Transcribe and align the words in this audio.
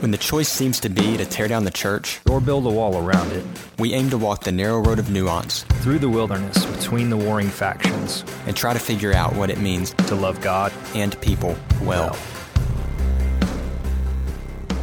When 0.00 0.10
the 0.10 0.18
choice 0.18 0.50
seems 0.50 0.78
to 0.80 0.90
be 0.90 1.16
to 1.16 1.24
tear 1.24 1.48
down 1.48 1.64
the 1.64 1.70
church, 1.70 2.20
or 2.28 2.38
build 2.38 2.66
a 2.66 2.68
wall 2.68 2.98
around 2.98 3.32
it, 3.32 3.42
we 3.78 3.94
aim 3.94 4.10
to 4.10 4.18
walk 4.18 4.44
the 4.44 4.52
narrow 4.52 4.78
road 4.80 4.98
of 4.98 5.08
nuance 5.08 5.62
through 5.80 6.00
the 6.00 6.08
wilderness 6.08 6.66
between 6.66 7.08
the 7.08 7.16
warring 7.16 7.48
factions 7.48 8.22
and 8.46 8.54
try 8.54 8.74
to 8.74 8.78
figure 8.78 9.14
out 9.14 9.34
what 9.34 9.48
it 9.48 9.58
means 9.58 9.94
to 9.94 10.14
love 10.14 10.38
God 10.42 10.70
and 10.94 11.18
people 11.22 11.56
well. 11.82 12.14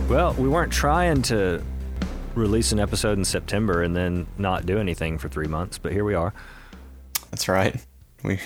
Well, 0.09 0.33
we 0.33 0.49
weren't 0.49 0.73
trying 0.73 1.21
to 1.23 1.63
release 2.33 2.71
an 2.71 2.79
episode 2.79 3.19
in 3.19 3.23
September 3.23 3.83
and 3.83 3.95
then 3.95 4.25
not 4.39 4.65
do 4.65 4.79
anything 4.79 5.19
for 5.19 5.29
three 5.29 5.47
months, 5.47 5.77
but 5.77 5.91
here 5.91 6.03
we 6.03 6.15
are. 6.15 6.33
That's 7.29 7.47
right. 7.47 7.75
We 8.23 8.39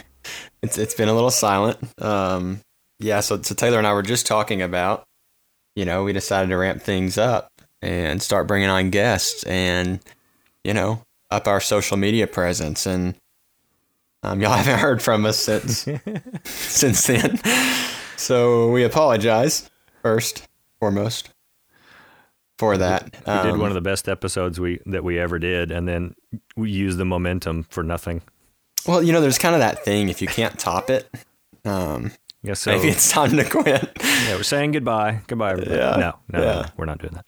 it's 0.61 0.77
it's 0.77 0.95
been 0.95 1.07
a 1.07 1.13
little 1.13 1.31
silent. 1.31 1.77
Um, 2.01 2.59
yeah, 2.99 3.21
so 3.21 3.41
so 3.41 3.55
Taylor 3.55 3.77
and 3.77 3.87
I 3.87 3.93
were 3.93 4.03
just 4.03 4.27
talking 4.27 4.61
about 4.61 5.06
you 5.77 5.85
know, 5.85 6.03
we 6.03 6.11
decided 6.11 6.49
to 6.49 6.57
ramp 6.57 6.81
things 6.81 7.19
up 7.19 7.51
and 7.83 8.19
start 8.19 8.47
bringing 8.47 8.67
on 8.67 8.89
guests 8.89 9.43
and, 9.43 9.99
you 10.63 10.73
know, 10.73 11.03
up 11.29 11.47
our 11.47 11.61
social 11.61 11.97
media 11.97 12.25
presence. 12.25 12.87
And 12.87 13.13
um, 14.23 14.41
y'all 14.41 14.53
haven't 14.57 14.79
heard 14.79 15.03
from 15.03 15.23
us 15.27 15.37
since 15.37 15.87
since 16.45 17.05
then. 17.05 17.39
So 18.15 18.71
we 18.71 18.83
apologize 18.83 19.69
first, 20.01 20.47
foremost, 20.79 21.29
for 22.57 22.75
that. 22.79 23.15
We 23.27 23.31
um, 23.31 23.45
did 23.45 23.57
one 23.59 23.69
of 23.69 23.75
the 23.75 23.81
best 23.81 24.09
episodes 24.09 24.59
we 24.59 24.79
that 24.87 25.03
we 25.03 25.19
ever 25.19 25.37
did, 25.37 25.69
and 25.69 25.87
then 25.87 26.15
we 26.55 26.71
used 26.71 26.97
the 26.97 27.05
momentum 27.05 27.67
for 27.69 27.83
nothing. 27.83 28.23
Well, 28.87 29.03
you 29.03 29.13
know, 29.13 29.21
there's 29.21 29.37
kind 29.37 29.53
of 29.53 29.59
that 29.59 29.85
thing 29.85 30.09
if 30.09 30.23
you 30.23 30.27
can't 30.27 30.57
top 30.57 30.89
it. 30.89 31.07
Um, 31.63 32.13
Guess 32.47 32.59
so. 32.61 32.71
Maybe 32.71 32.87
it's 32.87 33.11
time 33.11 33.35
to 33.37 33.43
quit. 33.43 33.91
yeah, 34.01 34.35
we're 34.35 34.43
saying 34.43 34.71
goodbye. 34.71 35.21
Goodbye, 35.27 35.51
everybody. 35.51 35.77
Yeah, 35.77 35.97
no, 35.97 36.13
no, 36.31 36.39
yeah. 36.39 36.61
no, 36.61 36.65
we're 36.77 36.85
not 36.85 36.99
doing 36.99 37.13
that. 37.13 37.25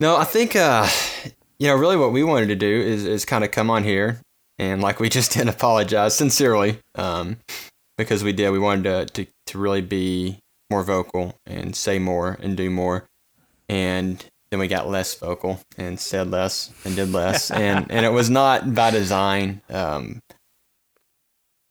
No, 0.00 0.16
I 0.16 0.24
think 0.24 0.56
uh, 0.56 0.88
you 1.58 1.68
know, 1.68 1.74
really 1.74 1.96
what 1.96 2.12
we 2.12 2.24
wanted 2.24 2.46
to 2.46 2.56
do 2.56 2.80
is 2.80 3.04
is 3.04 3.24
kind 3.24 3.44
of 3.44 3.50
come 3.50 3.68
on 3.68 3.84
here 3.84 4.20
and 4.58 4.80
like 4.80 5.00
we 5.00 5.08
just 5.08 5.32
did 5.36 5.48
apologize 5.48 6.14
sincerely. 6.14 6.78
Um, 6.94 7.38
because 7.96 8.24
we 8.24 8.32
did. 8.32 8.50
We 8.50 8.58
wanted 8.58 9.08
to, 9.14 9.24
to 9.24 9.30
to 9.46 9.58
really 9.58 9.82
be 9.82 10.38
more 10.70 10.82
vocal 10.82 11.36
and 11.46 11.74
say 11.76 11.98
more 11.98 12.36
and 12.40 12.56
do 12.56 12.70
more. 12.70 13.04
And 13.68 14.24
then 14.50 14.60
we 14.60 14.68
got 14.68 14.88
less 14.88 15.14
vocal 15.14 15.60
and 15.76 15.98
said 15.98 16.30
less 16.30 16.70
and 16.84 16.96
did 16.96 17.12
less. 17.12 17.50
and 17.50 17.90
and 17.90 18.06
it 18.06 18.12
was 18.12 18.30
not 18.30 18.74
by 18.74 18.90
design. 18.90 19.62
Um, 19.68 20.20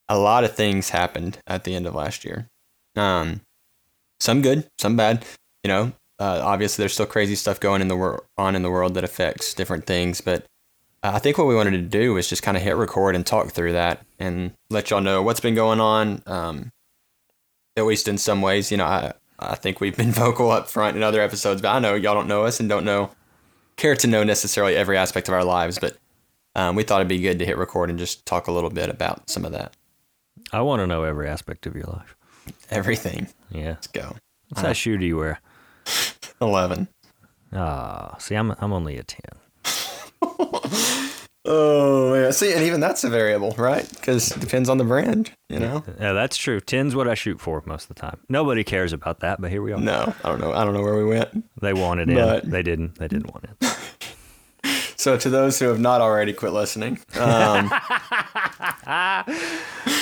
a 0.10 0.18
lot 0.18 0.44
of 0.44 0.56
things 0.56 0.90
happened 0.90 1.40
at 1.48 1.64
the 1.64 1.76
end 1.76 1.88
of 1.88 1.96
last 1.96 2.26
year. 2.26 2.48
Um, 2.96 3.42
some 4.20 4.42
good, 4.42 4.68
some 4.80 4.96
bad. 4.96 5.26
You 5.64 5.70
know, 5.70 5.92
uh, 6.20 6.42
obviously 6.44 6.84
there's 6.84 6.94
still 6.94 7.06
crazy 7.06 7.36
stuff 7.36 7.60
going 7.60 7.82
in 7.82 7.88
the 7.88 7.96
wor- 7.96 8.26
on 8.38 8.56
in 8.56 8.64
the 8.64 8.72
world 8.72 8.94
that 8.96 9.04
affects 9.04 9.54
different 9.54 9.86
things, 9.86 10.22
but 10.22 10.46
uh, 11.04 11.12
I 11.14 11.20
think 11.20 11.38
what 11.38 11.48
we 11.48 11.56
wanted 11.56 11.72
to 11.72 11.82
do 11.82 12.14
was 12.14 12.30
just 12.30 12.44
kind 12.44 12.56
of 12.56 12.64
hit 12.64 12.76
record 12.76 13.16
and 13.16 13.26
talk 13.26 13.52
through 13.52 13.74
that 13.74 14.06
and 14.20 14.54
let 14.70 14.90
y'all 14.90 15.02
know 15.02 15.22
what's 15.22 15.42
been 15.42 15.56
going 15.56 15.80
on. 15.80 16.24
Um, 16.26 16.72
at 17.76 17.86
least 17.86 18.08
in 18.08 18.18
some 18.18 18.42
ways, 18.42 18.72
you 18.72 18.78
know, 18.78 18.86
I 18.86 19.14
I 19.40 19.56
think 19.56 19.82
we've 19.82 19.98
been 19.98 20.12
vocal 20.14 20.52
up 20.52 20.70
front 20.70 20.96
in 20.96 21.04
other 21.04 21.22
episodes, 21.22 21.62
but 21.62 21.70
I 21.70 21.80
know 21.80 21.96
y'all 21.96 22.14
don't 22.14 22.28
know 22.28 22.44
us 22.44 22.60
and 22.60 22.70
don't 22.70 22.86
know 22.86 23.12
care 23.76 23.96
to 23.96 24.08
know 24.08 24.24
necessarily 24.24 24.76
every 24.76 24.98
aspect 24.98 25.28
of 25.28 25.34
our 25.34 25.44
lives, 25.44 25.80
but 25.80 25.98
um, 26.56 26.76
we 26.76 26.84
thought 26.84 27.02
it'd 27.02 27.08
be 27.08 27.20
good 27.20 27.40
to 27.40 27.46
hit 27.46 27.58
record 27.58 27.90
and 27.90 27.98
just 27.98 28.26
talk 28.26 28.48
a 28.48 28.52
little 28.52 28.70
bit 28.70 28.90
about 28.90 29.30
some 29.30 29.44
of 29.44 29.52
that. 29.52 29.76
I 30.52 30.62
want 30.62 30.82
to 30.82 30.88
know 30.88 31.04
every 31.04 31.28
aspect 31.28 31.66
of 31.66 31.76
your 31.76 31.86
life. 31.86 32.16
Everything. 32.70 33.28
Yeah. 33.52 33.70
Let's 33.70 33.88
go. 33.88 34.16
What 34.50 34.62
size 34.62 34.78
shoe 34.78 34.98
do 34.98 35.06
you 35.06 35.18
wear? 35.18 35.40
11. 36.42 36.88
Ah, 37.54 38.16
see, 38.20 38.36
I'm, 38.36 38.52
I'm 38.60 38.74
only 38.74 38.98
a 38.98 39.04
10. 39.04 39.20
oh, 41.46 42.14
yeah. 42.16 42.32
See, 42.32 42.52
and 42.54 42.64
even 42.64 42.80
that's 42.80 43.04
a 43.04 43.10
variable, 43.10 43.52
right? 43.58 43.88
Because 43.90 44.32
it 44.32 44.40
depends 44.40 44.70
on 44.70 44.78
the 44.78 44.84
brand, 44.84 45.32
you 45.50 45.60
know? 45.60 45.84
Yeah, 46.00 46.14
that's 46.14 46.36
true. 46.36 46.60
10's 46.60 46.96
what 46.96 47.08
I 47.08 47.14
shoot 47.14 47.40
for 47.40 47.62
most 47.66 47.90
of 47.90 47.96
the 47.96 48.02
time. 48.02 48.20
Nobody 48.30 48.64
cares 48.64 48.92
about 48.94 49.20
that, 49.20 49.40
but 49.40 49.52
here 49.52 49.62
we 49.62 49.72
are. 49.72 49.80
No, 49.80 50.14
I 50.24 50.30
don't 50.30 50.42
know. 50.42 50.54
I 50.54 50.66
don't 50.66 50.74
know 50.74 50.82
where 50.82 50.96
we 50.96 51.06
went. 51.06 51.46
They 51.62 51.74
wanted 51.74 52.10
it. 52.10 52.50
They 52.50 52.64
didn't. 52.64 52.96
They 52.96 53.08
didn't 53.08 53.34
want 53.34 53.46
it. 53.46 53.78
So, 55.04 55.18
to 55.18 55.30
those 55.30 55.60
who 55.60 55.66
have 55.66 55.82
not 55.82 56.00
already 56.00 56.32
quit 56.32 56.54
listening, 56.54 56.98
um, 57.20 57.70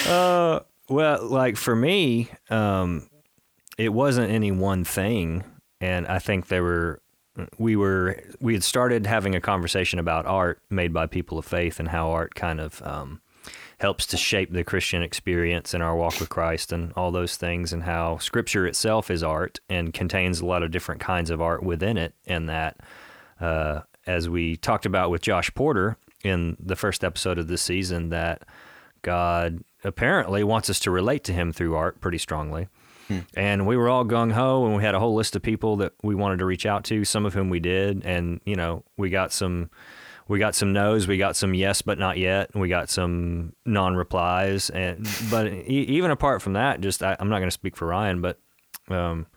uh, 0.06 0.60
well, 0.92 1.26
like 1.26 1.56
for 1.56 1.76
me, 1.76 2.30
um, 2.50 3.10
it 3.78 3.90
wasn't 3.90 4.32
any 4.32 4.52
one 4.52 4.84
thing, 4.84 5.44
and 5.80 6.06
I 6.08 6.20
think 6.20 6.48
there 6.48 6.64
were 6.64 7.02
we 7.58 7.78
were 7.78 8.22
we 8.42 8.54
had 8.54 8.64
started 8.64 9.08
having 9.08 9.34
a 9.34 9.42
conversation 9.42 10.00
about 10.00 10.26
art 10.26 10.62
made 10.70 10.94
by 10.94 11.08
people 11.08 11.40
of 11.40 11.46
faith 11.46 11.80
and 11.80 11.88
how 11.88 12.12
art 12.12 12.36
kind 12.36 12.60
of 12.60 12.82
um, 12.86 13.22
helps 13.80 14.06
to 14.08 14.18
shape 14.18 14.52
the 14.52 14.66
Christian 14.66 15.02
experience 15.02 15.74
in 15.74 15.82
our 15.82 15.96
walk 15.96 16.20
with 16.20 16.28
Christ 16.28 16.74
and 16.74 16.92
all 16.98 17.12
those 17.12 17.38
things, 17.38 17.72
and 17.72 17.84
how 17.84 18.18
Scripture 18.18 18.68
itself 18.68 19.10
is 19.10 19.24
art 19.24 19.60
and 19.70 19.94
contains 19.94 20.42
a 20.42 20.46
lot 20.46 20.62
of 20.62 20.72
different 20.72 21.00
kinds 21.00 21.30
of 21.30 21.42
art 21.42 21.64
within 21.64 21.98
it, 21.98 22.14
and 22.28 22.50
that. 22.50 22.78
Uh, 23.40 23.82
as 24.08 24.28
we 24.28 24.56
talked 24.58 24.88
about 24.88 25.12
with 25.12 25.22
Josh 25.22 25.54
Porter 25.54 25.96
in 26.24 26.58
the 26.60 26.76
first 26.76 27.04
episode 27.04 27.38
of 27.38 27.48
this 27.48 27.62
season, 27.62 28.10
that 28.10 28.44
God 29.04 29.64
apparently 29.84 30.44
wants 30.44 30.70
us 30.70 30.80
to 30.82 30.92
relate 30.92 31.24
to 31.26 31.34
him 31.34 31.52
through 31.52 31.76
art 31.76 32.00
pretty 32.02 32.18
strongly. 32.18 32.68
Hmm. 33.08 33.20
And 33.36 33.68
we 33.68 33.76
were 33.76 33.90
all 33.90 34.06
gung 34.06 34.32
ho, 34.32 34.66
and 34.66 34.76
we 34.76 34.84
had 34.84 34.96
a 34.96 35.00
whole 35.00 35.16
list 35.16 35.36
of 35.36 35.42
people 35.42 35.78
that 35.78 35.94
we 36.04 36.16
wanted 36.16 36.40
to 36.40 36.46
reach 36.46 36.66
out 36.66 36.84
to. 36.86 37.04
Some 37.04 37.26
of 37.26 37.34
whom 37.34 37.50
we 37.50 37.60
did, 37.60 38.06
and 38.06 38.40
you 38.46 38.56
know, 38.56 38.84
we 38.98 39.10
got 39.10 39.34
some, 39.34 39.70
we 40.28 40.40
got 40.40 40.56
some 40.56 40.72
no's, 40.72 41.08
we 41.08 41.18
got 41.18 41.36
some 41.36 41.54
yes 41.54 41.82
but 41.82 41.98
not 42.00 42.18
yet, 42.18 42.52
and 42.54 42.62
we 42.62 42.70
got 42.70 42.90
some 42.90 43.54
non 43.66 43.96
replies. 43.96 44.70
And 44.70 45.08
but 45.30 45.48
even 45.48 46.12
apart 46.12 46.42
from 46.42 46.54
that, 46.54 46.82
just 46.82 47.04
I, 47.04 47.18
am 47.20 47.30
not 47.30 47.40
going 47.40 47.48
to 47.48 47.52
speak 47.52 47.76
for 47.76 47.88
Ryan, 47.88 48.22
but 48.22 48.40
um, 48.88 49.28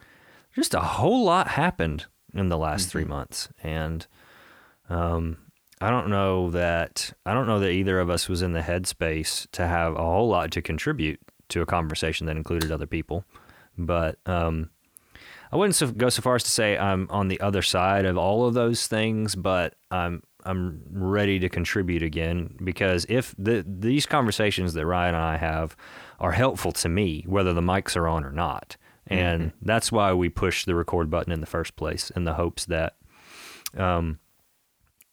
just 0.54 0.74
a 0.74 0.80
whole 0.80 1.24
lot 1.24 1.48
happened 1.48 2.06
in 2.34 2.48
the 2.48 2.58
last 2.58 2.82
mm-hmm. 2.82 2.90
three 2.90 3.04
months, 3.04 3.48
and 3.62 4.06
um, 4.88 5.38
I 5.84 5.90
don't 5.90 6.08
know 6.08 6.48
that 6.52 7.12
I 7.26 7.34
don't 7.34 7.46
know 7.46 7.60
that 7.60 7.70
either 7.70 8.00
of 8.00 8.08
us 8.08 8.26
was 8.26 8.40
in 8.40 8.52
the 8.52 8.62
headspace 8.62 9.46
to 9.52 9.66
have 9.66 9.94
a 9.96 10.02
whole 10.02 10.28
lot 10.28 10.50
to 10.52 10.62
contribute 10.62 11.20
to 11.50 11.60
a 11.60 11.66
conversation 11.66 12.26
that 12.26 12.38
included 12.38 12.72
other 12.72 12.86
people. 12.86 13.26
But 13.76 14.18
um, 14.24 14.70
I 15.52 15.56
wouldn't 15.56 15.74
so, 15.74 15.88
go 15.88 16.08
so 16.08 16.22
far 16.22 16.36
as 16.36 16.44
to 16.44 16.50
say 16.50 16.78
I'm 16.78 17.06
on 17.10 17.28
the 17.28 17.38
other 17.38 17.60
side 17.60 18.06
of 18.06 18.16
all 18.16 18.46
of 18.46 18.54
those 18.54 18.86
things, 18.86 19.34
but 19.34 19.74
I'm 19.90 20.22
I'm 20.46 20.80
ready 20.90 21.38
to 21.40 21.50
contribute 21.50 22.02
again 22.02 22.56
because 22.64 23.04
if 23.10 23.34
the, 23.36 23.62
these 23.68 24.06
conversations 24.06 24.72
that 24.72 24.86
Ryan 24.86 25.14
and 25.14 25.22
I 25.22 25.36
have 25.36 25.76
are 26.18 26.32
helpful 26.32 26.72
to 26.72 26.88
me, 26.88 27.24
whether 27.28 27.52
the 27.52 27.60
mics 27.60 27.94
are 27.94 28.08
on 28.08 28.24
or 28.24 28.32
not, 28.32 28.78
and 29.06 29.42
mm-hmm. 29.42 29.66
that's 29.66 29.92
why 29.92 30.14
we 30.14 30.30
push 30.30 30.64
the 30.64 30.74
record 30.74 31.10
button 31.10 31.30
in 31.30 31.40
the 31.40 31.46
first 31.46 31.76
place 31.76 32.08
in 32.16 32.24
the 32.24 32.34
hopes 32.34 32.64
that 32.64 32.96
um, 33.76 34.18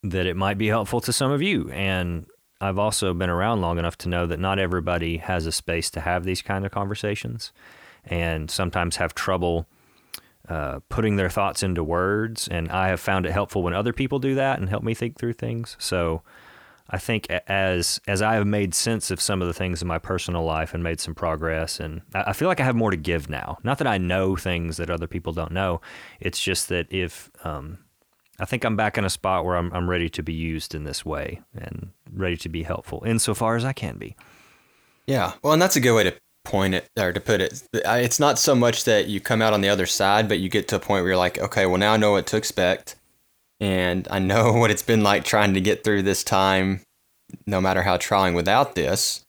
that 0.03 0.25
it 0.25 0.35
might 0.35 0.57
be 0.57 0.67
helpful 0.67 1.01
to 1.01 1.13
some 1.13 1.31
of 1.31 1.41
you. 1.41 1.69
And 1.71 2.25
I've 2.59 2.77
also 2.77 3.13
been 3.13 3.29
around 3.29 3.61
long 3.61 3.77
enough 3.77 3.97
to 3.99 4.09
know 4.09 4.25
that 4.27 4.39
not 4.39 4.59
everybody 4.59 5.17
has 5.17 5.45
a 5.45 5.51
space 5.51 5.89
to 5.91 6.01
have 6.01 6.23
these 6.23 6.41
kind 6.41 6.65
of 6.65 6.71
conversations 6.71 7.51
and 8.05 8.49
sometimes 8.49 8.97
have 8.97 9.13
trouble 9.13 9.67
uh, 10.49 10.79
putting 10.89 11.15
their 11.15 11.29
thoughts 11.29 11.63
into 11.63 11.83
words. 11.83 12.47
And 12.47 12.69
I 12.71 12.89
have 12.89 12.99
found 12.99 13.25
it 13.25 13.31
helpful 13.31 13.63
when 13.63 13.73
other 13.73 13.93
people 13.93 14.19
do 14.19 14.35
that 14.35 14.59
and 14.59 14.69
help 14.69 14.83
me 14.83 14.93
think 14.93 15.17
through 15.17 15.33
things. 15.33 15.75
So 15.79 16.23
I 16.89 16.97
think 16.97 17.29
as 17.47 18.01
as 18.05 18.21
I 18.21 18.35
have 18.35 18.45
made 18.45 18.75
sense 18.75 19.11
of 19.11 19.21
some 19.21 19.41
of 19.41 19.47
the 19.47 19.53
things 19.53 19.81
in 19.81 19.87
my 19.87 19.97
personal 19.97 20.43
life 20.43 20.73
and 20.73 20.83
made 20.83 20.99
some 20.99 21.15
progress, 21.15 21.79
and 21.79 22.01
I 22.13 22.33
feel 22.33 22.49
like 22.49 22.59
I 22.59 22.65
have 22.65 22.75
more 22.75 22.91
to 22.91 22.97
give 22.97 23.29
now. 23.29 23.59
Not 23.63 23.77
that 23.77 23.87
I 23.87 23.97
know 23.97 24.35
things 24.35 24.77
that 24.77 24.89
other 24.89 25.07
people 25.07 25.31
don't 25.31 25.53
know. 25.53 25.79
It's 26.19 26.41
just 26.41 26.67
that 26.69 26.91
if 26.91 27.31
um, 27.45 27.79
I 28.41 28.45
think 28.45 28.65
I'm 28.65 28.75
back 28.75 28.97
in 28.97 29.05
a 29.05 29.09
spot 29.09 29.45
where 29.45 29.55
I'm, 29.55 29.71
I'm 29.71 29.87
ready 29.87 30.09
to 30.09 30.23
be 30.23 30.33
used 30.33 30.73
in 30.73 30.83
this 30.83 31.05
way 31.05 31.41
and 31.53 31.91
ready 32.11 32.35
to 32.37 32.49
be 32.49 32.63
helpful 32.63 33.03
insofar 33.05 33.55
as 33.55 33.63
I 33.63 33.71
can 33.71 33.97
be. 33.97 34.15
Yeah. 35.05 35.33
Well, 35.43 35.53
and 35.53 35.61
that's 35.61 35.75
a 35.75 35.79
good 35.79 35.95
way 35.95 36.05
to 36.05 36.15
point 36.43 36.73
it 36.73 36.89
or 36.97 37.13
to 37.13 37.19
put 37.19 37.39
it. 37.39 37.61
It's 37.71 38.19
not 38.19 38.39
so 38.39 38.55
much 38.55 38.85
that 38.85 39.07
you 39.07 39.21
come 39.21 39.43
out 39.43 39.53
on 39.53 39.61
the 39.61 39.69
other 39.69 39.85
side, 39.85 40.27
but 40.27 40.39
you 40.39 40.49
get 40.49 40.67
to 40.69 40.77
a 40.77 40.79
point 40.79 41.03
where 41.03 41.09
you're 41.09 41.17
like, 41.17 41.37
okay, 41.37 41.67
well, 41.67 41.77
now 41.77 41.93
I 41.93 41.97
know 41.97 42.13
what 42.13 42.25
to 42.27 42.37
expect. 42.37 42.95
And 43.59 44.07
I 44.09 44.17
know 44.17 44.53
what 44.53 44.71
it's 44.71 44.81
been 44.81 45.03
like 45.03 45.23
trying 45.23 45.53
to 45.53 45.61
get 45.61 45.83
through 45.83 46.01
this 46.01 46.23
time, 46.23 46.81
no 47.45 47.61
matter 47.61 47.83
how 47.83 47.97
trying 47.97 48.33
without 48.33 48.73
this. 48.73 49.23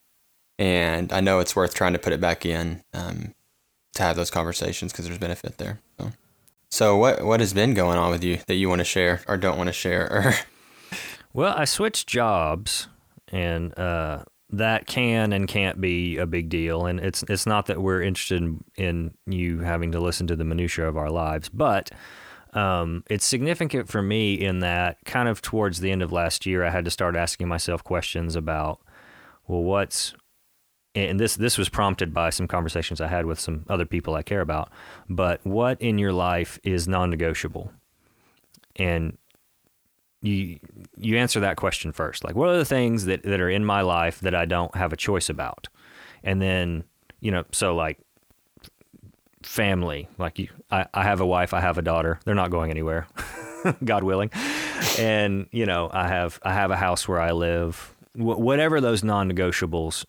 And 0.58 1.12
I 1.12 1.20
know 1.20 1.38
it's 1.40 1.54
worth 1.54 1.74
trying 1.74 1.92
to 1.92 1.98
put 1.98 2.14
it 2.14 2.20
back 2.20 2.46
in 2.46 2.80
um, 2.94 3.34
to 3.94 4.02
have 4.02 4.16
those 4.16 4.30
conversations 4.30 4.90
because 4.90 5.04
there's 5.04 5.18
benefit 5.18 5.58
there. 5.58 5.80
So. 6.00 6.12
So 6.72 6.96
what 6.96 7.22
what 7.22 7.40
has 7.40 7.52
been 7.52 7.74
going 7.74 7.98
on 7.98 8.10
with 8.10 8.24
you 8.24 8.38
that 8.46 8.54
you 8.54 8.70
want 8.70 8.78
to 8.78 8.84
share 8.84 9.20
or 9.28 9.36
don't 9.36 9.58
want 9.58 9.68
to 9.68 9.74
share 9.74 10.10
or? 10.10 10.34
Well, 11.34 11.54
I 11.54 11.66
switched 11.66 12.08
jobs 12.08 12.88
and 13.28 13.78
uh, 13.78 14.24
that 14.48 14.86
can 14.86 15.34
and 15.34 15.46
can't 15.46 15.82
be 15.82 16.16
a 16.16 16.24
big 16.26 16.48
deal 16.48 16.86
and 16.86 16.98
it's 16.98 17.22
it's 17.28 17.46
not 17.46 17.66
that 17.66 17.82
we're 17.82 18.00
interested 18.00 18.42
in, 18.42 18.64
in 18.76 19.14
you 19.26 19.60
having 19.60 19.92
to 19.92 20.00
listen 20.00 20.26
to 20.28 20.36
the 20.36 20.44
minutia 20.44 20.88
of 20.88 20.96
our 20.96 21.10
lives, 21.10 21.50
but 21.50 21.90
Um, 22.54 23.02
it's 23.08 23.24
significant 23.24 23.88
for 23.88 24.02
me 24.02 24.34
in 24.34 24.60
that 24.60 24.98
kind 25.06 25.28
of 25.28 25.40
towards 25.40 25.80
the 25.80 25.90
end 25.90 26.02
of 26.02 26.12
last 26.12 26.44
year, 26.44 26.62
I 26.64 26.70
had 26.70 26.84
to 26.84 26.90
start 26.90 27.16
asking 27.16 27.48
myself 27.48 27.82
questions 27.82 28.36
about, 28.36 28.78
well, 29.48 29.62
what's 29.62 30.14
and 30.94 31.18
this 31.18 31.36
this 31.36 31.56
was 31.56 31.68
prompted 31.68 32.12
by 32.12 32.30
some 32.30 32.46
conversations 32.46 33.00
I 33.00 33.06
had 33.06 33.26
with 33.26 33.40
some 33.40 33.64
other 33.68 33.86
people 33.86 34.14
I 34.14 34.22
care 34.22 34.40
about. 34.40 34.70
But 35.08 35.44
what 35.44 35.80
in 35.80 35.98
your 35.98 36.12
life 36.12 36.58
is 36.64 36.86
non-negotiable? 36.86 37.72
And 38.76 39.16
you 40.20 40.58
you 40.96 41.16
answer 41.16 41.40
that 41.40 41.56
question 41.56 41.92
first. 41.92 42.24
Like, 42.24 42.34
what 42.34 42.48
are 42.48 42.56
the 42.56 42.64
things 42.64 43.06
that, 43.06 43.22
that 43.22 43.40
are 43.40 43.50
in 43.50 43.64
my 43.64 43.80
life 43.80 44.20
that 44.20 44.34
I 44.34 44.44
don't 44.44 44.74
have 44.76 44.92
a 44.92 44.96
choice 44.96 45.28
about? 45.28 45.68
And 46.22 46.40
then, 46.40 46.84
you 47.20 47.30
know, 47.30 47.44
so 47.52 47.74
like 47.74 47.98
family, 49.42 50.08
like 50.18 50.38
you, 50.38 50.48
I, 50.70 50.86
I 50.94 51.02
have 51.04 51.20
a 51.20 51.26
wife, 51.26 51.52
I 51.54 51.60
have 51.60 51.78
a 51.78 51.82
daughter. 51.82 52.20
They're 52.24 52.34
not 52.34 52.50
going 52.50 52.70
anywhere, 52.70 53.06
God 53.84 54.04
willing. 54.04 54.30
And 54.98 55.46
you 55.52 55.64
know, 55.66 55.90
I 55.92 56.08
have 56.08 56.38
I 56.42 56.52
have 56.52 56.70
a 56.70 56.76
house 56.76 57.08
where 57.08 57.20
I 57.20 57.32
live. 57.32 57.94
Wh- 58.14 58.38
whatever 58.38 58.80
those 58.80 59.02
non-negotiables 59.02 60.04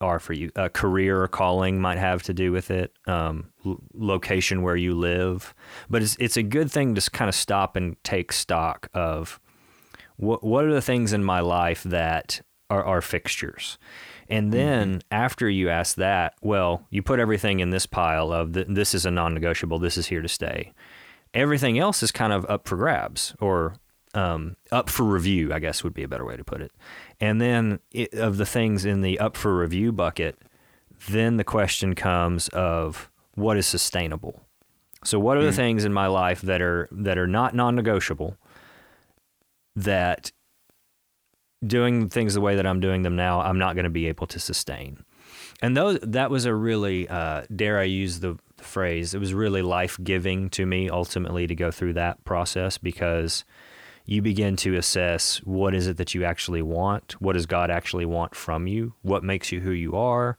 are 0.00 0.18
for 0.18 0.32
you. 0.32 0.50
A 0.56 0.68
career 0.68 1.22
or 1.22 1.28
calling 1.28 1.80
might 1.80 1.98
have 1.98 2.22
to 2.24 2.34
do 2.34 2.52
with 2.52 2.70
it. 2.70 2.92
Um, 3.06 3.50
l- 3.66 3.80
location 3.94 4.62
where 4.62 4.76
you 4.76 4.94
live, 4.94 5.54
but 5.90 6.02
it's 6.02 6.16
it's 6.18 6.36
a 6.36 6.42
good 6.42 6.70
thing 6.70 6.94
to 6.94 7.10
kind 7.10 7.28
of 7.28 7.34
stop 7.34 7.76
and 7.76 7.96
take 8.04 8.32
stock 8.32 8.88
of 8.94 9.40
what 10.16 10.44
what 10.44 10.64
are 10.64 10.72
the 10.72 10.82
things 10.82 11.12
in 11.12 11.24
my 11.24 11.40
life 11.40 11.82
that 11.84 12.40
are, 12.70 12.84
are 12.84 13.00
fixtures. 13.00 13.78
And 14.28 14.52
then 14.52 14.88
mm-hmm. 14.88 14.98
after 15.10 15.48
you 15.48 15.70
ask 15.70 15.96
that, 15.96 16.34
well, 16.42 16.86
you 16.90 17.02
put 17.02 17.18
everything 17.18 17.60
in 17.60 17.70
this 17.70 17.86
pile 17.86 18.30
of 18.30 18.52
the, 18.52 18.66
this 18.68 18.94
is 18.94 19.06
a 19.06 19.10
non-negotiable. 19.10 19.78
This 19.78 19.96
is 19.96 20.08
here 20.08 20.20
to 20.20 20.28
stay. 20.28 20.74
Everything 21.32 21.78
else 21.78 22.02
is 22.02 22.12
kind 22.12 22.32
of 22.32 22.44
up 22.46 22.68
for 22.68 22.76
grabs 22.76 23.34
or 23.40 23.76
um, 24.18 24.56
up 24.72 24.90
for 24.90 25.04
review, 25.04 25.52
I 25.52 25.60
guess 25.60 25.84
would 25.84 25.94
be 25.94 26.02
a 26.02 26.08
better 26.08 26.24
way 26.24 26.36
to 26.36 26.44
put 26.44 26.60
it. 26.60 26.72
And 27.20 27.40
then 27.40 27.78
it, 27.92 28.12
of 28.14 28.36
the 28.36 28.46
things 28.46 28.84
in 28.84 29.00
the 29.00 29.18
up 29.18 29.36
for 29.36 29.56
review 29.56 29.92
bucket, 29.92 30.36
then 31.08 31.36
the 31.36 31.44
question 31.44 31.94
comes 31.94 32.48
of 32.48 33.10
what 33.34 33.56
is 33.56 33.66
sustainable. 33.66 34.42
So 35.04 35.20
what 35.20 35.36
are 35.36 35.44
the 35.44 35.52
mm. 35.52 35.56
things 35.56 35.84
in 35.84 35.92
my 35.92 36.08
life 36.08 36.40
that 36.42 36.60
are 36.60 36.88
that 36.90 37.16
are 37.18 37.28
not 37.28 37.54
non-negotiable 37.54 38.36
that 39.76 40.32
doing 41.64 42.08
things 42.08 42.34
the 42.34 42.40
way 42.40 42.56
that 42.56 42.66
I'm 42.66 42.80
doing 42.80 43.02
them 43.02 43.14
now, 43.14 43.40
I'm 43.40 43.58
not 43.58 43.74
going 43.74 43.84
to 43.84 43.90
be 43.90 44.08
able 44.08 44.26
to 44.28 44.40
sustain. 44.40 45.04
And 45.62 45.76
those 45.76 46.00
that 46.02 46.30
was 46.30 46.44
a 46.46 46.54
really 46.54 47.08
uh, 47.08 47.42
dare 47.54 47.78
I 47.78 47.84
use 47.84 48.18
the, 48.18 48.36
the 48.56 48.64
phrase, 48.64 49.14
it 49.14 49.20
was 49.20 49.32
really 49.32 49.62
life 49.62 49.96
giving 50.02 50.50
to 50.50 50.66
me 50.66 50.90
ultimately 50.90 51.46
to 51.46 51.54
go 51.54 51.70
through 51.70 51.92
that 51.92 52.24
process 52.24 52.78
because 52.78 53.44
you 54.08 54.22
begin 54.22 54.56
to 54.56 54.74
assess 54.74 55.36
what 55.44 55.74
is 55.74 55.86
it 55.86 55.98
that 55.98 56.14
you 56.14 56.24
actually 56.24 56.62
want, 56.62 57.20
what 57.20 57.34
does 57.34 57.44
God 57.44 57.70
actually 57.70 58.06
want 58.06 58.34
from 58.34 58.66
you, 58.66 58.94
what 59.02 59.22
makes 59.22 59.52
you 59.52 59.60
who 59.60 59.70
you 59.70 59.94
are, 59.96 60.38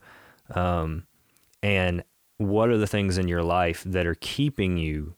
um, 0.56 1.06
and 1.62 2.04
what 2.38 2.70
are 2.70 2.80
the 2.80 2.88
things 2.88 3.20
in 3.20 3.28
your 3.28 3.44
life 3.44 3.84
that 3.86 4.08
are 4.08 4.16
keeping 4.16 4.78
you 4.78 5.14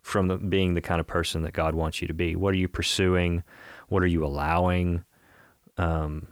from 0.00 0.28
the, 0.28 0.38
being 0.38 0.72
the 0.72 0.80
kind 0.80 1.00
of 1.00 1.06
person 1.06 1.42
that 1.42 1.52
God 1.52 1.74
wants 1.74 2.00
you 2.00 2.08
to 2.08 2.14
be. 2.14 2.34
What 2.34 2.54
are 2.54 2.56
you 2.56 2.66
pursuing? 2.66 3.42
What 3.88 4.02
are 4.02 4.06
you 4.06 4.24
allowing? 4.24 5.04
Um, 5.76 6.28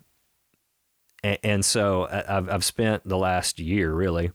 and, 1.22 1.38
and 1.42 1.64
so 1.64 2.08
I've, 2.10 2.48
I've 2.48 2.64
spent 2.64 3.06
the 3.06 3.18
last 3.18 3.58
year 3.58 3.92
really 3.92 4.32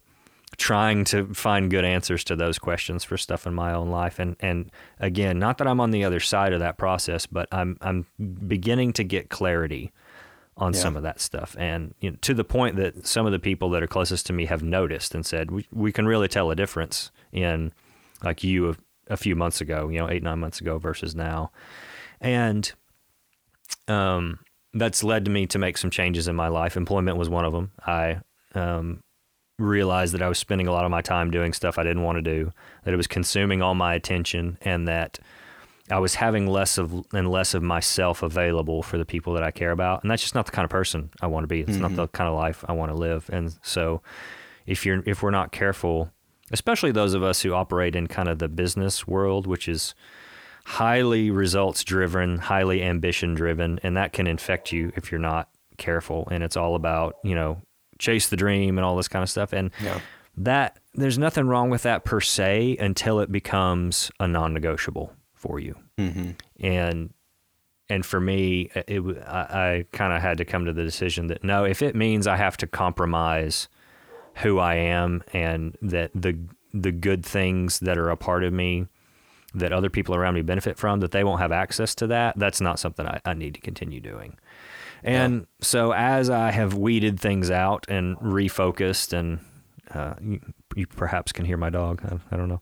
trying 0.59 1.05
to 1.05 1.33
find 1.33 1.71
good 1.71 1.85
answers 1.85 2.23
to 2.25 2.35
those 2.35 2.59
questions 2.59 3.03
for 3.03 3.17
stuff 3.17 3.47
in 3.47 3.53
my 3.55 3.73
own 3.73 3.89
life. 3.89 4.19
And 4.19 4.35
and 4.39 4.69
again, 4.99 5.39
not 5.39 5.57
that 5.57 5.67
I'm 5.67 5.79
on 5.79 5.91
the 5.91 6.03
other 6.03 6.19
side 6.19 6.53
of 6.53 6.59
that 6.59 6.77
process, 6.77 7.25
but 7.25 7.47
I'm 7.51 7.77
I'm 7.81 8.05
beginning 8.47 8.93
to 8.93 9.03
get 9.03 9.29
clarity 9.29 9.91
on 10.57 10.73
yeah. 10.73 10.79
some 10.81 10.97
of 10.97 11.03
that 11.03 11.21
stuff, 11.21 11.55
and 11.57 11.95
you 12.01 12.11
know, 12.11 12.17
to 12.21 12.33
the 12.33 12.43
point 12.43 12.75
that 12.75 13.07
some 13.07 13.25
of 13.25 13.31
the 13.31 13.39
people 13.39 13.69
that 13.69 13.81
are 13.81 13.87
closest 13.87 14.25
to 14.27 14.33
me 14.33 14.45
have 14.45 14.61
noticed 14.61 15.15
and 15.15 15.25
said 15.25 15.49
we 15.49 15.65
we 15.71 15.91
can 15.91 16.05
really 16.05 16.27
tell 16.27 16.51
a 16.51 16.55
difference 16.55 17.11
in 17.31 17.71
like 18.21 18.43
you 18.43 18.69
a, 18.69 18.75
a 19.07 19.17
few 19.17 19.35
months 19.35 19.61
ago, 19.61 19.87
you 19.87 19.97
know, 19.97 20.09
eight 20.09 20.21
nine 20.21 20.39
months 20.39 20.61
ago 20.61 20.77
versus 20.77 21.15
now, 21.15 21.51
and 22.21 22.73
um. 23.87 24.39
That's 24.71 25.03
led 25.03 25.25
to 25.25 25.31
me 25.31 25.47
to 25.47 25.57
make 25.57 25.79
some 25.79 25.89
changes 25.89 26.27
in 26.27 26.35
my 26.35 26.47
life. 26.47 26.77
Employment 26.77 27.17
was 27.17 27.27
one 27.27 27.43
of 27.43 27.53
them. 27.53 27.71
I 27.87 28.19
um, 28.53 29.01
realized 29.59 30.13
that 30.13 30.21
I 30.21 30.27
was 30.27 30.37
spending 30.37 30.67
a 30.67 30.71
lot 30.71 30.85
of 30.85 30.91
my 30.91 31.01
time 31.01 31.31
doing 31.31 31.53
stuff 31.53 31.77
I 31.77 31.83
didn't 31.83 32.03
want 32.03 32.17
to 32.17 32.21
do, 32.21 32.51
that 32.83 32.93
it 32.93 32.97
was 32.97 33.07
consuming 33.07 33.61
all 33.61 33.75
my 33.75 33.93
attention, 33.93 34.57
and 34.61 34.87
that 34.87 35.19
I 35.91 35.99
was 35.99 36.15
having 36.15 36.47
less 36.47 36.77
of 36.77 37.05
and 37.13 37.29
less 37.29 37.53
of 37.53 37.63
myself 37.63 38.21
available 38.21 38.83
for 38.83 38.97
the 38.97 39.05
people 39.05 39.33
that 39.33 39.43
I 39.43 39.51
care 39.51 39.71
about. 39.71 40.03
And 40.03 40.11
that's 40.11 40.21
just 40.21 40.35
not 40.35 40.45
the 40.45 40.51
kind 40.51 40.63
of 40.63 40.69
person 40.69 41.09
I 41.21 41.27
want 41.27 41.43
to 41.43 41.47
be. 41.47 41.61
It's 41.61 41.71
mm-hmm. 41.71 41.81
not 41.81 41.95
the 41.95 42.07
kind 42.07 42.29
of 42.29 42.35
life 42.35 42.63
I 42.67 42.73
want 42.73 42.91
to 42.91 42.97
live. 42.97 43.29
And 43.31 43.57
so 43.63 44.01
if 44.65 44.85
you're 44.85 45.01
if 45.05 45.23
we're 45.23 45.31
not 45.31 45.51
careful, 45.51 46.11
especially 46.51 46.91
those 46.91 47.13
of 47.13 47.23
us 47.23 47.41
who 47.41 47.53
operate 47.53 47.95
in 47.95 48.07
kind 48.07 48.29
of 48.29 48.39
the 48.39 48.47
business 48.47 49.07
world, 49.07 49.47
which 49.47 49.67
is 49.67 49.95
highly 50.65 51.31
results 51.31 51.83
driven, 51.83 52.37
highly 52.37 52.83
ambition 52.83 53.33
driven, 53.33 53.79
and 53.81 53.97
that 53.97 54.13
can 54.13 54.27
infect 54.27 54.71
you 54.71 54.91
if 54.95 55.11
you're 55.11 55.19
not 55.19 55.49
careful. 55.77 56.27
And 56.29 56.43
it's 56.43 56.55
all 56.55 56.75
about, 56.75 57.15
you 57.23 57.33
know, 57.33 57.63
chase 57.99 58.29
the 58.29 58.37
dream 58.37 58.77
and 58.77 58.85
all 58.85 58.95
this 58.95 59.07
kind 59.07 59.23
of 59.23 59.29
stuff. 59.29 59.53
And 59.53 59.71
yeah. 59.81 59.99
that 60.37 60.79
there's 60.93 61.17
nothing 61.17 61.47
wrong 61.47 61.69
with 61.69 61.83
that 61.83 62.03
per 62.03 62.19
se 62.19 62.77
until 62.79 63.19
it 63.19 63.31
becomes 63.31 64.11
a 64.19 64.27
non-negotiable 64.27 65.13
for 65.33 65.59
you. 65.59 65.75
Mm-hmm. 65.97 66.31
And 66.65 67.13
and 67.91 68.05
for 68.05 68.19
me, 68.19 68.69
it, 68.75 69.01
I, 69.27 69.39
I 69.39 69.85
kind 69.91 70.13
of 70.13 70.21
had 70.21 70.37
to 70.37 70.45
come 70.45 70.65
to 70.65 70.73
the 70.73 70.83
decision 70.83 71.27
that 71.27 71.43
no, 71.43 71.63
if 71.65 71.81
it 71.81 71.95
means 71.95 72.27
I 72.27 72.37
have 72.37 72.57
to 72.57 72.67
compromise 72.67 73.67
who 74.35 74.59
I 74.59 74.75
am 74.75 75.23
and 75.33 75.77
that 75.81 76.11
the 76.13 76.37
the 76.73 76.91
good 76.91 77.25
things 77.25 77.79
that 77.79 77.97
are 77.97 78.09
a 78.09 78.17
part 78.17 78.43
of 78.43 78.53
me 78.53 78.87
that 79.55 79.73
other 79.73 79.89
people 79.89 80.13
around 80.13 80.35
me 80.35 80.41
benefit 80.43 80.77
from 80.77 80.99
that 80.99 81.11
they 81.11 81.23
won't 81.23 81.41
have 81.41 81.51
access 81.51 81.95
to 81.95 82.05
that 82.07 82.37
that's 82.37 82.61
not 82.61 82.79
something 82.79 83.07
I, 83.07 83.19
I 83.25 83.33
need 83.33 83.55
to 83.55 83.61
continue 83.61 83.99
doing 83.99 84.37
and 85.03 85.41
yeah. 85.41 85.45
so 85.61 85.91
as 85.91 86.29
I 86.29 86.51
have 86.51 86.73
weeded 86.73 87.19
things 87.19 87.49
out 87.49 87.85
and 87.89 88.17
refocused, 88.17 89.13
and 89.13 89.39
uh, 89.93 90.15
you, 90.21 90.39
you, 90.75 90.87
perhaps 90.87 91.31
can 91.31 91.45
hear 91.45 91.57
my 91.57 91.69
dog. 91.69 92.01
I, 92.03 92.35
I 92.35 92.37
don't 92.37 92.49
know. 92.49 92.61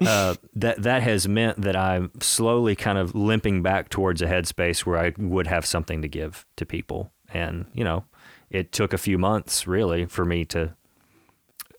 uh, 0.06 0.34
that 0.54 0.82
that 0.82 1.02
has 1.02 1.26
meant 1.26 1.60
that 1.62 1.76
I'm 1.76 2.10
slowly 2.20 2.76
kind 2.76 2.98
of 2.98 3.14
limping 3.14 3.62
back 3.62 3.88
towards 3.88 4.22
a 4.22 4.26
headspace 4.26 4.80
where 4.80 4.98
I 4.98 5.12
would 5.16 5.46
have 5.46 5.64
something 5.64 6.02
to 6.02 6.08
give 6.08 6.44
to 6.56 6.66
people, 6.66 7.12
and 7.32 7.66
you 7.72 7.84
know, 7.84 8.04
it 8.50 8.72
took 8.72 8.92
a 8.92 8.98
few 8.98 9.18
months 9.18 9.66
really 9.66 10.06
for 10.06 10.24
me 10.24 10.44
to, 10.46 10.74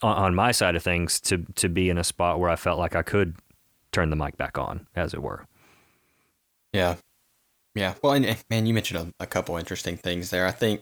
on, 0.01 0.17
on 0.17 0.35
my 0.35 0.51
side 0.51 0.75
of 0.75 0.83
things, 0.83 1.19
to 1.21 1.45
to 1.55 1.69
be 1.69 1.89
in 1.89 1.97
a 1.97 2.03
spot 2.03 2.39
where 2.39 2.49
I 2.49 2.55
felt 2.55 2.79
like 2.79 2.95
I 2.95 3.03
could 3.03 3.35
turn 3.91 4.09
the 4.09 4.15
mic 4.15 4.37
back 4.37 4.57
on, 4.57 4.87
as 4.95 5.13
it 5.13 5.21
were. 5.21 5.45
Yeah, 6.73 6.95
yeah. 7.77 7.93
Well, 8.01 8.13
and 8.13 8.37
man, 8.49 8.65
you 8.65 8.73
mentioned 8.73 9.13
a, 9.19 9.23
a 9.23 9.27
couple 9.27 9.55
interesting 9.57 9.97
things 9.97 10.29
there. 10.29 10.45
I 10.45 10.51
think 10.51 10.81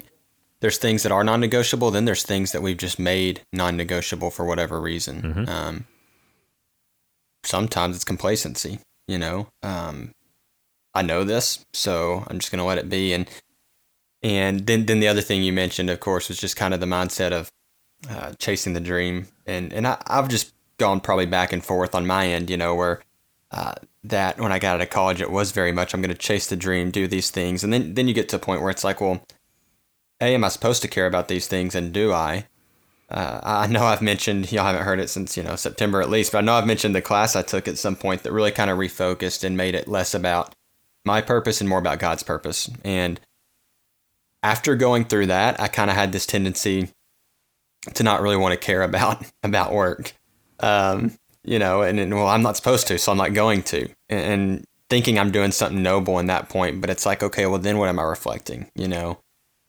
there's 0.61 0.77
things 0.77 1.03
that 1.03 1.11
are 1.11 1.23
non-negotiable. 1.23 1.91
Then 1.91 2.05
there's 2.05 2.23
things 2.23 2.51
that 2.51 2.61
we've 2.61 2.77
just 2.77 2.97
made 2.97 3.41
non-negotiable 3.51 4.31
for 4.31 4.45
whatever 4.45 4.79
reason. 4.79 5.21
Mm-hmm. 5.21 5.49
Um, 5.49 5.85
sometimes 7.43 7.95
it's 7.95 8.05
complacency. 8.05 8.79
You 9.07 9.19
know, 9.19 9.47
um, 9.61 10.13
I 10.93 11.03
know 11.03 11.23
this, 11.23 11.63
so 11.73 12.23
I'm 12.27 12.39
just 12.39 12.51
going 12.51 12.59
to 12.59 12.65
let 12.65 12.79
it 12.79 12.89
be. 12.89 13.13
And 13.13 13.29
and 14.23 14.65
then 14.65 14.85
then 14.85 14.99
the 14.99 15.07
other 15.07 15.21
thing 15.21 15.43
you 15.43 15.53
mentioned, 15.53 15.89
of 15.89 15.99
course, 15.99 16.29
was 16.29 16.39
just 16.39 16.55
kind 16.55 16.73
of 16.73 16.79
the 16.79 16.87
mindset 16.87 17.31
of 17.31 17.51
uh, 18.09 18.33
chasing 18.39 18.73
the 18.73 18.79
dream. 18.79 19.27
And 19.45 19.71
and 19.73 19.85
I, 19.85 20.01
I've 20.07 20.29
just 20.29 20.53
gone 20.77 21.01
probably 21.01 21.27
back 21.27 21.53
and 21.53 21.63
forth 21.63 21.93
on 21.93 22.07
my 22.07 22.27
end. 22.27 22.49
You 22.49 22.57
know, 22.57 22.73
where 22.73 23.01
uh, 23.51 23.75
that 24.09 24.39
when 24.39 24.51
I 24.51 24.59
got 24.59 24.75
out 24.75 24.81
of 24.81 24.89
college, 24.89 25.21
it 25.21 25.31
was 25.31 25.51
very 25.51 25.71
much 25.71 25.93
I'm 25.93 26.01
going 26.01 26.09
to 26.09 26.17
chase 26.17 26.47
the 26.47 26.55
dream, 26.55 26.91
do 26.91 27.07
these 27.07 27.29
things, 27.29 27.63
and 27.63 27.71
then 27.71 27.93
then 27.93 28.07
you 28.07 28.13
get 28.13 28.29
to 28.29 28.35
a 28.37 28.39
point 28.39 28.61
where 28.61 28.71
it's 28.71 28.83
like, 28.83 29.01
well, 29.01 29.25
a 30.21 30.33
am 30.33 30.43
I 30.43 30.49
supposed 30.49 30.81
to 30.83 30.87
care 30.87 31.07
about 31.07 31.27
these 31.27 31.47
things, 31.47 31.75
and 31.75 31.93
do 31.93 32.13
I? 32.13 32.47
Uh, 33.09 33.39
I 33.43 33.67
know 33.67 33.83
I've 33.83 34.01
mentioned 34.01 34.51
y'all 34.51 34.65
haven't 34.65 34.83
heard 34.83 34.99
it 34.99 35.09
since 35.09 35.37
you 35.37 35.43
know 35.43 35.55
September 35.55 36.01
at 36.01 36.09
least, 36.09 36.31
but 36.31 36.39
I 36.39 36.41
know 36.41 36.53
I've 36.53 36.67
mentioned 36.67 36.95
the 36.95 37.01
class 37.01 37.35
I 37.35 37.41
took 37.41 37.67
at 37.67 37.77
some 37.77 37.95
point 37.95 38.23
that 38.23 38.31
really 38.31 38.51
kind 38.51 38.69
of 38.69 38.77
refocused 38.77 39.43
and 39.43 39.57
made 39.57 39.75
it 39.75 39.87
less 39.87 40.13
about 40.13 40.55
my 41.05 41.21
purpose 41.21 41.61
and 41.61 41.69
more 41.69 41.79
about 41.79 41.99
God's 41.99 42.23
purpose. 42.23 42.69
And 42.83 43.19
after 44.41 44.75
going 44.75 45.05
through 45.05 45.27
that, 45.27 45.59
I 45.59 45.67
kind 45.67 45.89
of 45.89 45.95
had 45.95 46.11
this 46.11 46.25
tendency 46.25 46.89
to 47.93 48.03
not 48.03 48.21
really 48.21 48.37
want 48.37 48.53
to 48.53 48.65
care 48.65 48.81
about 48.81 49.23
about 49.43 49.73
work. 49.73 50.13
Um, 50.59 51.17
you 51.45 51.59
know, 51.59 51.81
and, 51.81 51.99
and, 51.99 52.13
well, 52.13 52.27
I'm 52.27 52.41
not 52.41 52.57
supposed 52.57 52.87
to, 52.87 52.97
so 52.97 53.11
I'm 53.11 53.17
not 53.17 53.33
going 53.33 53.63
to, 53.63 53.89
and, 54.09 54.19
and, 54.19 54.65
thinking 54.87 55.17
I'm 55.17 55.31
doing 55.31 55.51
something 55.51 55.81
noble 55.81 56.19
in 56.19 56.27
that 56.27 56.47
point. 56.47 56.79
But 56.79 56.91
it's 56.91 57.07
like, 57.07 57.23
okay, 57.23 57.47
well, 57.47 57.57
then 57.57 57.79
what 57.79 57.89
am 57.89 57.97
I 57.97 58.03
reflecting? 58.03 58.69
You 58.75 58.87
know, 58.87 59.19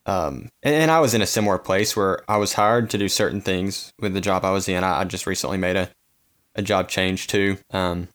um, 0.05 0.51
and, 0.63 0.75
and, 0.75 0.91
I 0.91 1.01
was 1.01 1.15
in 1.15 1.23
a 1.23 1.27
similar 1.27 1.59
place 1.59 1.97
where 1.97 2.23
I 2.31 2.37
was 2.37 2.53
hired 2.53 2.91
to 2.91 2.99
do 2.99 3.09
certain 3.09 3.41
things 3.41 3.93
with 3.99 4.13
the 4.15 4.21
job 4.21 4.45
I 4.45 4.51
was 4.51 4.69
in. 4.69 4.85
I, 4.85 5.01
I 5.01 5.05
just 5.05 5.27
recently 5.27 5.57
made 5.59 5.77
a, 5.77 5.91
a 6.55 6.63
job 6.63 6.89
change 6.89 7.27
too. 7.27 7.59
Um, 7.71 8.09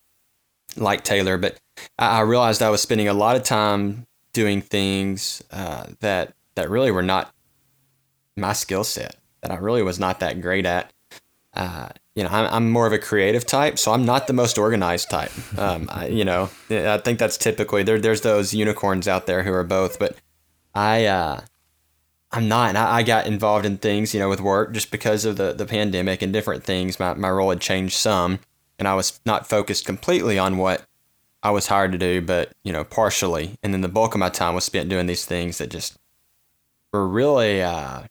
like 0.76 1.04
Taylor, 1.04 1.36
but 1.38 1.58
I, 1.98 2.18
I 2.18 2.20
realized 2.20 2.62
I 2.62 2.70
was 2.70 2.80
spending 2.80 3.08
a 3.08 3.14
lot 3.14 3.36
of 3.36 3.42
time 3.42 4.06
doing 4.32 4.62
things 4.62 5.42
uh, 5.50 5.86
that 6.00 6.34
that 6.54 6.70
really 6.70 6.90
were 6.90 7.02
not 7.02 7.32
my 8.36 8.52
skill 8.52 8.84
set. 8.84 9.16
That 9.42 9.50
I 9.50 9.56
really 9.56 9.82
was 9.82 9.98
not 9.98 10.20
that 10.20 10.40
great 10.40 10.66
at. 10.66 10.92
Uh, 11.52 11.88
you 12.14 12.22
know, 12.22 12.28
I'm, 12.30 12.52
I'm 12.52 12.70
more 12.70 12.86
of 12.86 12.92
a 12.92 12.98
creative 12.98 13.46
type, 13.46 13.78
so 13.78 13.92
I'm 13.92 14.04
not 14.04 14.26
the 14.26 14.32
most 14.32 14.58
organized 14.58 15.10
type. 15.10 15.32
Um, 15.58 15.88
I, 15.90 16.08
you 16.08 16.24
know, 16.24 16.50
I 16.70 16.98
think 16.98 17.18
that's 17.18 17.38
typically 17.38 17.82
there. 17.82 17.98
There's 17.98 18.20
those 18.20 18.52
unicorns 18.52 19.08
out 19.08 19.26
there 19.26 19.42
who 19.42 19.52
are 19.52 19.64
both, 19.64 19.98
but 19.98 20.16
I, 20.74 21.06
uh, 21.06 21.40
I'm 22.32 22.48
not. 22.48 22.70
And 22.70 22.78
I, 22.78 22.96
I 22.96 23.02
got 23.02 23.26
involved 23.26 23.66
in 23.66 23.78
things, 23.78 24.14
you 24.14 24.20
know, 24.20 24.28
with 24.28 24.40
work 24.40 24.72
just 24.72 24.90
because 24.90 25.24
of 25.24 25.36
the 25.36 25.52
the 25.52 25.66
pandemic 25.66 26.22
and 26.22 26.32
different 26.32 26.64
things. 26.64 26.98
My 26.98 27.14
my 27.14 27.30
role 27.30 27.50
had 27.50 27.60
changed 27.60 27.94
some, 27.94 28.40
and 28.78 28.88
I 28.88 28.94
was 28.94 29.20
not 29.26 29.48
focused 29.48 29.84
completely 29.84 30.38
on 30.38 30.56
what 30.56 30.84
I 31.42 31.50
was 31.50 31.66
hired 31.66 31.92
to 31.92 31.98
do, 31.98 32.22
but 32.22 32.52
you 32.64 32.72
know, 32.72 32.84
partially. 32.84 33.58
And 33.62 33.74
then 33.74 33.82
the 33.82 33.88
bulk 33.88 34.14
of 34.14 34.18
my 34.20 34.30
time 34.30 34.54
was 34.54 34.64
spent 34.64 34.88
doing 34.88 35.06
these 35.06 35.24
things 35.24 35.58
that 35.58 35.70
just 35.70 35.98
were 36.92 37.06
really 37.06 37.62
uh, 37.62 38.02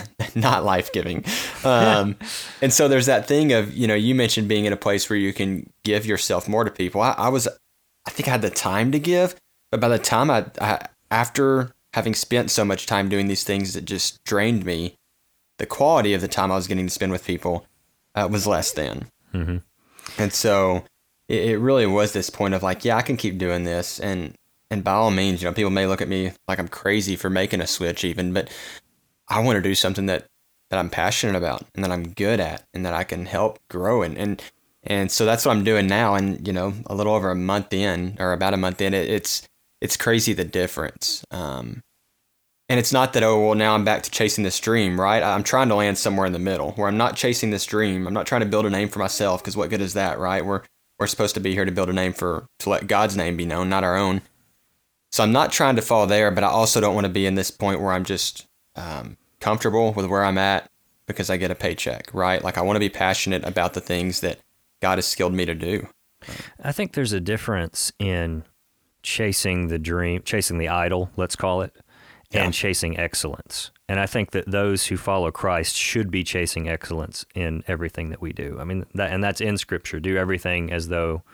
not 0.34 0.64
life 0.64 0.92
giving. 0.92 1.24
Um, 1.64 2.16
and 2.62 2.72
so 2.72 2.88
there's 2.88 3.06
that 3.06 3.26
thing 3.26 3.52
of, 3.52 3.74
you 3.74 3.86
know, 3.86 3.94
you 3.94 4.14
mentioned 4.14 4.48
being 4.48 4.64
in 4.64 4.72
a 4.72 4.76
place 4.76 5.08
where 5.08 5.18
you 5.18 5.32
can 5.32 5.70
give 5.84 6.06
yourself 6.06 6.48
more 6.48 6.64
to 6.64 6.70
people. 6.70 7.00
I, 7.00 7.12
I 7.12 7.28
was, 7.28 7.48
I 8.06 8.10
think 8.10 8.28
I 8.28 8.32
had 8.32 8.42
the 8.42 8.50
time 8.50 8.92
to 8.92 8.98
give, 8.98 9.34
but 9.70 9.80
by 9.80 9.88
the 9.88 9.98
time 9.98 10.30
I, 10.30 10.46
I, 10.60 10.86
after 11.10 11.72
having 11.94 12.14
spent 12.14 12.50
so 12.50 12.64
much 12.64 12.86
time 12.86 13.08
doing 13.08 13.28
these 13.28 13.44
things 13.44 13.74
that 13.74 13.84
just 13.84 14.22
drained 14.24 14.64
me, 14.64 14.94
the 15.58 15.66
quality 15.66 16.14
of 16.14 16.20
the 16.20 16.28
time 16.28 16.50
I 16.50 16.56
was 16.56 16.66
getting 16.66 16.86
to 16.86 16.92
spend 16.92 17.12
with 17.12 17.26
people 17.26 17.66
uh, 18.14 18.28
was 18.30 18.46
less 18.46 18.72
than. 18.72 19.08
Mm-hmm. 19.34 19.58
And 20.18 20.32
so 20.32 20.84
it, 21.28 21.50
it 21.50 21.58
really 21.58 21.86
was 21.86 22.12
this 22.12 22.30
point 22.30 22.54
of 22.54 22.62
like, 22.62 22.84
yeah, 22.84 22.96
I 22.96 23.02
can 23.02 23.16
keep 23.16 23.38
doing 23.38 23.64
this. 23.64 24.00
And, 24.00 24.34
and 24.70 24.82
by 24.82 24.92
all 24.92 25.10
means, 25.10 25.42
you 25.42 25.48
know, 25.48 25.54
people 25.54 25.70
may 25.70 25.86
look 25.86 26.00
at 26.00 26.08
me 26.08 26.32
like 26.48 26.58
I'm 26.58 26.68
crazy 26.68 27.14
for 27.14 27.28
making 27.28 27.60
a 27.60 27.66
switch 27.66 28.04
even, 28.04 28.32
but 28.32 28.50
I 29.32 29.40
want 29.40 29.56
to 29.56 29.62
do 29.62 29.74
something 29.74 30.06
that 30.06 30.26
that 30.70 30.78
I'm 30.78 30.90
passionate 30.90 31.36
about 31.36 31.66
and 31.74 31.84
that 31.84 31.90
I'm 31.90 32.12
good 32.12 32.40
at 32.40 32.64
and 32.72 32.84
that 32.86 32.94
I 32.94 33.04
can 33.04 33.26
help 33.26 33.58
grow 33.68 34.02
in. 34.02 34.16
And 34.16 34.42
and 34.84 35.10
so 35.10 35.24
that's 35.24 35.44
what 35.44 35.52
I'm 35.52 35.64
doing 35.64 35.86
now. 35.86 36.14
And 36.14 36.46
you 36.46 36.52
know, 36.52 36.74
a 36.86 36.94
little 36.94 37.14
over 37.14 37.30
a 37.30 37.34
month 37.34 37.72
in, 37.72 38.16
or 38.18 38.32
about 38.32 38.54
a 38.54 38.56
month 38.58 38.80
in, 38.80 38.94
it, 38.94 39.08
it's 39.08 39.48
it's 39.80 39.96
crazy 39.96 40.32
the 40.32 40.44
difference. 40.44 41.24
Um, 41.30 41.82
and 42.68 42.78
it's 42.78 42.92
not 42.92 43.12
that 43.12 43.22
oh 43.22 43.46
well 43.46 43.54
now 43.54 43.74
I'm 43.74 43.84
back 43.84 44.02
to 44.02 44.10
chasing 44.10 44.44
this 44.44 44.60
dream, 44.60 45.00
right? 45.00 45.22
I'm 45.22 45.42
trying 45.42 45.68
to 45.68 45.74
land 45.74 45.98
somewhere 45.98 46.26
in 46.26 46.32
the 46.32 46.38
middle 46.38 46.72
where 46.72 46.88
I'm 46.88 46.98
not 46.98 47.16
chasing 47.16 47.50
this 47.50 47.66
dream. 47.66 48.06
I'm 48.06 48.14
not 48.14 48.26
trying 48.26 48.42
to 48.42 48.46
build 48.46 48.66
a 48.66 48.70
name 48.70 48.88
for 48.88 48.98
myself 48.98 49.42
because 49.42 49.56
what 49.56 49.70
good 49.70 49.80
is 49.80 49.94
that, 49.94 50.18
right? 50.18 50.44
We're 50.44 50.62
we're 50.98 51.06
supposed 51.06 51.34
to 51.34 51.40
be 51.40 51.54
here 51.54 51.64
to 51.64 51.72
build 51.72 51.88
a 51.88 51.94
name 51.94 52.12
for 52.12 52.46
to 52.60 52.70
let 52.70 52.86
God's 52.86 53.16
name 53.16 53.36
be 53.36 53.46
known, 53.46 53.70
not 53.70 53.84
our 53.84 53.96
own. 53.96 54.20
So 55.10 55.22
I'm 55.22 55.32
not 55.32 55.52
trying 55.52 55.76
to 55.76 55.82
fall 55.82 56.06
there, 56.06 56.30
but 56.30 56.44
I 56.44 56.48
also 56.48 56.80
don't 56.80 56.94
want 56.94 57.06
to 57.06 57.12
be 57.12 57.26
in 57.26 57.34
this 57.34 57.50
point 57.50 57.80
where 57.80 57.92
I'm 57.92 58.04
just 58.04 58.46
um, 58.76 59.18
comfortable 59.42 59.92
with 59.92 60.06
where 60.06 60.24
I'm 60.24 60.38
at 60.38 60.70
because 61.06 61.28
I 61.28 61.36
get 61.36 61.50
a 61.50 61.54
paycheck, 61.54 62.08
right? 62.14 62.42
Like 62.42 62.56
I 62.56 62.62
want 62.62 62.76
to 62.76 62.80
be 62.80 62.88
passionate 62.88 63.44
about 63.44 63.74
the 63.74 63.80
things 63.80 64.20
that 64.20 64.38
God 64.80 64.98
has 64.98 65.06
skilled 65.06 65.34
me 65.34 65.44
to 65.44 65.54
do. 65.54 65.88
I 66.62 66.72
think 66.72 66.92
there's 66.92 67.12
a 67.12 67.20
difference 67.20 67.92
in 67.98 68.44
chasing 69.02 69.68
the 69.68 69.78
dream, 69.78 70.22
chasing 70.24 70.58
the 70.58 70.68
idol, 70.68 71.10
let's 71.16 71.36
call 71.36 71.62
it, 71.62 71.74
and 72.32 72.46
yeah. 72.46 72.50
chasing 72.50 72.98
excellence. 72.98 73.72
And 73.88 73.98
I 73.98 74.06
think 74.06 74.30
that 74.30 74.50
those 74.50 74.86
who 74.86 74.96
follow 74.96 75.30
Christ 75.30 75.74
should 75.74 76.10
be 76.10 76.22
chasing 76.22 76.68
excellence 76.68 77.26
in 77.34 77.64
everything 77.66 78.10
that 78.10 78.22
we 78.22 78.32
do. 78.32 78.56
I 78.60 78.64
mean, 78.64 78.86
that, 78.94 79.10
and 79.10 79.22
that's 79.22 79.40
in 79.40 79.58
Scripture. 79.58 80.00
Do 80.00 80.16
everything 80.16 80.72
as 80.72 80.88
though 80.88 81.24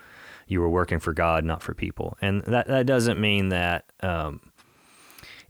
you 0.47 0.61
were 0.61 0.71
working 0.71 0.99
for 0.99 1.13
God, 1.13 1.45
not 1.45 1.63
for 1.63 1.75
people. 1.75 2.17
And 2.23 2.43
that 2.45 2.67
that 2.69 2.87
doesn't 2.87 3.21
mean 3.21 3.51
that 3.51 3.85
um, 4.01 4.41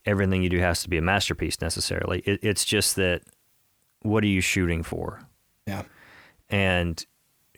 everything 0.09 0.43
you 0.43 0.49
do 0.49 0.59
has 0.59 0.83
to 0.83 0.89
be 0.89 0.97
a 0.97 1.03
masterpiece 1.03 1.61
necessarily. 1.61 2.21
It, 2.21 2.41
it's 2.43 2.65
just 2.65 2.97
that 2.97 3.23
what 4.01 4.25
are 4.25 4.29
you 4.29 4.41
shooting 4.41 4.83
for? 4.83 5.21
Yeah. 5.67 5.83
And 6.49 7.05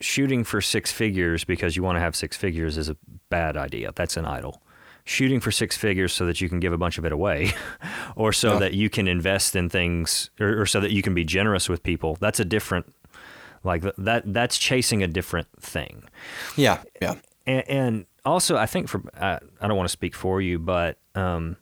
shooting 0.01 0.43
for 0.43 0.61
six 0.61 0.91
figures 0.91 1.45
because 1.45 1.77
you 1.77 1.83
want 1.83 1.97
to 1.97 2.01
have 2.01 2.17
six 2.17 2.37
figures 2.37 2.77
is 2.77 2.89
a 2.89 2.97
bad 3.29 3.57
idea. 3.57 3.93
That's 3.95 4.17
an 4.17 4.25
idol. 4.25 4.63
Shooting 5.05 5.41
for 5.41 5.53
six 5.53 5.77
figures 5.77 6.13
so 6.13 6.27
that 6.27 6.41
you 6.41 6.49
can 6.49 6.61
give 6.61 6.73
a 6.73 6.79
bunch 6.79 6.99
of 6.99 7.05
it 7.05 7.13
away, 7.13 7.53
or 8.17 8.33
so 8.33 8.55
yeah. 8.55 8.59
that 8.61 8.75
you 8.75 8.91
can 8.91 9.09
invest 9.09 9.57
in 9.57 9.69
things, 9.69 10.31
or, 10.39 10.61
or, 10.61 10.67
so 10.67 10.79
that 10.81 10.91
you 10.91 11.03
can 11.03 11.15
be 11.15 11.25
generous 11.25 11.69
with 11.69 11.83
people. 11.83 12.19
That's 12.21 12.39
a 12.39 12.45
different, 12.45 12.95
like 13.65 13.83
that. 13.97 14.23
That's 14.27 14.59
chasing 14.59 15.03
a 15.03 15.09
different 15.09 15.49
thing. 15.59 16.05
Yeah, 16.55 16.83
yeah. 17.01 17.15
And, 17.47 17.69
and 17.69 18.07
also, 18.25 18.57
I 18.57 18.67
think 18.67 18.89
for 18.89 19.03
I, 19.19 19.39
I 19.61 19.69
don't 19.69 19.77
want 19.77 19.89
to 19.89 19.93
speak 19.93 20.15
for 20.15 20.43
you, 20.43 20.59
but 20.59 20.99
um, 21.15 21.57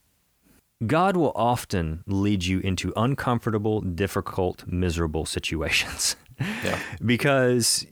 God 0.86 1.16
will 1.16 1.32
often 1.34 2.04
lead 2.06 2.44
you 2.44 2.60
into 2.60 2.92
uncomfortable, 2.96 3.80
difficult, 3.80 4.66
miserable 4.66 5.26
situations. 5.26 6.16
Yeah. 6.62 6.78
because 7.04 7.84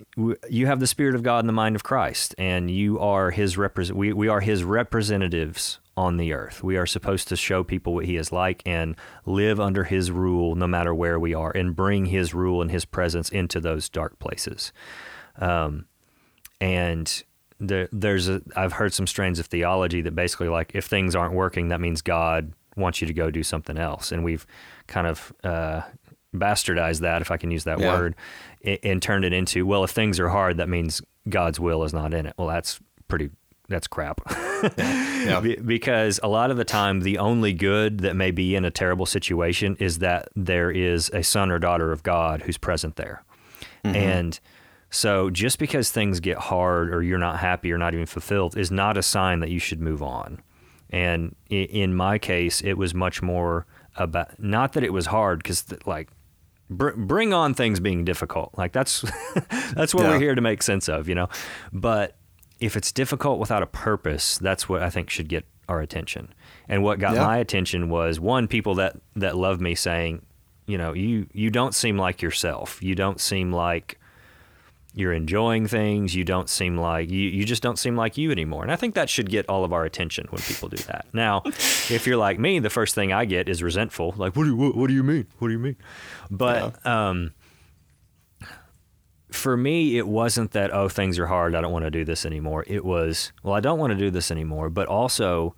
you 0.48 0.66
have 0.66 0.78
the 0.78 0.86
spirit 0.86 1.16
of 1.16 1.24
God 1.24 1.40
in 1.40 1.48
the 1.48 1.52
mind 1.52 1.74
of 1.74 1.82
Christ 1.82 2.32
and 2.38 2.70
you 2.70 2.96
are 3.00 3.32
his 3.32 3.58
represent 3.58 3.98
we, 3.98 4.12
we 4.12 4.28
are 4.28 4.38
his 4.38 4.62
representatives 4.62 5.80
on 5.96 6.16
the 6.16 6.32
earth. 6.32 6.62
We 6.62 6.76
are 6.76 6.86
supposed 6.86 7.26
to 7.26 7.34
show 7.36 7.64
people 7.64 7.92
what 7.92 8.04
he 8.04 8.16
is 8.16 8.30
like 8.30 8.62
and 8.64 8.94
live 9.24 9.58
under 9.58 9.82
his 9.82 10.12
rule 10.12 10.54
no 10.54 10.68
matter 10.68 10.94
where 10.94 11.18
we 11.18 11.34
are 11.34 11.50
and 11.50 11.74
bring 11.74 12.06
his 12.06 12.34
rule 12.34 12.62
and 12.62 12.70
his 12.70 12.84
presence 12.84 13.30
into 13.30 13.58
those 13.58 13.88
dark 13.88 14.16
places. 14.20 14.72
Um, 15.40 15.86
and 16.60 17.24
there, 17.58 17.88
there's 17.90 18.28
a 18.28 18.42
I've 18.54 18.74
heard 18.74 18.94
some 18.94 19.08
strains 19.08 19.40
of 19.40 19.46
theology 19.46 20.02
that 20.02 20.14
basically 20.14 20.48
like 20.48 20.70
if 20.74 20.84
things 20.84 21.16
aren't 21.16 21.34
working 21.34 21.68
that 21.70 21.80
means 21.80 22.00
God 22.00 22.52
wants 22.76 23.00
you 23.00 23.06
to 23.06 23.12
go 23.12 23.30
do 23.30 23.42
something 23.42 23.78
else. 23.78 24.12
And 24.12 24.22
we've 24.22 24.46
kind 24.86 25.06
of 25.06 25.32
uh, 25.42 25.82
bastardized 26.34 27.00
that, 27.00 27.22
if 27.22 27.30
I 27.30 27.36
can 27.36 27.50
use 27.50 27.64
that 27.64 27.80
yeah. 27.80 27.92
word, 27.92 28.16
and, 28.64 28.78
and 28.82 29.02
turned 29.02 29.24
it 29.24 29.32
into, 29.32 29.66
well, 29.66 29.84
if 29.84 29.90
things 29.90 30.20
are 30.20 30.28
hard, 30.28 30.58
that 30.58 30.68
means 30.68 31.02
God's 31.28 31.58
will 31.58 31.82
is 31.84 31.92
not 31.92 32.14
in 32.14 32.26
it. 32.26 32.34
Well, 32.38 32.48
that's 32.48 32.80
pretty 33.08 33.30
that's 33.68 33.86
crap. 33.86 34.20
yeah. 34.78 35.12
Yeah. 35.26 35.40
because 35.40 36.20
a 36.22 36.28
lot 36.28 36.52
of 36.52 36.56
the 36.56 36.64
time, 36.64 37.00
the 37.00 37.18
only 37.18 37.52
good 37.52 37.98
that 37.98 38.14
may 38.14 38.30
be 38.30 38.54
in 38.54 38.64
a 38.64 38.70
terrible 38.70 39.06
situation 39.06 39.76
is 39.80 39.98
that 39.98 40.28
there 40.36 40.70
is 40.70 41.10
a 41.12 41.24
son 41.24 41.50
or 41.50 41.58
daughter 41.58 41.90
of 41.90 42.04
God 42.04 42.42
who's 42.42 42.58
present 42.58 42.94
there. 42.94 43.24
Mm-hmm. 43.84 43.96
And 43.96 44.40
so 44.88 45.30
just 45.30 45.58
because 45.58 45.90
things 45.90 46.20
get 46.20 46.38
hard 46.38 46.94
or 46.94 47.02
you're 47.02 47.18
not 47.18 47.40
happy 47.40 47.72
or 47.72 47.78
not 47.78 47.92
even 47.92 48.06
fulfilled 48.06 48.56
is 48.56 48.70
not 48.70 48.96
a 48.96 49.02
sign 49.02 49.40
that 49.40 49.50
you 49.50 49.58
should 49.58 49.80
move 49.80 50.00
on. 50.00 50.42
And 50.96 51.36
in 51.50 51.94
my 51.94 52.18
case, 52.18 52.62
it 52.62 52.78
was 52.78 52.94
much 52.94 53.20
more 53.20 53.66
about 53.96 54.40
not 54.40 54.72
that 54.72 54.82
it 54.82 54.94
was 54.94 55.04
hard 55.06 55.42
because 55.42 55.62
like 55.84 56.08
br- 56.70 56.96
bring 56.96 57.34
on 57.34 57.52
things 57.52 57.80
being 57.80 58.02
difficult. 58.02 58.54
Like 58.56 58.72
that's 58.72 59.02
that's 59.74 59.94
what 59.94 60.04
yeah. 60.04 60.10
we're 60.12 60.18
here 60.18 60.34
to 60.34 60.40
make 60.40 60.62
sense 60.62 60.88
of, 60.88 61.06
you 61.06 61.14
know. 61.14 61.28
But 61.70 62.16
if 62.60 62.78
it's 62.78 62.92
difficult 62.92 63.38
without 63.38 63.62
a 63.62 63.66
purpose, 63.66 64.38
that's 64.38 64.70
what 64.70 64.82
I 64.82 64.88
think 64.88 65.10
should 65.10 65.28
get 65.28 65.44
our 65.68 65.82
attention. 65.82 66.32
And 66.66 66.82
what 66.82 66.98
got 66.98 67.14
yeah. 67.14 67.26
my 67.26 67.36
attention 67.36 67.90
was 67.90 68.18
one 68.18 68.48
people 68.48 68.76
that 68.76 68.96
that 69.16 69.36
love 69.36 69.60
me 69.60 69.74
saying, 69.74 70.24
you 70.66 70.78
know, 70.78 70.94
you 70.94 71.26
you 71.34 71.50
don't 71.50 71.74
seem 71.74 71.98
like 71.98 72.22
yourself. 72.22 72.82
You 72.82 72.94
don't 72.94 73.20
seem 73.20 73.52
like 73.52 74.00
you're 74.96 75.12
enjoying 75.12 75.66
things. 75.66 76.14
You 76.14 76.24
don't 76.24 76.48
seem 76.48 76.78
like 76.78 77.10
you, 77.10 77.28
you 77.28 77.44
just 77.44 77.62
don't 77.62 77.78
seem 77.78 77.96
like 77.96 78.16
you 78.16 78.30
anymore. 78.30 78.62
And 78.62 78.72
I 78.72 78.76
think 78.76 78.94
that 78.94 79.10
should 79.10 79.28
get 79.28 79.46
all 79.46 79.62
of 79.62 79.70
our 79.70 79.84
attention 79.84 80.26
when 80.30 80.40
people 80.40 80.70
do 80.70 80.78
that. 80.84 81.04
Now, 81.12 81.42
if 81.46 82.06
you're 82.06 82.16
like 82.16 82.38
me, 82.38 82.60
the 82.60 82.70
first 82.70 82.94
thing 82.94 83.12
I 83.12 83.26
get 83.26 83.46
is 83.46 83.62
resentful. 83.62 84.14
Like, 84.16 84.34
what 84.34 84.44
do 84.44 84.50
you, 84.50 84.56
what, 84.56 84.74
what 84.74 84.86
do 84.88 84.94
you 84.94 85.02
mean? 85.02 85.26
What 85.38 85.48
do 85.48 85.52
you 85.52 85.58
mean? 85.58 85.76
But 86.30 86.76
yeah. 86.82 87.08
um, 87.08 87.34
for 89.30 89.54
me, 89.54 89.98
it 89.98 90.08
wasn't 90.08 90.52
that 90.52 90.72
oh 90.72 90.88
things 90.88 91.18
are 91.18 91.26
hard. 91.26 91.54
I 91.54 91.60
don't 91.60 91.72
want 91.72 91.84
to 91.84 91.90
do 91.90 92.06
this 92.06 92.24
anymore. 92.24 92.64
It 92.66 92.82
was 92.82 93.32
well, 93.42 93.52
I 93.52 93.60
don't 93.60 93.78
want 93.78 93.90
to 93.90 93.98
do 93.98 94.10
this 94.10 94.30
anymore. 94.30 94.70
But 94.70 94.88
also, 94.88 95.54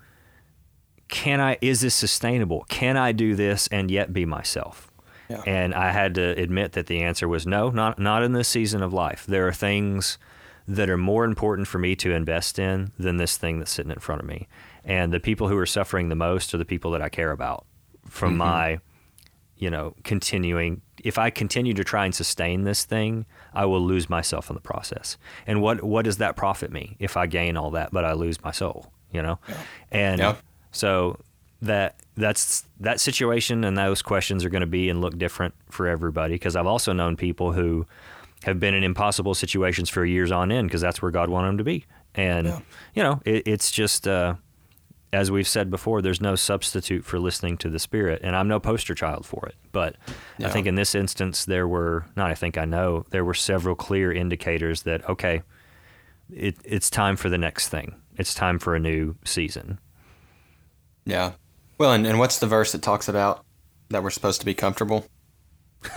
can 1.06 1.40
I? 1.40 1.58
Is 1.60 1.80
this 1.80 1.94
sustainable? 1.94 2.64
Can 2.68 2.96
I 2.96 3.12
do 3.12 3.36
this 3.36 3.68
and 3.68 3.88
yet 3.88 4.12
be 4.12 4.24
myself? 4.24 4.90
Yeah. 5.28 5.42
And 5.46 5.74
I 5.74 5.92
had 5.92 6.14
to 6.14 6.22
admit 6.22 6.72
that 6.72 6.86
the 6.86 7.02
answer 7.02 7.28
was 7.28 7.46
no, 7.46 7.70
not 7.70 7.98
not 7.98 8.22
in 8.22 8.32
this 8.32 8.48
season 8.48 8.82
of 8.82 8.92
life. 8.92 9.26
There 9.26 9.46
are 9.46 9.52
things 9.52 10.18
that 10.68 10.90
are 10.90 10.98
more 10.98 11.24
important 11.24 11.66
for 11.66 11.78
me 11.78 11.96
to 11.96 12.12
invest 12.12 12.58
in 12.58 12.92
than 12.98 13.16
this 13.16 13.38
thing 13.38 13.58
that's 13.58 13.70
sitting 13.70 13.90
in 13.90 13.98
front 13.98 14.20
of 14.20 14.28
me. 14.28 14.46
And 14.84 15.12
the 15.12 15.20
people 15.20 15.48
who 15.48 15.56
are 15.56 15.66
suffering 15.66 16.10
the 16.10 16.14
most 16.14 16.52
are 16.54 16.58
the 16.58 16.64
people 16.64 16.90
that 16.92 17.02
I 17.02 17.08
care 17.08 17.30
about 17.30 17.64
from 18.06 18.32
mm-hmm. 18.32 18.38
my, 18.38 18.80
you 19.56 19.70
know, 19.70 19.94
continuing. 20.04 20.82
If 21.02 21.18
I 21.18 21.30
continue 21.30 21.72
to 21.74 21.84
try 21.84 22.04
and 22.04 22.14
sustain 22.14 22.64
this 22.64 22.84
thing, 22.84 23.24
I 23.54 23.64
will 23.64 23.80
lose 23.80 24.10
myself 24.10 24.50
in 24.50 24.54
the 24.54 24.60
process. 24.60 25.16
And 25.46 25.62
what 25.62 25.82
what 25.82 26.04
does 26.04 26.18
that 26.18 26.36
profit 26.36 26.70
me 26.70 26.96
if 26.98 27.16
I 27.16 27.26
gain 27.26 27.56
all 27.56 27.70
that 27.72 27.90
but 27.90 28.04
I 28.04 28.12
lose 28.12 28.42
my 28.42 28.52
soul? 28.52 28.92
You 29.10 29.22
know, 29.22 29.38
yeah. 29.48 29.56
and 29.90 30.18
yeah. 30.18 30.36
so 30.70 31.18
that 31.62 31.96
that's 32.18 32.64
that 32.80 33.00
situation 33.00 33.64
and 33.64 33.76
those 33.78 34.02
questions 34.02 34.44
are 34.44 34.50
going 34.50 34.60
to 34.60 34.66
be 34.66 34.88
and 34.90 35.00
look 35.00 35.16
different 35.18 35.54
for 35.70 35.86
everybody 35.86 36.34
because 36.34 36.56
I've 36.56 36.66
also 36.66 36.92
known 36.92 37.16
people 37.16 37.52
who 37.52 37.86
have 38.44 38.60
been 38.60 38.74
in 38.74 38.84
impossible 38.84 39.34
situations 39.34 39.88
for 39.88 40.04
years 40.04 40.30
on 40.30 40.52
end 40.52 40.68
because 40.68 40.80
that's 40.80 41.00
where 41.00 41.10
God 41.10 41.28
wanted 41.28 41.48
them 41.48 41.58
to 41.58 41.64
be. 41.64 41.84
And 42.14 42.46
Yeah. 42.46 42.60
you 42.94 43.02
know, 43.02 43.20
it, 43.24 43.46
it's 43.46 43.70
just 43.70 44.06
uh, 44.06 44.34
as 45.12 45.30
we've 45.30 45.48
said 45.48 45.70
before, 45.70 46.02
there's 46.02 46.20
no 46.20 46.34
substitute 46.34 47.04
for 47.04 47.18
listening 47.18 47.56
to 47.58 47.70
the 47.70 47.78
Spirit, 47.78 48.20
and 48.22 48.36
I'm 48.36 48.46
no 48.48 48.60
poster 48.60 48.94
child 48.94 49.24
for 49.24 49.46
it. 49.46 49.54
But 49.72 49.96
I 50.44 50.48
think 50.50 50.66
in 50.66 50.74
this 50.74 50.94
instance, 50.94 51.46
there 51.46 51.66
were 51.66 52.04
not. 52.14 52.30
I 52.30 52.34
think 52.34 52.58
I 52.58 52.64
know 52.66 53.06
there 53.10 53.24
were 53.24 53.34
several 53.34 53.74
clear 53.74 54.12
indicators 54.12 54.82
that 54.82 55.08
okay, 55.08 55.42
it, 56.30 56.56
it's 56.64 56.90
time 56.90 57.16
for 57.16 57.28
the 57.30 57.38
next 57.38 57.68
thing. 57.68 57.94
It's 58.18 58.34
time 58.34 58.58
for 58.58 58.74
a 58.74 58.78
new 58.80 59.16
season. 59.24 59.78
Yeah. 61.06 61.32
Well, 61.78 61.92
and, 61.92 62.06
and 62.06 62.18
what's 62.18 62.38
the 62.38 62.46
verse 62.46 62.72
that 62.72 62.82
talks 62.82 63.08
about 63.08 63.44
that 63.90 64.02
we're 64.02 64.10
supposed 64.10 64.40
to 64.40 64.46
be 64.46 64.54
comfortable? 64.54 65.06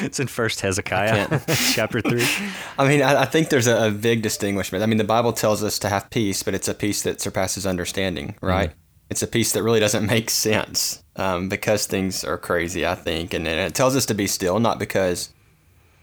It's 0.00 0.20
in 0.20 0.28
First 0.28 0.60
Hezekiah, 0.60 1.40
chapter 1.74 2.00
three. 2.00 2.26
I 2.78 2.88
mean, 2.88 3.02
I, 3.02 3.22
I 3.22 3.24
think 3.26 3.50
there's 3.50 3.66
a, 3.66 3.88
a 3.88 3.90
big 3.90 4.22
distinguishment. 4.22 4.82
I 4.82 4.86
mean, 4.86 4.96
the 4.96 5.04
Bible 5.04 5.32
tells 5.32 5.62
us 5.62 5.78
to 5.80 5.88
have 5.88 6.08
peace, 6.10 6.42
but 6.42 6.54
it's 6.54 6.68
a 6.68 6.74
peace 6.74 7.02
that 7.02 7.20
surpasses 7.20 7.66
understanding, 7.66 8.36
right? 8.40 8.72
It's 9.10 9.22
a 9.22 9.26
peace 9.26 9.52
that 9.52 9.62
really 9.62 9.80
doesn't 9.80 10.06
make 10.06 10.30
sense 10.30 11.02
um, 11.16 11.48
because 11.48 11.86
things 11.86 12.24
are 12.24 12.38
crazy, 12.38 12.86
I 12.86 12.94
think. 12.94 13.34
And, 13.34 13.46
and 13.46 13.58
it 13.58 13.74
tells 13.74 13.96
us 13.96 14.06
to 14.06 14.14
be 14.14 14.26
still, 14.26 14.60
not 14.60 14.78
because 14.78 15.32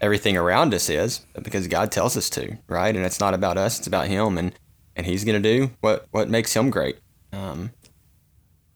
everything 0.00 0.36
around 0.36 0.74
us 0.74 0.88
is, 0.88 1.24
but 1.32 1.42
because 1.42 1.66
God 1.68 1.90
tells 1.90 2.16
us 2.16 2.28
to, 2.30 2.58
right? 2.68 2.94
And 2.94 3.04
it's 3.04 3.20
not 3.20 3.34
about 3.34 3.56
us, 3.56 3.78
it's 3.78 3.86
about 3.86 4.08
Him. 4.08 4.38
And, 4.38 4.52
and 4.94 5.06
He's 5.06 5.24
going 5.24 5.40
to 5.40 5.56
do 5.56 5.70
what, 5.80 6.06
what 6.10 6.28
makes 6.28 6.54
Him 6.54 6.70
great. 6.70 6.98
Um, 7.32 7.72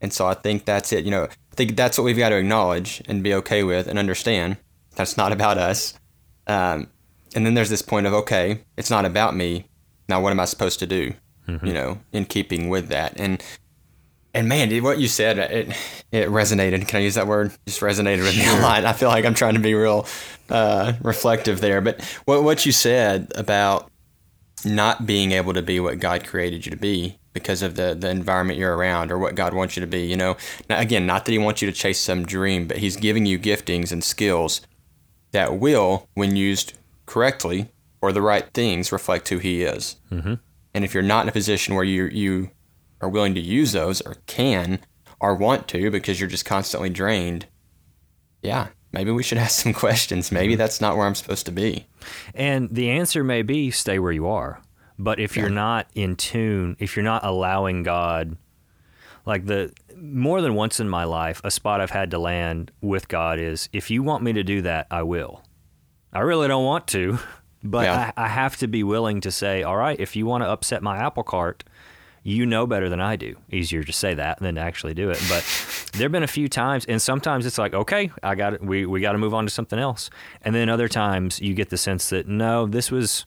and 0.00 0.12
so 0.12 0.26
I 0.26 0.34
think 0.34 0.64
that's 0.64 0.92
it. 0.92 1.04
You 1.04 1.10
know, 1.10 1.24
I 1.24 1.54
think 1.54 1.76
that's 1.76 1.98
what 1.98 2.04
we've 2.04 2.16
got 2.16 2.30
to 2.30 2.36
acknowledge 2.36 3.02
and 3.06 3.22
be 3.22 3.34
okay 3.34 3.62
with 3.62 3.86
and 3.86 3.98
understand. 3.98 4.56
That's 4.96 5.16
not 5.16 5.32
about 5.32 5.58
us. 5.58 5.94
Um, 6.46 6.88
and 7.34 7.46
then 7.46 7.54
there's 7.54 7.70
this 7.70 7.82
point 7.82 8.06
of 8.06 8.14
okay, 8.14 8.64
it's 8.76 8.90
not 8.90 9.04
about 9.04 9.36
me. 9.36 9.66
Now, 10.08 10.20
what 10.20 10.32
am 10.32 10.40
I 10.40 10.44
supposed 10.46 10.78
to 10.80 10.86
do? 10.86 11.14
You 11.66 11.72
know, 11.72 11.98
in 12.12 12.26
keeping 12.26 12.68
with 12.68 12.88
that. 12.88 13.18
And 13.18 13.42
and 14.32 14.48
man, 14.48 14.68
dude, 14.68 14.84
what 14.84 14.98
you 14.98 15.08
said 15.08 15.38
it 15.38 15.68
it 16.12 16.28
resonated. 16.28 16.86
Can 16.86 17.00
I 17.00 17.02
use 17.02 17.16
that 17.16 17.26
word? 17.26 17.52
Just 17.66 17.80
resonated 17.80 18.22
with 18.22 18.36
me 18.36 18.46
a 18.46 18.60
lot. 18.62 18.84
I 18.84 18.92
feel 18.92 19.08
like 19.08 19.24
I'm 19.24 19.34
trying 19.34 19.54
to 19.54 19.60
be 19.60 19.74
real 19.74 20.06
uh, 20.48 20.92
reflective 21.02 21.60
there. 21.60 21.80
But 21.80 22.02
what 22.24 22.42
what 22.44 22.66
you 22.66 22.72
said 22.72 23.32
about 23.34 23.90
not 24.64 25.06
being 25.06 25.32
able 25.32 25.54
to 25.54 25.62
be 25.62 25.80
what 25.80 25.98
God 25.98 26.26
created 26.26 26.66
you 26.66 26.70
to 26.70 26.76
be 26.76 27.18
because 27.32 27.62
of 27.62 27.76
the, 27.76 27.94
the 27.94 28.10
environment 28.10 28.58
you're 28.58 28.76
around 28.76 29.12
or 29.12 29.18
what 29.18 29.34
God 29.34 29.54
wants 29.54 29.76
you 29.76 29.80
to 29.80 29.86
be. 29.86 30.06
You 30.06 30.16
know, 30.16 30.36
now, 30.68 30.80
again, 30.80 31.06
not 31.06 31.24
that 31.24 31.32
He 31.32 31.38
wants 31.38 31.62
you 31.62 31.70
to 31.70 31.76
chase 31.76 32.00
some 32.00 32.24
dream, 32.24 32.66
but 32.66 32.78
He's 32.78 32.96
giving 32.96 33.26
you 33.26 33.38
giftings 33.38 33.92
and 33.92 34.02
skills 34.02 34.60
that 35.32 35.58
will, 35.58 36.08
when 36.14 36.36
used 36.36 36.78
correctly 37.06 37.70
or 38.00 38.12
the 38.12 38.22
right 38.22 38.52
things, 38.52 38.92
reflect 38.92 39.28
who 39.28 39.38
He 39.38 39.62
is. 39.62 39.96
Mm-hmm. 40.10 40.34
And 40.74 40.84
if 40.84 40.94
you're 40.94 41.02
not 41.02 41.24
in 41.24 41.28
a 41.28 41.32
position 41.32 41.74
where 41.74 41.84
you 41.84 42.06
you 42.06 42.50
are 43.00 43.08
willing 43.08 43.34
to 43.34 43.40
use 43.40 43.72
those 43.72 44.00
or 44.02 44.16
can 44.26 44.80
or 45.20 45.34
want 45.34 45.68
to 45.68 45.90
because 45.90 46.20
you're 46.20 46.28
just 46.28 46.44
constantly 46.44 46.90
drained, 46.90 47.46
yeah, 48.42 48.68
maybe 48.92 49.10
we 49.10 49.22
should 49.22 49.38
ask 49.38 49.62
some 49.62 49.72
questions. 49.74 50.32
Maybe 50.32 50.54
that's 50.54 50.80
not 50.80 50.96
where 50.96 51.06
I'm 51.06 51.14
supposed 51.14 51.46
to 51.46 51.52
be. 51.52 51.86
And 52.34 52.68
the 52.70 52.90
answer 52.90 53.24
may 53.24 53.42
be 53.42 53.70
stay 53.70 53.98
where 53.98 54.12
you 54.12 54.26
are. 54.28 54.62
But 55.02 55.18
if 55.18 55.34
you're 55.34 55.48
not 55.48 55.86
in 55.94 56.14
tune, 56.14 56.76
if 56.78 56.94
you're 56.94 57.02
not 57.02 57.24
allowing 57.24 57.82
God, 57.82 58.36
like 59.24 59.46
the 59.46 59.72
more 59.96 60.42
than 60.42 60.54
once 60.54 60.78
in 60.78 60.90
my 60.90 61.04
life, 61.04 61.40
a 61.42 61.50
spot 61.50 61.80
I've 61.80 61.90
had 61.90 62.10
to 62.10 62.18
land 62.18 62.70
with 62.82 63.08
God 63.08 63.38
is 63.38 63.70
if 63.72 63.90
you 63.90 64.02
want 64.02 64.22
me 64.22 64.34
to 64.34 64.42
do 64.42 64.60
that, 64.62 64.86
I 64.90 65.02
will. 65.02 65.42
I 66.12 66.20
really 66.20 66.48
don't 66.48 66.64
want 66.66 66.86
to, 66.88 67.18
but 67.64 67.84
Yeah. 67.84 68.12
I, 68.16 68.24
I 68.24 68.28
have 68.28 68.58
to 68.58 68.68
be 68.68 68.82
willing 68.82 69.22
to 69.22 69.30
say, 69.30 69.62
all 69.62 69.76
right, 69.78 69.98
if 69.98 70.16
you 70.16 70.26
want 70.26 70.44
to 70.44 70.48
upset 70.50 70.82
my 70.82 70.98
apple 70.98 71.22
cart, 71.22 71.64
you 72.22 72.44
know 72.44 72.66
better 72.66 72.90
than 72.90 73.00
I 73.00 73.16
do. 73.16 73.36
Easier 73.50 73.82
to 73.82 73.92
say 73.94 74.12
that 74.12 74.38
than 74.40 74.56
to 74.56 74.60
actually 74.60 74.92
do 74.92 75.08
it. 75.08 75.22
But 75.30 75.42
there 75.94 76.02
have 76.02 76.12
been 76.12 76.22
a 76.22 76.26
few 76.26 76.50
times, 76.50 76.84
and 76.84 77.00
sometimes 77.00 77.46
it's 77.46 77.56
like, 77.56 77.72
okay, 77.72 78.10
I 78.22 78.34
got 78.34 78.52
it. 78.52 78.62
We 78.62 78.84
we 78.84 79.00
got 79.00 79.12
to 79.12 79.18
move 79.18 79.32
on 79.32 79.46
to 79.46 79.50
something 79.50 79.78
else. 79.78 80.10
And 80.42 80.54
then 80.54 80.68
other 80.68 80.88
times 80.88 81.40
you 81.40 81.54
get 81.54 81.70
the 81.70 81.78
sense 81.78 82.10
that 82.10 82.28
no, 82.28 82.66
this 82.66 82.90
was 82.90 83.24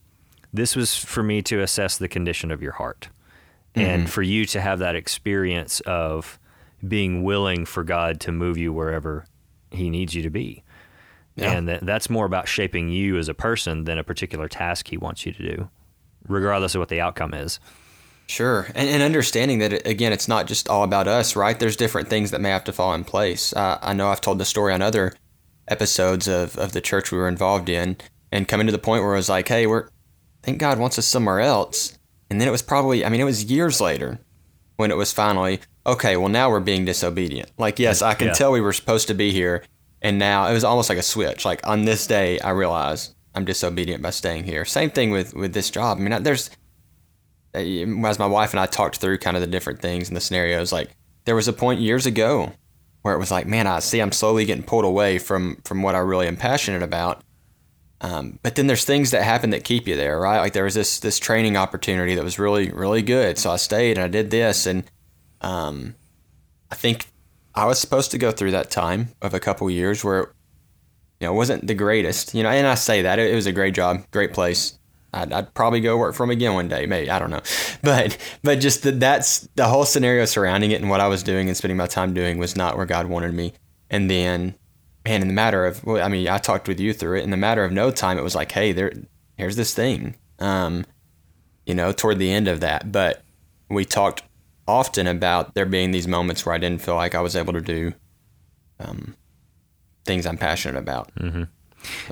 this 0.54 0.76
was 0.76 0.96
for 0.96 1.24
me 1.24 1.42
to 1.42 1.62
assess 1.62 1.98
the 1.98 2.08
condition 2.08 2.52
of 2.52 2.62
your 2.62 2.74
heart, 2.74 3.10
and 3.76 4.08
for 4.10 4.22
you 4.22 4.46
to 4.46 4.62
have 4.62 4.80
that 4.80 4.96
experience 4.96 5.80
of 5.82 6.40
being 6.88 7.24
willing 7.24 7.66
for 7.66 7.84
God 7.84 8.20
to 8.20 8.32
move 8.32 8.58
you 8.58 8.72
wherever 8.72 9.26
He 9.72 9.90
needs 9.90 10.14
you 10.14 10.22
to 10.22 10.30
be. 10.30 10.64
Yeah. 11.36 11.54
And 11.54 11.68
that, 11.68 11.84
that's 11.84 12.10
more 12.10 12.28
about 12.28 12.48
shaping 12.48 12.90
you 12.90 13.18
as 13.18 13.28
a 13.28 13.34
person 13.34 13.86
than 13.86 13.98
a 13.98 14.04
particular 14.04 14.48
task 14.48 14.90
He 14.90 14.98
wants 14.98 15.26
you 15.26 15.32
to 15.32 15.56
do, 15.56 15.70
regardless 16.28 16.76
of 16.76 16.80
what 16.80 16.90
the 16.90 17.02
outcome 17.02 17.34
is. 17.34 17.60
Sure, 18.28 18.68
and, 18.76 18.88
and 18.88 19.02
understanding 19.02 19.60
that 19.60 19.74
it, 19.74 19.88
again, 19.88 20.14
it's 20.14 20.28
not 20.28 20.46
just 20.46 20.70
all 20.70 20.84
about 20.84 21.08
us, 21.08 21.36
right? 21.36 21.60
There's 21.60 21.76
different 21.76 22.10
things 22.10 22.32
that 22.32 22.42
may 22.42 22.50
have 22.50 22.64
to 22.66 22.72
fall 22.72 22.94
in 22.94 23.04
place. 23.04 23.54
Uh, 23.54 23.80
I 23.82 23.94
know 23.94 24.10
I've 24.10 24.22
told 24.22 24.38
the 24.38 24.46
story 24.46 24.74
on 24.74 24.82
other 24.82 25.14
episodes 25.68 26.28
of, 26.28 26.58
of 26.58 26.74
the 26.74 26.82
church 26.82 27.12
we 27.12 27.18
were 27.18 27.28
involved 27.28 27.70
in, 27.70 27.98
and 28.32 28.48
coming 28.48 28.68
to 28.68 28.72
the 28.72 28.78
point 28.78 29.04
where 29.04 29.14
it 29.14 29.18
was 29.18 29.30
like, 29.30 29.48
hey, 29.48 29.66
we're, 29.68 29.90
I 30.44 30.46
think 30.46 30.58
God 30.60 30.78
wants 30.80 31.00
us 31.00 31.06
somewhere 31.06 31.40
else, 31.40 31.98
and 32.30 32.40
then 32.42 32.48
it 32.48 32.52
was 32.52 32.62
probably, 32.62 33.06
I 33.06 33.10
mean, 33.10 33.22
it 33.22 33.26
was 33.26 33.46
years 33.46 33.80
later 33.80 34.20
when 34.76 34.92
it 34.92 34.98
was 34.98 35.14
finally 35.14 35.60
okay. 35.86 36.18
Well, 36.18 36.30
now 36.30 36.50
we're 36.50 36.60
being 36.60 36.84
disobedient. 36.86 37.50
Like, 37.58 37.80
yes, 37.80 38.02
I 38.02 38.14
can 38.14 38.28
Yeah. 38.28 38.34
tell 38.34 38.52
we 38.52 38.60
were 38.62 38.74
supposed 38.74 39.08
to 39.08 39.14
be 39.14 39.32
here, 39.32 39.64
and 40.02 40.20
now 40.20 40.48
it 40.48 40.54
was 40.54 40.64
almost 40.64 40.90
like 40.90 40.98
a 40.98 41.04
switch. 41.04 41.46
Like 41.46 41.66
on 41.66 41.86
this 41.86 42.08
day, 42.08 42.40
I 42.40 42.50
realize 42.50 43.16
I'm 43.36 43.46
disobedient 43.46 44.02
by 44.04 44.10
staying 44.10 44.44
here. 44.44 44.66
Same 44.66 44.90
thing 44.90 45.12
with 45.12 45.34
with 45.34 45.54
this 45.54 45.70
job. 45.70 45.98
I 45.98 46.02
mean, 46.02 46.14
I- 46.14 46.20
there's 46.20 46.50
uh, 47.56 47.60
as 47.60 48.20
my 48.20 48.26
wife 48.28 48.52
and 48.52 48.60
I 48.60 48.66
talked 48.66 48.98
through 48.98 49.20
kind 49.20 49.38
of 49.38 49.42
the 49.42 49.48
different 49.48 49.80
things 49.82 50.08
and 50.08 50.18
the 50.18 50.22
scenarios, 50.22 50.72
like 50.74 50.90
there 51.26 51.36
was 51.36 51.48
a 51.48 51.54
point 51.54 51.80
years 51.80 52.06
ago 52.06 52.52
where 53.04 53.14
it 53.14 53.20
was 53.20 53.32
like, 53.32 53.46
man, 53.46 53.68
I 53.68 53.80
see 53.80 54.00
I'm 54.00 54.12
slowly 54.12 54.44
getting 54.46 54.64
pulled 54.64 54.86
away 54.86 55.20
from 55.20 55.58
from 55.64 55.82
what 55.84 55.96
I 55.96 56.00
really 56.00 56.28
am 56.28 56.36
passionate 56.38 56.84
about. 56.84 57.22
Um, 58.04 58.38
but 58.44 58.56
then 58.56 58.68
there's 58.68 58.84
things 58.84 59.12
that 59.12 59.24
happen 59.24 59.52
that 59.52 59.64
keep 59.64 59.88
you 59.88 59.96
there, 59.96 60.20
right? 60.20 60.40
Like 60.40 60.52
there 60.52 60.66
was 60.66 60.76
this 60.76 61.00
this 61.00 61.18
training 61.18 61.56
opportunity 61.56 62.16
that 62.16 62.24
was 62.24 62.38
really 62.38 62.70
really 62.70 63.02
good, 63.02 63.38
so 63.38 63.50
I 63.50 63.56
stayed 63.56 63.98
and 63.98 64.04
I 64.04 64.10
did 64.10 64.30
this, 64.30 64.68
and 64.68 64.84
um, 65.40 65.96
I 66.70 66.76
think 66.76 67.08
I 67.56 67.66
was 67.66 67.80
supposed 67.80 68.12
to 68.12 68.18
go 68.18 68.32
through 68.32 68.52
that 68.52 68.70
time 68.70 69.10
of 69.22 69.34
a 69.34 69.40
couple 69.40 69.70
years 69.70 70.04
where 70.04 70.34
you 71.20 71.28
know, 71.28 71.34
it 71.34 71.38
wasn't 71.38 71.66
the 71.66 71.74
greatest, 71.74 72.34
you 72.34 72.44
know, 72.44 72.50
and 72.50 72.68
I 72.68 72.76
say 72.76 73.04
that 73.04 73.20
it, 73.20 73.32
it 73.32 73.36
was 73.36 73.46
a 73.46 73.54
great 73.54 73.74
job, 73.74 74.04
great 74.12 74.34
place. 74.34 74.78
I'd, 75.14 75.32
I'd 75.32 75.54
probably 75.54 75.80
go 75.80 75.98
work 75.98 76.16
for 76.16 76.24
them 76.24 76.32
again 76.32 76.54
one 76.54 76.68
day, 76.68 76.86
maybe 76.86 77.10
I 77.10 77.20
don't 77.20 77.30
know, 77.30 77.42
but 77.82 78.18
but 78.42 78.60
just 78.60 78.84
that 78.84 79.00
that's 79.00 79.48
the 79.56 79.68
whole 79.68 79.86
scenario 79.86 80.26
surrounding 80.26 80.72
it 80.72 80.82
and 80.82 80.90
what 80.90 81.00
I 81.00 81.08
was 81.08 81.24
doing 81.24 81.48
and 81.48 81.56
spending 81.56 81.78
my 81.78 81.88
time 81.88 82.14
doing 82.14 82.38
was 82.38 82.58
not 82.58 82.76
where 82.76 82.86
God 82.86 83.08
wanted 83.08 83.34
me. 83.34 83.54
And 83.90 84.10
then, 84.10 84.56
man, 85.06 85.22
in 85.22 85.28
the 85.28 85.34
matter 85.34 85.66
of, 85.66 85.84
well, 85.84 86.04
I 86.04 86.08
mean, 86.08 86.28
I 86.28 86.38
talked 86.38 86.68
with 86.68 86.80
you 86.80 86.94
through 86.94 87.20
it. 87.20 87.24
In 87.24 87.30
the 87.32 87.38
matter 87.38 87.64
of 87.64 87.72
no 87.72 87.92
time, 87.92 88.18
it 88.18 88.24
was 88.24 88.36
like, 88.36 88.52
hey, 88.52 88.72
there, 88.72 88.92
here's 89.38 89.56
this 89.56 89.74
thing, 89.74 90.16
um, 90.40 90.86
you 91.66 91.74
know, 91.76 91.92
toward 91.92 92.20
the 92.20 92.32
end 92.32 92.48
of 92.48 92.60
that. 92.62 92.92
But 92.92 93.22
we 93.70 93.86
talked 93.86 94.24
often 94.68 95.08
about 95.08 95.54
there 95.56 95.66
being 95.66 95.92
these 95.92 96.08
moments 96.08 96.46
where 96.46 96.56
I 96.56 96.58
didn't 96.58 96.82
feel 96.82 96.96
like 96.96 97.16
I 97.16 97.22
was 97.22 97.36
able 97.36 97.54
to 97.54 97.62
do 97.62 97.94
um, 98.80 99.16
things 100.06 100.26
I'm 100.26 100.38
passionate 100.38 100.80
about. 100.80 101.12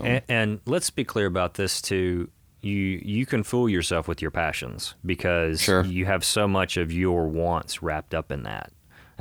And, 0.03 0.21
and 0.27 0.59
let's 0.65 0.89
be 0.89 1.03
clear 1.05 1.27
about 1.27 1.53
this 1.53 1.81
too. 1.81 2.29
You 2.61 2.75
you 3.03 3.25
can 3.25 3.41
fool 3.43 3.67
yourself 3.69 4.07
with 4.07 4.21
your 4.21 4.29
passions 4.31 4.93
because 5.05 5.61
Sure. 5.61 5.83
you 5.83 6.05
have 6.05 6.23
so 6.23 6.47
much 6.47 6.77
of 6.77 6.91
your 6.91 7.27
wants 7.27 7.81
wrapped 7.81 8.13
up 8.13 8.31
in 8.31 8.43
that. 8.43 8.71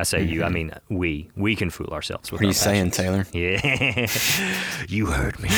I 0.01 0.03
say 0.05 0.23
you, 0.23 0.43
I 0.43 0.49
mean 0.49 0.73
we. 0.89 1.31
We 1.37 1.55
can 1.57 1.71
fool 1.71 1.89
ourselves 1.93 2.33
with 2.33 2.41
What 2.41 2.45
are 2.45 2.47
our 2.47 2.51
you 2.51 2.55
saying, 2.55 2.91
Taylor? 2.91 3.27
Yeah, 3.33 4.07
you 4.89 5.07
heard 5.07 5.39
me. 5.41 5.51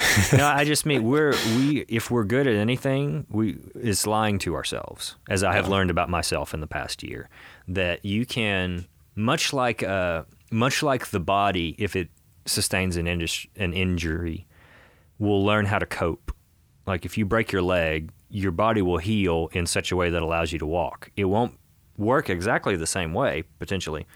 no, 0.36 0.46
I 0.46 0.64
just 0.64 0.86
mean 0.86 1.04
we're 1.04 1.32
we 1.56 1.84
if 1.88 2.10
we're 2.10 2.24
good 2.24 2.46
at 2.46 2.54
anything, 2.54 3.26
we 3.30 3.58
it's 3.74 4.06
lying 4.06 4.38
to 4.40 4.54
ourselves. 4.54 5.16
As 5.28 5.44
I 5.44 5.52
have 5.54 5.68
learned 5.68 5.90
about 5.90 6.08
myself 6.08 6.54
in 6.54 6.60
the 6.60 6.66
past 6.66 7.02
year, 7.02 7.28
that 7.68 8.04
you 8.04 8.26
can 8.26 8.86
much 9.14 9.52
like 9.52 9.82
uh 9.82 10.24
much 10.50 10.82
like 10.82 11.08
the 11.10 11.20
body, 11.20 11.76
if 11.78 11.94
it 11.94 12.08
sustains 12.46 12.96
an 12.96 13.06
indus- 13.06 13.46
an 13.56 13.72
injury, 13.72 14.46
will 15.18 15.44
learn 15.44 15.66
how 15.66 15.78
to 15.78 15.86
cope. 15.86 16.32
Like 16.86 17.04
if 17.04 17.16
you 17.18 17.24
break 17.26 17.52
your 17.52 17.62
leg, 17.62 18.10
your 18.30 18.52
body 18.52 18.82
will 18.82 18.98
heal 18.98 19.48
in 19.52 19.66
such 19.66 19.92
a 19.92 19.96
way 19.96 20.10
that 20.10 20.22
allows 20.22 20.50
you 20.52 20.58
to 20.58 20.66
walk. 20.66 21.10
It 21.16 21.24
won't 21.26 21.59
work 22.00 22.30
exactly 22.30 22.74
the 22.76 22.86
same 22.86 23.12
way 23.14 23.44
potentially, 23.58 24.06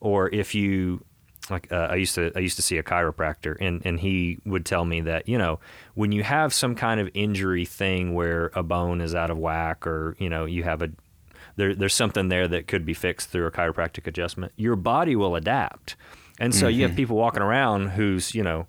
or 0.00 0.32
if 0.32 0.54
you 0.54 1.04
like 1.50 1.70
uh, 1.70 1.88
I 1.90 1.96
used 1.96 2.14
to 2.14 2.32
I 2.34 2.40
used 2.40 2.56
to 2.56 2.62
see 2.62 2.78
a 2.78 2.82
chiropractor 2.82 3.56
and 3.60 3.82
and 3.84 4.00
he 4.00 4.38
would 4.44 4.64
tell 4.64 4.84
me 4.84 5.02
that 5.02 5.28
you 5.28 5.38
know 5.38 5.60
when 5.94 6.12
you 6.12 6.22
have 6.22 6.52
some 6.54 6.74
kind 6.74 7.00
of 7.00 7.08
injury 7.14 7.64
thing 7.64 8.14
where 8.14 8.50
a 8.54 8.62
bone 8.62 9.00
is 9.00 9.14
out 9.14 9.30
of 9.30 9.38
whack 9.38 9.86
or 9.86 10.16
you 10.18 10.28
know 10.28 10.44
you 10.44 10.62
have 10.62 10.82
a 10.82 10.90
there, 11.56 11.74
there's 11.74 11.94
something 11.94 12.28
there 12.28 12.48
that 12.48 12.66
could 12.66 12.84
be 12.84 12.94
fixed 12.94 13.30
through 13.30 13.46
a 13.46 13.50
chiropractic 13.50 14.06
adjustment 14.06 14.52
your 14.56 14.76
body 14.76 15.16
will 15.16 15.36
adapt. 15.36 15.96
And 16.38 16.54
so 16.54 16.68
you 16.68 16.82
have 16.82 16.94
people 16.94 17.16
walking 17.16 17.42
around 17.42 17.88
who's 17.88 18.34
you 18.34 18.42
know 18.42 18.66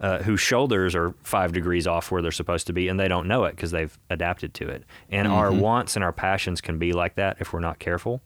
uh, 0.00 0.22
whose 0.22 0.40
shoulders 0.40 0.94
are 0.94 1.14
five 1.22 1.52
degrees 1.52 1.86
off 1.86 2.10
where 2.10 2.20
they're 2.20 2.30
supposed 2.30 2.66
to 2.66 2.72
be, 2.72 2.88
and 2.88 3.00
they 3.00 3.08
don't 3.08 3.26
know 3.26 3.44
it 3.44 3.56
because 3.56 3.70
they've 3.70 3.98
adapted 4.10 4.52
to 4.54 4.68
it. 4.68 4.84
And 5.10 5.26
our 5.26 5.52
wants 5.52 5.96
and 5.96 6.04
our 6.04 6.12
passions 6.12 6.60
can 6.60 6.78
be 6.78 6.92
like 6.92 7.14
that 7.14 7.38
if 7.40 7.52
we're 7.52 7.60
not 7.60 7.78
careful. 7.78 8.20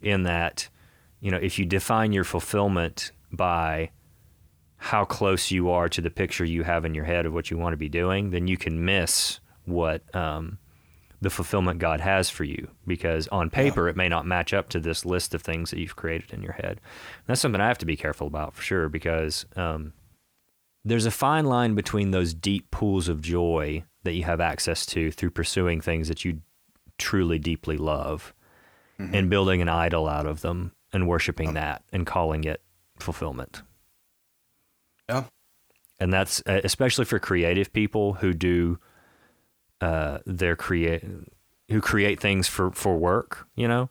In 0.00 0.24
that, 0.24 0.68
you 1.20 1.30
know, 1.30 1.38
if 1.38 1.58
you 1.58 1.64
define 1.64 2.12
your 2.12 2.24
fulfillment 2.24 3.12
by 3.30 3.90
how 4.76 5.04
close 5.04 5.52
you 5.52 5.70
are 5.70 5.88
to 5.88 6.00
the 6.00 6.10
picture 6.10 6.44
you 6.44 6.64
have 6.64 6.84
in 6.84 6.92
your 6.92 7.04
head 7.04 7.24
of 7.24 7.32
what 7.32 7.50
you 7.50 7.56
want 7.56 7.72
to 7.72 7.76
be 7.76 7.88
doing, 7.88 8.30
then 8.30 8.48
you 8.48 8.56
can 8.56 8.84
miss 8.84 9.38
what 9.64 10.02
um, 10.14 10.58
the 11.20 11.30
fulfillment 11.30 11.78
God 11.78 12.00
has 12.00 12.28
for 12.28 12.42
you 12.42 12.68
because 12.84 13.28
on 13.28 13.48
paper 13.48 13.88
it 13.88 13.96
may 13.96 14.08
not 14.08 14.26
match 14.26 14.52
up 14.52 14.68
to 14.70 14.80
this 14.80 15.04
list 15.04 15.34
of 15.34 15.42
things 15.42 15.70
that 15.70 15.78
you've 15.78 15.94
created 15.94 16.32
in 16.32 16.42
your 16.42 16.52
head. 16.54 16.80
that's 17.26 17.40
something 17.40 17.60
I 17.60 17.68
have 17.68 17.78
to 17.78 17.86
be 17.86 17.96
careful 17.96 18.26
about 18.26 18.54
for 18.54 18.62
sure 18.62 18.88
because 18.88 19.46
um, 19.54 19.92
there's 20.84 21.06
a 21.06 21.10
fine 21.10 21.44
line 21.44 21.74
between 21.74 22.10
those 22.10 22.34
deep 22.34 22.70
pools 22.70 23.08
of 23.08 23.20
joy 23.20 23.84
that 24.02 24.12
you 24.12 24.24
have 24.24 24.40
access 24.40 24.84
to 24.86 25.10
through 25.10 25.30
pursuing 25.30 25.80
things 25.80 26.08
that 26.08 26.24
you 26.24 26.40
truly 26.98 27.38
deeply 27.38 27.76
love 27.76 28.34
and 28.98 29.28
building 29.28 29.60
an 29.60 29.68
idol 29.68 30.08
out 30.08 30.26
of 30.26 30.42
them 30.42 30.72
and 30.92 31.08
worshiping 31.08 31.54
that 31.54 31.82
and 31.92 32.06
calling 32.06 32.44
it 32.44 32.62
fulfillment. 33.00 33.62
Yeah. 35.08 35.24
And 35.98 36.12
that's 36.12 36.40
especially 36.46 37.04
for 37.04 37.18
creative 37.18 37.72
people 37.72 38.14
who 38.14 38.32
do 38.32 38.78
uh, 39.80 40.18
their 40.24 40.54
create 40.54 41.04
who 41.68 41.80
create 41.80 42.20
things 42.20 42.46
for 42.46 42.70
for 42.70 42.96
work, 42.96 43.48
you 43.56 43.66
know, 43.66 43.88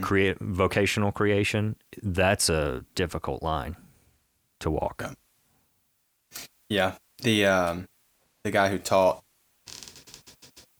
create 0.00 0.38
vocational 0.40 1.12
creation. 1.12 1.76
That's 2.02 2.48
a 2.48 2.84
difficult 2.96 3.42
line 3.42 3.76
to 4.60 4.70
walk. 4.70 5.02
Yeah. 5.04 5.12
Yeah, 6.68 6.94
the 7.22 7.46
um, 7.46 7.86
the 8.44 8.50
guy 8.50 8.68
who 8.68 8.78
taught 8.78 9.22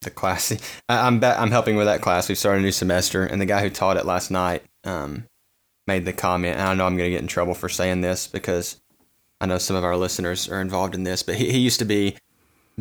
the 0.02 0.10
class. 0.10 0.52
I, 0.88 1.06
I'm 1.06 1.20
ba- 1.20 1.38
I'm 1.38 1.50
helping 1.50 1.76
with 1.76 1.86
that 1.86 2.00
class. 2.00 2.28
We've 2.28 2.38
started 2.38 2.60
a 2.60 2.64
new 2.64 2.72
semester, 2.72 3.24
and 3.24 3.40
the 3.40 3.46
guy 3.46 3.62
who 3.62 3.70
taught 3.70 3.96
it 3.96 4.06
last 4.06 4.30
night 4.30 4.62
um, 4.84 5.24
made 5.86 6.04
the 6.04 6.12
comment. 6.12 6.58
I 6.58 6.74
know 6.74 6.86
I'm 6.86 6.96
going 6.96 7.08
to 7.08 7.14
get 7.14 7.22
in 7.22 7.28
trouble 7.28 7.54
for 7.54 7.68
saying 7.68 8.00
this 8.00 8.26
because 8.26 8.80
I 9.40 9.46
know 9.46 9.58
some 9.58 9.76
of 9.76 9.84
our 9.84 9.96
listeners 9.96 10.48
are 10.48 10.60
involved 10.60 10.94
in 10.94 11.04
this, 11.04 11.22
but 11.22 11.36
he, 11.36 11.50
he 11.52 11.58
used 11.58 11.78
to 11.78 11.84
be 11.84 12.16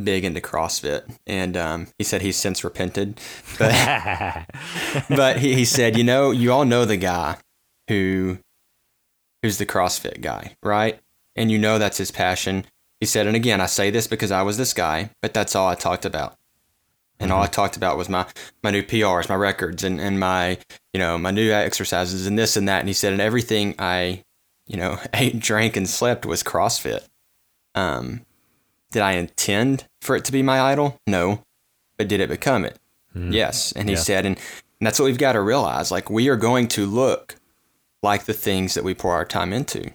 big 0.02 0.24
into 0.24 0.42
CrossFit, 0.42 1.04
and 1.26 1.58
um, 1.58 1.88
he 1.98 2.04
said 2.04 2.22
he's 2.22 2.38
since 2.38 2.64
repented. 2.64 3.20
But 3.58 4.46
but 5.10 5.40
he, 5.40 5.56
he 5.56 5.66
said, 5.66 5.98
you 5.98 6.04
know, 6.04 6.32
you 6.32 6.52
all 6.52 6.66
know 6.66 6.86
the 6.86 6.98
guy 6.98 7.38
who 7.88 8.38
who's 9.42 9.58
the 9.58 9.66
CrossFit 9.66 10.22
guy, 10.22 10.56
right? 10.62 11.00
And 11.36 11.52
you 11.52 11.58
know 11.58 11.80
that's 11.80 11.98
his 11.98 12.12
passion. 12.12 12.66
He 13.00 13.06
said, 13.06 13.28
and 13.28 13.36
again, 13.36 13.62
I 13.62 13.68
say 13.68 13.90
this 13.92 14.08
because 14.08 14.32
I 14.32 14.42
was 14.42 14.58
this 14.58 14.74
guy, 14.74 15.12
but 15.22 15.34
that's 15.34 15.56
all 15.56 15.68
I 15.68 15.76
talked 15.76 16.06
about. 16.06 16.36
And 17.20 17.32
all 17.32 17.42
I 17.42 17.48
talked 17.48 17.76
about 17.78 17.98
was 17.98 18.10
my, 18.10 18.26
my 18.64 18.70
new 18.72 18.84
PRs, 18.84 19.28
my 19.28 19.36
records, 19.36 19.84
and, 19.84 20.00
and 20.00 20.20
my, 20.20 20.60
you 20.94 21.00
know, 21.00 21.18
my 21.18 21.32
new 21.32 21.52
exercises 21.52 22.28
and 22.28 22.38
this 22.38 22.56
and 22.56 22.68
that. 22.68 22.80
And 22.80 22.88
he 22.88 22.94
said, 22.94 23.12
and 23.12 23.22
everything 23.22 23.74
I, 23.80 24.24
you 24.68 24.78
know, 24.78 25.00
ate, 25.14 25.40
drank, 25.40 25.76
and 25.76 25.90
slept 25.90 26.26
was 26.28 26.44
CrossFit. 26.44 27.08
Um, 27.74 28.22
did 28.92 29.02
I 29.02 29.14
intend 29.14 29.86
for 30.02 30.16
it 30.16 30.26
to 30.26 30.32
be 30.32 30.44
my 30.44 30.60
idol? 30.62 31.00
No. 31.08 31.42
But 31.98 32.08
did 32.08 32.20
it 32.22 32.30
become 32.30 32.66
it? 32.66 32.78
Yes. 33.16 33.72
And 33.72 33.90
he 33.90 33.96
Yeah. 33.96 34.02
said, 34.02 34.26
and, 34.28 34.38
and 34.38 34.86
that's 34.86 35.00
what 35.00 35.06
we've 35.06 35.18
got 35.18 35.34
to 35.34 35.42
realize. 35.42 35.90
Like, 35.92 36.12
we 36.12 36.30
are 36.30 36.36
going 36.36 36.68
to 36.70 36.86
look 36.86 37.36
like 38.04 38.26
the 38.26 38.34
things 38.34 38.76
that 38.76 38.84
we 38.84 38.94
pour 38.94 39.14
our 39.14 39.26
time 39.26 39.54
into. 39.54 39.90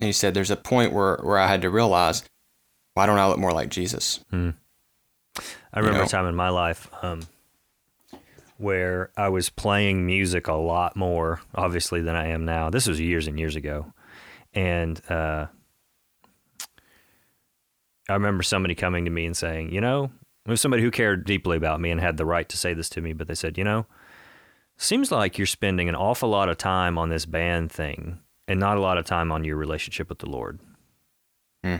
And 0.00 0.06
he 0.06 0.12
said, 0.12 0.34
there's 0.34 0.50
a 0.50 0.56
point 0.56 0.92
where, 0.92 1.16
where 1.22 1.38
I 1.38 1.46
had 1.46 1.62
to 1.62 1.70
realize, 1.70 2.22
why 2.94 3.06
don't 3.06 3.18
I 3.18 3.26
look 3.26 3.38
more 3.38 3.52
like 3.52 3.70
Jesus? 3.70 4.24
I 5.72 5.78
remember 5.78 6.00
know? 6.00 6.04
a 6.04 6.08
time 6.08 6.26
in 6.26 6.34
my 6.34 6.50
life 6.50 6.88
um, 7.02 7.22
where 8.58 9.10
I 9.16 9.28
was 9.28 9.48
playing 9.50 10.06
music 10.06 10.48
a 10.48 10.54
lot 10.54 10.96
more, 10.96 11.40
obviously, 11.54 12.00
than 12.00 12.16
I 12.16 12.28
am 12.28 12.44
now. 12.44 12.70
This 12.70 12.86
was 12.86 13.00
years 13.00 13.26
and 13.26 13.38
years 13.38 13.56
ago. 13.56 13.92
And 14.54 15.00
uh, 15.10 15.46
I 18.08 18.12
remember 18.12 18.42
somebody 18.42 18.74
coming 18.74 19.04
to 19.04 19.10
me 19.10 19.26
and 19.26 19.36
saying, 19.36 19.72
you 19.72 19.80
know, 19.80 20.10
it 20.46 20.50
was 20.50 20.60
somebody 20.60 20.82
who 20.82 20.90
cared 20.90 21.26
deeply 21.26 21.56
about 21.56 21.80
me 21.80 21.90
and 21.90 22.00
had 22.00 22.16
the 22.16 22.24
right 22.24 22.48
to 22.48 22.56
say 22.56 22.72
this 22.72 22.88
to 22.90 23.00
me, 23.00 23.12
but 23.12 23.28
they 23.28 23.34
said, 23.34 23.58
you 23.58 23.64
know, 23.64 23.86
seems 24.78 25.10
like 25.10 25.38
you're 25.38 25.46
spending 25.46 25.88
an 25.88 25.94
awful 25.94 26.28
lot 26.28 26.48
of 26.48 26.56
time 26.56 26.98
on 26.98 27.08
this 27.08 27.26
band 27.26 27.72
thing 27.72 28.20
and 28.48 28.60
not 28.60 28.76
a 28.76 28.80
lot 28.80 28.98
of 28.98 29.04
time 29.04 29.32
on 29.32 29.44
your 29.44 29.56
relationship 29.56 30.08
with 30.08 30.18
the 30.18 30.28
Lord. 30.28 30.60
Hmm. 31.64 31.76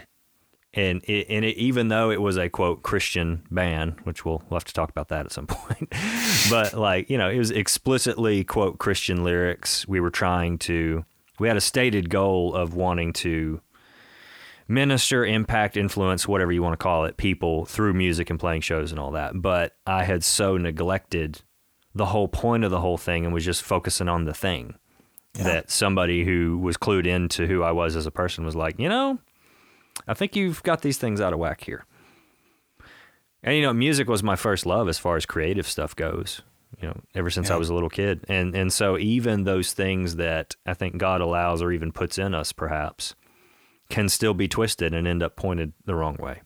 And 0.75 1.03
it, 1.05 1.27
and 1.31 1.45
it, 1.45 1.57
even 1.57 1.89
though 1.89 2.11
it 2.11 2.21
was 2.21 2.37
a 2.37 2.51
quote 2.51 2.83
Christian 2.83 3.45
band, 3.51 3.97
which 4.05 4.25
we'll, 4.25 4.43
we'll 4.51 4.57
have 4.59 4.65
to 4.65 4.75
talk 4.75 4.91
about 4.91 5.09
that 5.09 5.27
at 5.27 5.33
some 5.33 5.47
point, 5.49 5.93
but 6.51 6.75
like 6.75 7.09
you 7.09 7.17
know, 7.17 7.31
it 7.31 7.39
was 7.39 7.51
explicitly 7.51 8.45
quote 8.45 8.79
Christian 8.79 9.25
lyrics. 9.25 9.89
We 9.89 10.01
were 10.01 10.11
trying 10.11 10.59
to, 10.59 11.05
we 11.39 11.49
had 11.49 11.57
a 11.57 11.63
stated 11.63 12.11
goal 12.11 12.55
of 12.55 12.75
wanting 12.75 13.15
to 13.15 13.61
minister, 14.69 15.25
impact, 15.25 15.77
influence, 15.77 16.29
whatever 16.29 16.53
you 16.53 16.63
want 16.63 16.75
to 16.75 16.83
call 16.83 17.05
it, 17.05 17.17
people 17.17 17.65
through 17.65 17.95
music 17.95 18.29
and 18.29 18.39
playing 18.39 18.61
shows 18.61 18.91
and 18.91 19.01
all 19.01 19.13
that. 19.13 19.41
But 19.41 19.77
I 19.87 20.05
had 20.05 20.25
so 20.25 20.57
neglected 20.59 21.43
the 21.95 22.07
whole 22.07 22.29
point 22.29 22.65
of 22.65 22.71
the 22.71 22.81
whole 22.81 22.99
thing 22.99 23.25
and 23.25 23.33
was 23.33 23.45
just 23.45 23.63
focusing 23.63 24.09
on 24.09 24.25
the 24.25 24.35
thing 24.35 24.75
that 25.45 25.71
somebody 25.71 26.25
who 26.25 26.59
was 26.59 26.77
clued 26.77 27.07
into 27.07 27.47
who 27.47 27.63
I 27.63 27.73
was 27.73 27.97
as 27.97 28.07
a 28.07 28.11
person 28.11 28.45
was 28.45 28.57
like, 28.57 28.79
you 28.79 28.89
know, 28.89 29.19
I 30.07 30.15
think 30.15 30.37
you've 30.37 30.63
got 30.63 30.83
these 30.83 30.99
things 30.99 31.21
out 31.21 31.33
of 31.33 31.39
whack 31.39 31.65
here. 31.65 31.85
And 33.43 33.55
you 33.55 33.63
know, 33.63 33.73
music 33.73 34.09
was 34.09 34.23
my 34.23 34.37
first 34.37 34.67
love 34.67 34.89
as 34.89 34.99
far 34.99 35.17
as 35.17 35.25
creative 35.27 35.67
stuff 35.67 35.95
goes. 35.95 36.43
You 36.81 36.89
know, 36.89 37.01
ever 37.15 37.31
since 37.31 37.49
I 37.49 37.57
was 37.57 37.69
a 37.69 37.75
little 37.75 37.89
kid, 37.89 38.25
and 38.29 38.55
and 38.55 38.73
so 38.73 38.99
even 38.99 39.45
those 39.45 39.73
things 39.73 40.17
that 40.17 40.57
I 40.67 40.75
think 40.75 40.99
God 40.99 41.21
allows 41.21 41.63
or 41.63 41.73
even 41.73 41.93
puts 41.93 42.19
in 42.19 42.35
us, 42.35 42.53
perhaps, 42.53 43.15
can 43.89 44.09
still 44.09 44.35
be 44.35 44.49
twisted 44.49 44.93
and 44.93 45.07
end 45.07 45.23
up 45.23 45.37
pointed 45.37 45.73
the 45.85 45.95
wrong 45.95 46.17
way. 46.17 46.43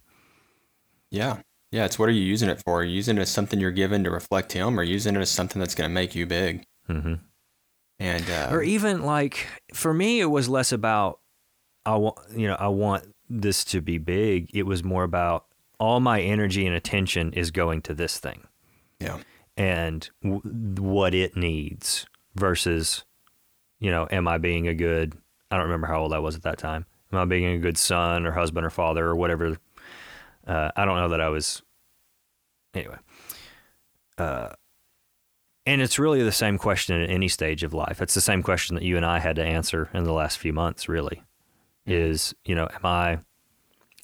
Yeah. 1.11 1.39
Yeah. 1.73 1.87
It's 1.87 1.99
what 1.99 2.09
are 2.09 2.13
you 2.13 2.23
using 2.23 2.49
it 2.51 2.63
for? 2.65 2.81
Are 2.81 2.85
you 2.85 2.95
using 2.95 3.17
it 3.17 3.23
as 3.23 3.31
something 3.31 3.59
you're 3.59 3.71
given 3.71 4.05
to 4.05 4.11
reflect 4.11 4.53
Him, 4.53 4.79
or 4.79 4.83
using 4.83 5.17
it 5.17 5.21
as 5.21 5.31
something 5.31 5.59
that's 5.59 5.75
going 5.75 5.89
to 5.89 5.95
make 5.95 6.15
you 6.15 6.27
big? 6.27 6.65
hmm 6.87 7.15
And 8.01 8.29
uh, 8.29 8.49
or 8.51 8.63
even 8.63 9.03
like 9.03 9.47
for 9.75 9.95
me, 9.95 10.21
it 10.21 10.27
was 10.27 10.49
less 10.49 10.73
about 10.73 11.21
I 11.87 11.97
want 11.97 12.19
you 12.35 12.49
know 12.49 12.57
I 12.59 12.69
want 12.69 13.15
this 13.29 13.65
to 13.67 13.81
be 13.81 13.99
big. 13.99 14.51
It 14.53 14.65
was 14.65 14.83
more 14.83 15.05
about 15.05 15.45
all 15.79 16.01
my 16.01 16.21
energy 16.21 16.67
and 16.67 16.75
attention 16.75 17.33
is 17.35 17.51
going 17.51 17.83
to 17.83 17.95
this 17.95 18.19
thing. 18.19 18.47
yeah, 18.99 19.19
and 19.57 20.09
w- 20.23 20.41
what 20.81 21.15
it 21.15 21.37
needs 21.37 22.07
versus, 22.35 23.05
you 23.79 23.91
know, 23.91 24.09
am 24.11 24.27
I 24.29 24.39
being 24.39 24.67
a 24.69 24.75
good, 24.75 25.15
I 25.51 25.57
don't 25.57 25.65
remember 25.67 25.87
how 25.87 26.01
old 26.01 26.13
I 26.13 26.19
was 26.19 26.37
at 26.37 26.43
that 26.43 26.59
time. 26.59 26.87
Am 27.13 27.19
I 27.19 27.25
being 27.25 27.45
a 27.47 27.59
good 27.59 27.77
son 27.79 28.27
or 28.27 28.33
husband 28.33 28.65
or 28.67 28.71
father 28.71 29.07
or 29.07 29.17
whatever? 29.17 29.57
Uh, 30.47 30.71
I 30.77 30.85
don't 30.85 30.97
know 30.97 31.09
that 31.09 31.21
I 31.21 31.29
was, 31.29 31.63
anyway. 32.75 32.97
Uh, 34.19 34.51
and 35.71 35.81
it's 35.81 36.01
really 36.01 36.25
the 36.25 36.33
same 36.33 36.59
question 36.59 37.01
at 37.01 37.09
any 37.09 37.29
stage 37.29 37.63
of 37.63 37.73
life. 37.73 38.03
It's 38.03 38.15
the 38.15 38.21
same 38.21 38.43
question 38.43 38.75
that 38.75 38.83
you 38.83 38.97
and 38.97 39.07
I 39.07 39.21
had 39.21 39.37
to 39.37 39.45
answer 39.45 39.89
in 39.95 40.03
the 40.03 40.13
last 40.13 40.39
few 40.39 40.53
months, 40.53 40.89
really. 40.89 41.23
Is, 41.87 42.35
you 42.45 42.57
know, 42.57 42.69
am 42.75 42.85
I 42.85 43.19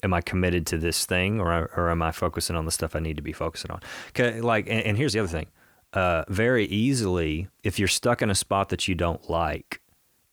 am 0.01 0.13
I 0.13 0.21
committed 0.21 0.65
to 0.67 0.77
this 0.77 1.05
thing 1.05 1.41
or 1.41 1.69
or 1.75 1.91
am 1.91 2.01
I 2.01 2.11
focusing 2.11 2.55
on 2.55 2.63
the 2.63 2.71
stuff 2.71 2.95
I 2.95 2.99
need 2.99 3.17
to 3.17 3.21
be 3.21 3.33
focusing 3.33 3.69
on? 3.69 3.81
'Kay, 4.13 4.39
Like, 4.39 4.67
and, 4.69 4.81
and 4.81 4.97
here's 4.97 5.11
the 5.11 5.19
other 5.19 5.27
thing: 5.27 5.47
uh, 5.91 6.23
very 6.29 6.65
easily, 6.67 7.49
if 7.63 7.79
you're 7.79 7.89
stuck 7.89 8.21
in 8.21 8.29
a 8.29 8.35
spot 8.35 8.69
that 8.69 8.87
you 8.87 8.95
don't 8.95 9.29
like 9.29 9.81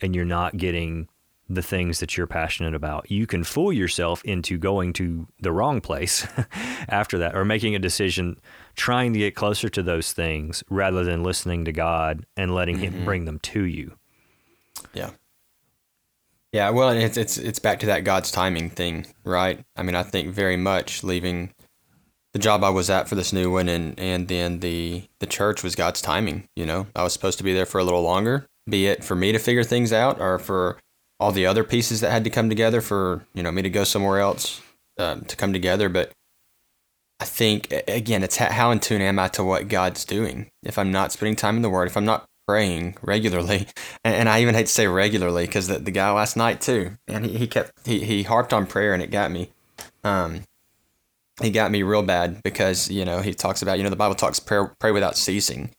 and 0.01 0.15
you're 0.15 0.25
not 0.25 0.57
getting 0.57 1.09
the 1.55 1.63
things 1.63 2.01
that 2.01 2.17
you're 2.17 2.27
passionate 2.27 2.75
about, 2.75 3.11
you 3.11 3.27
can 3.27 3.45
fool 3.45 3.73
yourself 3.73 4.23
into 4.25 4.59
going 4.59 4.93
to 4.95 5.27
the 5.41 5.53
wrong 5.53 5.81
place 5.81 6.27
after 6.89 7.19
that, 7.19 7.35
or 7.35 7.45
making 7.45 7.75
a 7.75 7.79
decision 7.79 8.39
trying 8.77 9.13
to 9.13 9.19
get 9.19 9.35
closer 9.35 9.69
to 9.69 9.83
those 9.83 10.13
things 10.13 10.63
rather 10.69 11.05
than 11.05 11.23
listening 11.23 11.65
to 11.65 11.73
God 11.73 12.27
and 12.37 12.55
letting 12.55 12.79
Him 12.79 12.93
mm-hmm. 12.93 13.05
bring 13.05 13.25
them 13.25 13.39
to 13.41 13.65
you. 13.65 13.97
yeah, 14.93 15.11
yeah. 16.53 16.71
Well, 16.71 16.91
it's 16.91 17.17
it's 17.17 17.39
it's 17.39 17.59
back 17.59 17.81
to 17.81 17.87
that 17.87 18.05
God's 18.05 18.31
timing 18.31 18.71
thing, 18.71 19.07
right? 19.25 19.65
I 19.77 19.83
mean, 19.83 19.95
I 19.95 20.03
think 20.03 20.33
very 20.33 20.57
much 20.57 21.03
leaving 21.03 21.55
the 22.35 22.39
job 22.41 22.65
I 22.65 22.71
was 22.71 22.91
at 22.91 23.09
for 23.09 23.15
this 23.15 23.33
new 23.33 23.51
one, 23.51 23.69
and 23.69 23.99
and 23.99 24.29
then 24.29 24.61
the 24.61 25.09
the 25.21 25.27
church 25.27 25.63
was 25.63 25.75
God's 25.75 26.03
timing. 26.03 26.49
You 26.57 26.67
know, 26.67 26.87
I 26.95 27.03
was 27.03 27.13
supposed 27.13 27.39
to 27.39 27.45
be 27.45 27.55
there 27.55 27.65
for 27.65 27.79
a 27.79 27.85
little 27.85 28.03
longer, 28.03 28.47
be 28.69 28.87
it 28.87 29.05
for 29.05 29.15
me 29.15 29.33
to 29.33 29.39
figure 29.39 29.65
things 29.65 29.93
out, 29.93 30.21
or 30.21 30.39
for 30.39 30.79
all 31.21 31.33
the 31.33 31.47
other 31.47 31.65
pieces 31.65 32.01
that 32.01 32.11
had 32.11 32.25
to 32.25 32.31
come 32.31 32.49
together 32.49 32.81
for 32.81 33.27
you 33.35 33.43
know 33.43 33.53
me 33.53 33.63
to 33.63 33.71
go 33.71 33.85
somewhere 33.85 34.21
else 34.21 34.61
um, 34.99 35.23
to 35.23 35.37
come 35.37 35.53
together. 35.53 35.89
But 35.89 36.13
I 37.21 37.25
think 37.25 37.73
again, 37.89 38.23
it's 38.23 38.37
how 38.37 38.71
in 38.71 38.81
tune 38.81 39.03
am 39.03 39.19
I 39.19 39.29
to 39.29 39.45
what 39.45 39.69
God's 39.69 40.05
doing? 40.05 40.51
If 40.63 40.79
I'm 40.79 40.93
not 40.93 41.13
spending 41.13 41.37
time 41.37 41.57
in 41.57 41.63
the 41.63 41.71
Word, 41.71 41.89
if 41.89 41.97
I'm 41.97 42.05
not 42.05 42.27
praying 42.47 42.97
regularly, 43.03 43.69
and, 44.05 44.15
and 44.15 44.29
I 44.29 44.43
even 44.43 44.55
hate 44.55 44.67
to 44.67 44.73
say 44.73 44.87
regularly 44.87 45.47
because 45.47 45.69
the, 45.69 45.79
the 45.79 45.91
guy 45.91 46.11
last 46.11 46.37
night 46.37 46.61
too, 46.61 46.97
and 47.09 47.25
he, 47.25 47.39
he 47.39 47.47
kept 47.47 47.87
he, 47.87 48.05
he 48.05 48.23
harped 48.25 48.53
on 48.53 48.67
prayer 48.67 48.93
and 48.93 49.03
it 49.03 49.11
got 49.11 49.31
me. 49.31 49.51
Um, 50.03 50.43
he 51.43 51.51
got 51.51 51.71
me 51.71 51.83
real 51.83 52.03
bad 52.03 52.43
because 52.43 52.91
you 52.91 53.05
know 53.05 53.21
he 53.21 53.35
talks 53.35 53.63
about 53.63 53.79
you 53.79 53.85
know 53.85 53.91
the 53.91 53.97
Bible 53.97 54.15
talks 54.15 54.39
prayer 54.39 54.75
pray 54.79 54.91
without 54.91 55.17
ceasing, 55.17 55.71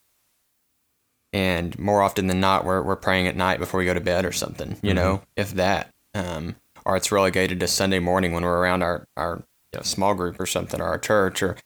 and 1.35 1.77
more 1.77 2.01
often 2.01 2.27
than 2.27 2.39
not 2.39 2.63
we're 2.63 2.81
we're 2.81 2.95
praying 2.95 3.27
at 3.27 3.35
night 3.35 3.59
before 3.59 3.77
we 3.77 3.85
go 3.85 3.93
to 3.93 3.99
bed 3.99 4.25
or 4.25 4.31
something 4.31 4.69
you 4.81 4.91
mm-hmm. 4.91 4.95
know 4.95 5.21
if 5.35 5.51
that 5.51 5.93
um, 6.13 6.55
or 6.85 6.95
it's 6.95 7.11
relegated 7.11 7.59
to 7.59 7.67
Sunday 7.67 7.99
morning 7.99 8.31
when 8.31 8.43
we're 8.43 8.57
around 8.57 8.81
our 8.81 9.05
our 9.17 9.43
you 9.73 9.79
know, 9.79 9.83
small 9.83 10.15
group 10.15 10.39
or 10.39 10.45
something 10.45 10.79
or 10.79 10.85
our 10.85 10.97
church 10.97 11.43
or 11.43 11.57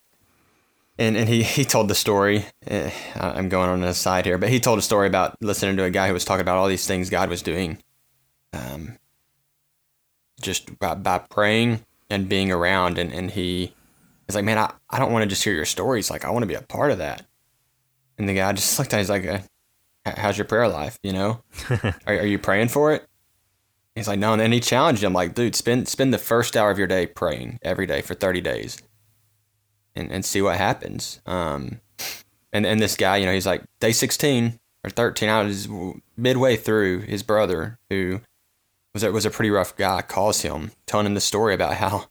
and, 0.97 1.15
and 1.15 1.29
he, 1.29 1.43
he 1.43 1.63
told 1.63 1.87
the 1.87 1.95
story. 1.95 2.45
Eh, 2.67 2.91
I'm 3.15 3.47
going 3.47 3.69
on 3.69 3.83
an 3.83 3.87
aside 3.87 4.25
here, 4.25 4.37
but 4.37 4.49
he 4.49 4.59
told 4.59 4.79
a 4.79 4.81
story 4.81 5.07
about 5.07 5.37
listening 5.39 5.77
to 5.77 5.85
a 5.85 5.89
guy 5.89 6.07
who 6.07 6.13
was 6.13 6.25
talking 6.25 6.41
about 6.41 6.57
all 6.57 6.67
these 6.67 6.85
things 6.85 7.09
God 7.09 7.29
was 7.29 7.41
doing, 7.41 7.81
um, 8.51 8.97
just 10.41 10.77
by, 10.77 10.95
by 10.95 11.19
praying 11.19 11.85
and 12.09 12.27
being 12.27 12.51
around. 12.51 12.97
And, 12.97 13.13
and 13.13 13.31
he 13.31 13.73
is 14.27 14.35
like, 14.35 14.43
man, 14.43 14.57
I, 14.57 14.73
I 14.89 14.99
don't 14.99 15.13
want 15.13 15.23
to 15.23 15.29
just 15.29 15.41
hear 15.41 15.53
your 15.53 15.63
stories. 15.63 16.11
Like, 16.11 16.25
I 16.25 16.31
want 16.31 16.43
to 16.43 16.47
be 16.47 16.55
a 16.55 16.61
part 16.61 16.91
of 16.91 16.97
that. 16.97 17.25
And 18.17 18.27
the 18.27 18.33
guy 18.33 18.51
just 18.51 18.77
looked 18.77 18.93
at 18.93 18.97
him, 18.97 18.99
he's 18.99 19.09
like, 19.09 19.25
uh, 19.25 19.39
how's 20.17 20.37
your 20.37 20.45
prayer 20.45 20.67
life? 20.67 20.99
You 21.03 21.13
know, 21.13 21.43
are, 21.83 21.93
are 22.07 22.25
you 22.25 22.39
praying 22.39 22.69
for 22.69 22.93
it? 22.93 23.05
He's 23.95 24.07
like, 24.07 24.19
no. 24.19 24.33
And 24.33 24.41
then 24.41 24.51
he 24.51 24.59
challenged 24.59 25.03
him, 25.03 25.13
like, 25.13 25.33
dude, 25.33 25.55
spend 25.55 25.87
spend 25.87 26.13
the 26.13 26.17
first 26.17 26.55
hour 26.55 26.71
of 26.71 26.77
your 26.77 26.87
day 26.87 27.05
praying 27.05 27.59
every 27.61 27.85
day 27.85 28.01
for 28.01 28.13
30 28.13 28.41
days, 28.41 28.81
and, 29.95 30.11
and 30.11 30.23
see 30.23 30.41
what 30.41 30.57
happens. 30.57 31.21
Um, 31.25 31.81
and 32.53 32.65
and 32.65 32.79
this 32.79 32.95
guy, 32.95 33.17
you 33.17 33.25
know, 33.25 33.33
he's 33.33 33.45
like 33.45 33.63
day 33.79 33.91
16 33.91 34.59
or 34.83 34.89
13. 34.89 35.29
I 35.29 35.43
was 35.43 35.67
midway 36.15 36.55
through. 36.55 37.01
His 37.01 37.23
brother, 37.23 37.79
who 37.89 38.21
was 38.93 39.03
a, 39.03 39.11
was 39.11 39.25
a 39.25 39.31
pretty 39.31 39.51
rough 39.51 39.75
guy, 39.75 40.01
calls 40.01 40.41
him, 40.41 40.71
telling 40.85 41.05
him 41.05 41.13
the 41.13 41.21
story 41.21 41.53
about 41.53 41.75
how 41.75 42.05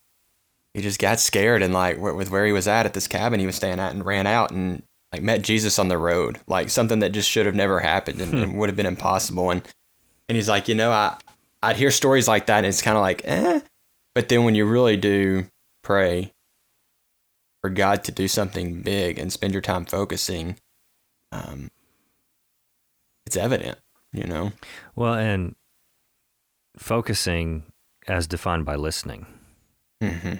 he 0.75 0.83
just 0.83 1.01
got 1.01 1.19
scared 1.19 1.63
and 1.63 1.75
like 1.75 1.99
with 1.99 2.31
where 2.31 2.47
he 2.47 2.53
was 2.53 2.69
at 2.69 2.87
at 2.87 2.95
this 2.95 3.09
cabin 3.09 3.41
he 3.41 3.47
was 3.47 3.57
staying 3.57 3.81
at 3.81 3.93
and 3.93 4.05
ran 4.05 4.27
out 4.27 4.51
and 4.51 4.83
like 5.13 5.23
met 5.23 5.43
Jesus 5.43 5.79
on 5.79 5.89
the 5.89 5.99
road, 5.99 6.39
like 6.47 6.69
something 6.71 6.99
that 6.99 7.13
just 7.13 7.31
should 7.31 7.47
have 7.47 7.55
never 7.55 7.81
happened 7.81 8.21
and, 8.21 8.35
and 8.35 8.59
would 8.59 8.69
have 8.69 8.77
been 8.77 8.87
impossible. 8.87 9.51
And 9.51 9.63
and 10.29 10.37
he's 10.37 10.49
like, 10.49 10.69
you 10.69 10.75
know, 10.75 10.91
I 10.91 11.17
I'd 11.63 11.77
hear 11.77 11.91
stories 11.91 12.29
like 12.29 12.47
that, 12.47 12.59
and 12.59 12.67
it's 12.67 12.83
kind 12.83 12.97
of 12.97 13.03
like, 13.03 13.23
eh. 13.25 13.61
But 14.15 14.29
then 14.29 14.45
when 14.45 14.55
you 14.55 14.67
really 14.67 14.97
do 14.97 15.47
pray 15.83 16.33
for 17.61 17.71
God 17.71 18.05
to 18.05 18.13
do 18.13 18.29
something 18.29 18.83
big 18.83 19.19
and 19.19 19.33
spend 19.33 19.53
your 19.53 19.63
time 19.63 19.85
focusing, 19.85 20.57
um, 21.33 21.71
it's 23.27 23.37
evident, 23.37 23.79
you 24.13 24.25
know. 24.25 24.53
Well, 24.95 25.15
and 25.15 25.55
focusing 26.77 27.65
as 28.07 28.27
defined 28.27 28.65
by 28.65 28.77
listening. 28.77 29.27
Mm-hmm 30.03 30.35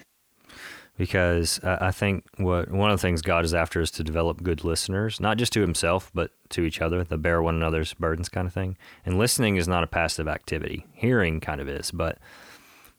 because 0.99 1.61
I 1.63 1.93
think 1.93 2.25
what 2.37 2.71
one 2.73 2.91
of 2.91 2.99
the 2.99 3.01
things 3.01 3.23
God 3.23 3.45
is 3.45 3.55
after 3.55 3.81
is 3.81 3.93
to 3.93 4.05
develop 4.05 4.43
good 4.43 4.65
listeners, 4.65 5.21
not 5.21 5.39
just 5.39 5.53
to 5.53 5.61
Himself 5.61 6.11
but 6.13 6.33
to 6.51 6.65
each 6.65 6.83
other, 6.83 7.05
the 7.05 7.17
bear 7.17 7.41
one 7.41 7.55
another's 7.55 7.95
burdens 7.95 8.29
kind 8.29 8.49
of 8.49 8.53
thing. 8.53 8.77
And 9.07 9.17
listening 9.17 9.57
is 9.57 9.69
not 9.69 9.85
a 9.85 9.87
passive 9.87 10.27
activity. 10.27 10.87
Hearing 10.93 11.39
kind 11.39 11.61
of 11.61 11.69
is, 11.69 11.93
but 11.93 12.19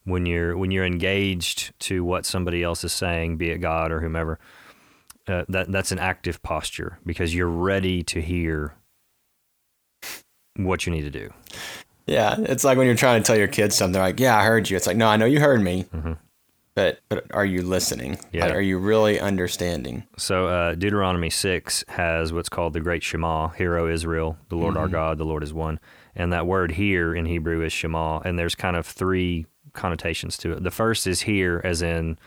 when 0.06 0.26
you're 0.26 0.58
when 0.58 0.72
you're 0.72 0.86
engaged 0.86 1.78
to 1.82 2.06
what 2.06 2.26
somebody 2.26 2.64
else 2.64 2.86
is 2.86 2.94
saying, 2.94 3.36
be 3.36 3.50
it 3.50 3.58
God 3.58 3.92
or 3.92 4.00
whomever, 4.00 4.40
uh, 5.28 5.44
that 5.50 5.70
that's 5.70 5.92
an 5.92 6.00
active 6.00 6.42
posture 6.42 7.00
because 7.06 7.36
you're 7.36 7.48
ready 7.48 8.02
to 8.04 8.22
hear 8.22 8.76
what 10.56 10.86
you 10.86 10.94
need 10.94 11.02
to 11.02 11.12
do. 11.12 11.30
Yeah, 12.08 12.38
it's 12.40 12.64
like 12.64 12.78
when 12.78 12.88
you're 12.88 12.96
trying 12.96 13.22
to 13.22 13.28
tell 13.28 13.38
your 13.38 13.50
kids 13.50 13.76
something, 13.76 14.02
like, 14.02 14.22
"Yeah, 14.22 14.38
I 14.38 14.46
heard 14.46 14.70
you." 14.70 14.78
It's 14.78 14.88
like, 14.88 14.98
"No, 14.98 15.08
I 15.08 15.18
know 15.18 15.26
you 15.26 15.42
heard 15.42 15.62
me." 15.62 15.84
Mm-hmm 15.94 16.14
but 16.80 17.02
but 17.10 17.26
are 17.36 17.46
you 17.46 17.62
listening? 17.62 18.18
Yeah. 18.32 18.54
Are 18.54 18.62
you 18.62 18.78
really 18.78 19.20
understanding? 19.20 20.04
So 20.18 20.48
uh, 20.48 20.76
Deuteronomy 20.76 21.30
six 21.30 21.84
has 21.90 22.32
what's 22.32 22.48
called 22.48 22.72
the 22.72 22.80
Great 22.80 23.04
Shema. 23.04 23.50
Hear, 23.50 23.78
O 23.78 23.92
Israel, 23.92 24.38
the 24.48 24.56
Lord 24.56 24.76
mm-hmm. 24.76 24.84
our 24.84 24.88
God, 24.88 25.18
the 25.18 25.26
Lord 25.26 25.44
is 25.44 25.54
one. 25.54 25.80
And 26.16 26.32
that 26.32 26.48
word 26.48 26.72
here 26.72 27.14
in 27.14 27.26
Hebrew 27.26 27.64
is 27.64 27.74
Shema, 27.74 28.20
and 28.20 28.40
there's 28.40 28.56
kind 28.56 28.78
of 28.78 28.86
three 28.86 29.46
connotations 29.74 30.38
to 30.38 30.54
it. 30.54 30.64
The 30.64 30.72
first 30.72 31.06
is 31.06 31.22
hear, 31.22 31.62
as 31.66 31.82
in 31.82 32.18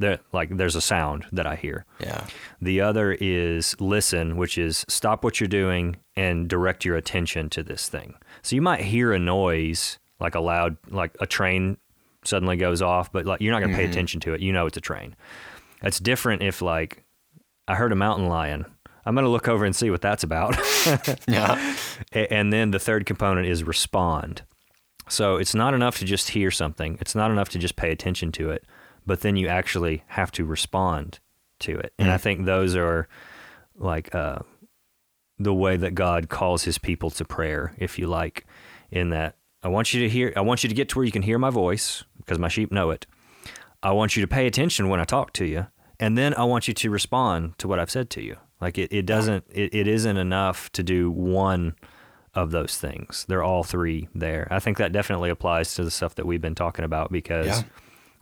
that 0.00 0.22
like 0.32 0.56
there's 0.56 0.76
a 0.76 0.80
sound 0.80 1.26
that 1.30 1.46
I 1.46 1.54
hear. 1.54 1.84
Yeah. 2.00 2.26
The 2.60 2.80
other 2.80 3.16
is 3.20 3.76
listen, 3.80 4.36
which 4.36 4.58
is 4.58 4.84
stop 4.88 5.22
what 5.22 5.38
you're 5.38 5.48
doing 5.48 5.98
and 6.16 6.48
direct 6.48 6.84
your 6.84 6.96
attention 6.96 7.48
to 7.50 7.62
this 7.62 7.88
thing. 7.88 8.16
So 8.42 8.56
you 8.56 8.62
might 8.62 8.80
hear 8.80 9.12
a 9.12 9.20
noise 9.20 10.00
like 10.18 10.34
a 10.34 10.40
loud 10.40 10.78
like 10.88 11.16
a 11.20 11.26
train 11.26 11.78
suddenly 12.24 12.56
goes 12.56 12.82
off, 12.82 13.12
but 13.12 13.26
like 13.26 13.40
you're 13.40 13.52
not 13.52 13.60
going 13.60 13.70
to 13.70 13.76
pay 13.76 13.84
mm-hmm. 13.84 13.92
attention 13.92 14.20
to 14.20 14.34
it. 14.34 14.40
You 14.40 14.52
know 14.52 14.66
it's 14.66 14.76
a 14.76 14.80
train. 14.80 15.16
It's 15.82 15.98
different 15.98 16.42
if 16.42 16.62
like 16.62 17.04
I 17.66 17.74
heard 17.76 17.92
a 17.92 17.96
mountain 17.96 18.28
lion. 18.28 18.66
I'm 19.06 19.14
going 19.14 19.24
to 19.24 19.30
look 19.30 19.48
over 19.48 19.64
and 19.64 19.74
see 19.74 19.90
what 19.90 20.02
that's 20.02 20.22
about. 20.22 20.56
yeah. 21.28 21.76
And 22.12 22.52
then 22.52 22.70
the 22.70 22.78
third 22.78 23.06
component 23.06 23.46
is 23.46 23.64
respond. 23.64 24.42
So 25.08 25.36
it's 25.36 25.54
not 25.54 25.74
enough 25.74 25.98
to 25.98 26.04
just 26.04 26.30
hear 26.30 26.50
something. 26.50 26.98
It's 27.00 27.14
not 27.14 27.30
enough 27.30 27.48
to 27.50 27.58
just 27.58 27.76
pay 27.76 27.90
attention 27.90 28.30
to 28.32 28.50
it, 28.50 28.64
but 29.06 29.22
then 29.22 29.36
you 29.36 29.48
actually 29.48 30.04
have 30.08 30.30
to 30.32 30.44
respond 30.44 31.18
to 31.60 31.78
it. 31.78 31.94
And 31.98 32.10
I 32.10 32.16
mm. 32.16 32.20
think 32.20 32.44
those 32.44 32.76
are 32.76 33.08
like 33.74 34.14
uh, 34.14 34.40
the 35.38 35.54
way 35.54 35.76
that 35.76 35.94
God 35.94 36.28
calls 36.28 36.64
his 36.64 36.78
people 36.78 37.10
to 37.10 37.24
prayer, 37.24 37.74
if 37.78 37.98
you 37.98 38.06
like, 38.06 38.46
in 38.90 39.10
that 39.10 39.36
I 39.62 39.68
want 39.68 39.92
you 39.92 40.02
to 40.02 40.08
hear 40.08 40.32
I 40.36 40.40
want 40.40 40.62
you 40.62 40.68
to 40.68 40.74
get 40.74 40.88
to 40.90 40.98
where 40.98 41.04
you 41.04 41.12
can 41.12 41.22
hear 41.22 41.38
my 41.38 41.50
voice 41.50 42.04
because 42.20 42.38
my 42.38 42.48
sheep 42.48 42.70
know 42.70 42.90
it. 42.90 43.06
I 43.82 43.92
want 43.92 44.16
you 44.16 44.20
to 44.22 44.28
pay 44.28 44.46
attention 44.46 44.88
when 44.88 45.00
I 45.00 45.04
talk 45.04 45.32
to 45.34 45.46
you, 45.46 45.66
and 45.98 46.16
then 46.16 46.34
I 46.34 46.44
want 46.44 46.68
you 46.68 46.74
to 46.74 46.90
respond 46.90 47.58
to 47.58 47.68
what 47.68 47.78
I've 47.78 47.90
said 47.90 48.10
to 48.10 48.22
you. 48.22 48.36
Like 48.60 48.76
it, 48.78 48.92
it 48.92 49.06
doesn't, 49.06 49.44
it, 49.50 49.74
it 49.74 49.88
isn't 49.88 50.16
enough 50.16 50.70
to 50.72 50.82
do 50.82 51.10
one 51.10 51.74
of 52.34 52.50
those 52.50 52.76
things. 52.76 53.24
They're 53.28 53.42
all 53.42 53.64
three 53.64 54.08
there. 54.14 54.46
I 54.50 54.60
think 54.60 54.76
that 54.78 54.92
definitely 54.92 55.30
applies 55.30 55.74
to 55.74 55.84
the 55.84 55.90
stuff 55.90 56.14
that 56.16 56.26
we've 56.26 56.40
been 56.40 56.54
talking 56.54 56.84
about 56.84 57.10
because 57.10 57.46
yeah. 57.46 57.62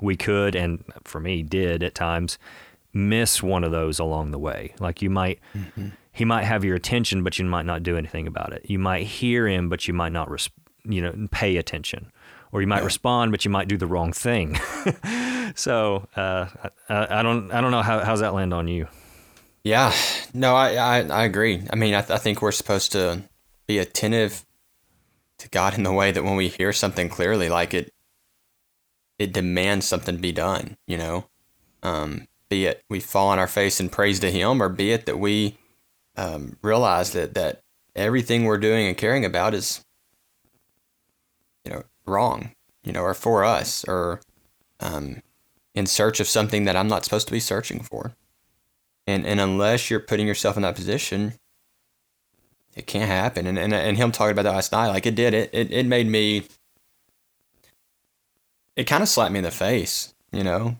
we 0.01 0.17
could, 0.17 0.55
and 0.55 0.85
for 1.05 1.21
me, 1.21 1.43
did 1.43 1.83
at 1.83 1.95
times 1.95 2.39
miss 2.93 3.43
one 3.43 3.65
of 3.65 3.73
those 3.73 3.99
along 3.99 4.31
the 4.31 4.39
way. 4.39 4.75
Like 4.79 5.03
you 5.03 5.11
might, 5.11 5.41
mm-hmm. 5.55 5.89
he 6.13 6.25
might 6.25 6.45
have 6.45 6.65
your 6.65 6.77
attention, 6.77 7.23
but 7.23 7.39
you 7.39 7.45
might 7.45 7.67
not 7.67 7.83
do 7.83 7.97
anything 7.97 8.27
about 8.27 8.53
it. 8.53 8.65
You 8.71 8.79
might 8.79 9.07
hear 9.07 9.47
him, 9.47 9.69
but 9.69 9.89
you 9.89 9.95
might 9.95 10.13
not, 10.13 10.31
res- 10.31 10.51
you 10.85 11.03
know, 11.03 11.29
pay 11.31 11.57
attention 11.57 12.13
or 12.53 12.61
you 12.61 12.67
might 12.67 12.79
yeah. 12.79 12.85
respond, 12.85 13.31
but 13.31 13.45
you 13.45 13.51
might 13.51 13.69
do 13.69 13.77
the 13.77 13.87
wrong 13.87 14.13
thing. 14.13 14.57
so 15.55 16.07
uh, 16.17 16.47
I, 16.89 17.21
I, 17.21 17.23
don't 17.23 17.53
I 17.53 17.61
don't 17.61 17.71
know 17.71 17.83
how 17.83 18.01
how's 18.01 18.21
that 18.21 18.35
land 18.35 18.55
on 18.55 18.69
you. 18.69 18.89
Yeah, 19.65 19.93
no, 20.33 20.55
I 20.55 20.75
I, 20.75 21.01
I 21.03 21.25
agree. 21.25 21.63
I 21.71 21.77
mean, 21.77 21.95
I, 21.95 22.01
th- 22.01 22.11
I 22.11 22.19
think 22.19 22.41
we're 22.41 22.53
supposed 22.53 22.93
to 22.93 23.23
be 23.67 23.79
attentive 23.79 24.45
to 25.39 25.49
God 25.49 25.77
in 25.77 25.85
the 25.85 25.93
way 25.93 26.11
that 26.11 26.25
when 26.25 26.37
we 26.37 26.49
hear 26.49 26.73
something 26.73 27.09
clearly, 27.09 27.49
like 27.49 27.75
it 27.75 27.93
it 29.19 29.33
demands 29.33 29.87
something 29.87 30.17
to 30.17 30.21
be 30.21 30.33
done. 30.33 30.77
You 30.87 30.99
know, 30.99 31.27
um, 31.83 32.29
be 32.49 32.67
it 32.67 32.83
we 32.89 33.01
fall 33.01 33.29
on 33.29 33.39
our 33.39 33.47
face 33.47 33.81
and 33.81 33.93
praise 33.93 34.21
to 34.21 34.31
Him, 34.31 34.63
or 34.63 34.69
be 34.69 34.93
it 34.93 35.07
that 35.07 35.19
we 35.19 35.59
um, 36.17 36.57
realize 36.63 37.13
that 37.13 37.35
that 37.35 37.63
everything 37.95 38.45
we're 38.45 38.59
doing 38.59 38.87
and 38.87 38.97
caring 38.97 39.25
about 39.25 39.55
is 39.55 39.85
wrong, 42.09 42.53
you 42.83 42.93
know, 42.93 43.03
or 43.03 43.15
for 43.15 43.45
us, 43.45 43.85
or 43.87 44.21
um, 44.81 45.23
in 45.75 45.87
search 45.87 46.21
of 46.21 46.27
something 46.27 46.65
that 46.65 46.77
I'm 46.77 46.89
not 46.89 47.05
supposed 47.05 47.29
to 47.29 47.33
be 47.33 47.41
searching 47.41 47.81
for. 47.81 48.15
And 49.07 49.27
and 49.27 49.41
unless 49.41 49.91
you're 49.91 50.01
putting 50.01 50.27
yourself 50.27 50.57
in 50.57 50.63
that 50.63 50.75
position, 50.75 51.35
it 52.75 52.87
can't 52.87 53.09
happen. 53.09 53.47
And 53.47 53.59
and, 53.59 53.73
and 53.73 53.97
him 53.97 54.13
talking 54.13 54.33
about 54.33 54.43
that 54.43 54.55
last 54.55 54.73
night, 54.73 54.89
like 54.89 55.07
it 55.07 55.15
did, 55.15 55.35
it 55.35 55.51
it, 55.53 55.71
it 55.71 55.87
made 55.87 56.07
me. 56.07 56.45
It 58.77 58.85
kind 58.85 59.03
of 59.03 59.09
slapped 59.09 59.33
me 59.33 59.39
in 59.39 59.45
the 59.45 59.51
face, 59.51 60.15
you 60.31 60.45
know, 60.45 60.77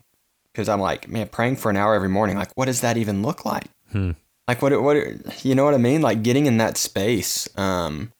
because 0.53 0.69
I'm 0.69 0.79
like, 0.79 1.09
man, 1.09 1.27
praying 1.27 1.57
for 1.57 1.69
an 1.69 1.75
hour 1.75 1.95
every 1.95 2.07
morning, 2.07 2.37
like, 2.37 2.51
what 2.55 2.65
does 2.65 2.79
that 2.79 2.95
even 2.95 3.21
look 3.21 3.43
like? 3.43 3.65
Hmm. 3.91 4.11
Like, 4.47 4.61
what, 4.61 4.81
what, 4.81 5.45
you 5.45 5.53
know 5.53 5.65
what 5.65 5.73
I 5.73 5.77
mean? 5.77 6.01
Like 6.01 6.23
getting 6.23 6.45
in 6.45 6.57
that 6.57 6.77
space. 6.77 7.49
Um, 7.57 8.11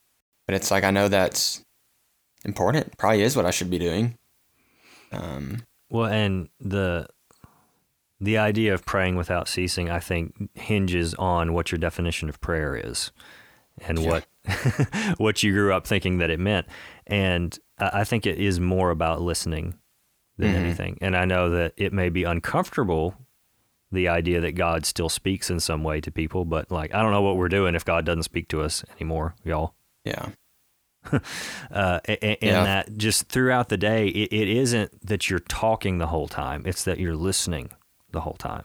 but 0.45 0.56
it's 0.56 0.69
like 0.69 0.84
I 0.84 0.91
know 0.91 1.08
that's 1.08 1.63
important. 2.45 2.97
Probably 2.97 3.21
is 3.21 3.36
what 3.36 3.45
I 3.45 3.52
should 3.52 3.69
be 3.69 3.80
doing. 3.80 4.17
Um, 5.12 5.63
well, 5.89 6.06
and 6.06 6.49
the 6.60 7.08
the 8.21 8.38
idea 8.38 8.73
of 8.73 8.86
praying 8.86 9.15
without 9.15 9.47
ceasing, 9.47 9.89
I 9.89 9.99
think, 9.99 10.49
hinges 10.54 11.13
on 11.15 11.54
what 11.54 11.71
your 11.71 11.80
definition 11.80 12.30
of 12.30 12.41
prayer 12.41 12.75
is, 12.75 13.12
and 13.82 13.99
yeah. 13.99 14.10
what 14.10 14.25
what 15.17 15.43
you 15.43 15.52
grew 15.52 15.73
up 15.73 15.88
thinking 15.88 16.17
that 16.19 16.30
it 16.30 16.39
meant. 16.39 16.67
And 17.08 17.58
I 17.78 18.04
think 18.04 18.25
it 18.25 18.38
is 18.38 18.60
more 18.60 18.91
about 18.91 19.21
listening 19.21 19.75
than 20.38 20.49
mm-hmm. 20.54 20.63
anything. 20.63 20.97
And 21.02 21.15
I 21.15 21.25
know 21.25 21.49
that 21.49 21.73
it 21.78 21.93
may 21.93 22.10
be 22.10 22.23
uncomfortable 22.23 23.15
the 23.91 24.08
idea 24.08 24.39
that 24.41 24.52
God 24.52 24.86
still 24.86 25.10
speaks 25.10 25.49
in 25.49 25.60
some 25.60 25.84
way 25.84 25.99
to 26.02 26.12
people, 26.12 26.45
but 26.45 26.71
like 26.71 26.93
I 26.93 27.02
don't 27.02 27.12
know 27.12 27.21
what 27.21 27.38
we're 27.38 27.49
doing 27.49 27.75
if 27.75 27.86
God 27.86 28.06
doesn't 28.06 28.23
speak 28.23 28.47
to 28.49 28.62
us 28.62 28.84
anymore, 28.95 29.36
y'all. 29.43 29.73
Yeah. 30.04 30.30
uh, 31.71 31.99
and, 32.05 32.17
and 32.23 32.38
Yeah. 32.41 32.63
that 32.63 32.97
just 32.97 33.29
throughout 33.29 33.69
the 33.69 33.77
day, 33.77 34.07
it, 34.07 34.33
it 34.33 34.47
isn't 34.49 35.05
that 35.05 35.29
you're 35.29 35.39
talking 35.39 35.97
the 35.97 36.07
whole 36.07 36.27
time; 36.27 36.63
it's 36.65 36.83
that 36.83 36.99
you're 36.99 37.15
listening 37.15 37.71
the 38.12 38.21
whole 38.21 38.33
time. 38.38 38.63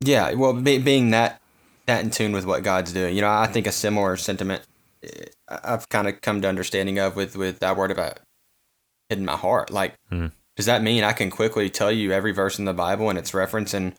Yeah, 0.00 0.32
well, 0.34 0.52
be, 0.52 0.78
being 0.78 1.10
that 1.10 1.40
that 1.86 2.04
in 2.04 2.10
tune 2.10 2.32
with 2.32 2.44
what 2.46 2.62
God's 2.62 2.92
doing, 2.92 3.14
you 3.14 3.20
know, 3.22 3.30
I 3.30 3.46
think 3.46 3.66
a 3.66 3.72
similar 3.72 4.16
sentiment 4.16 4.62
eh, 5.02 5.24
I've 5.48 5.88
kind 5.88 6.06
of 6.08 6.20
come 6.20 6.40
to 6.42 6.48
understanding 6.48 6.98
of 6.98 7.16
with 7.16 7.36
with 7.36 7.58
that 7.60 7.76
word 7.76 7.90
about 7.90 8.20
hidden 9.08 9.24
my 9.24 9.36
heart. 9.36 9.70
Like, 9.70 9.94
Hmm. 10.08 10.26
does 10.56 10.66
that 10.66 10.82
mean 10.82 11.02
I 11.04 11.12
can 11.12 11.30
quickly 11.30 11.68
tell 11.70 11.90
you 11.90 12.12
every 12.12 12.32
verse 12.32 12.58
in 12.58 12.64
the 12.64 12.72
Bible 12.74 13.08
and 13.10 13.18
its 13.18 13.34
reference? 13.34 13.74
And 13.74 13.94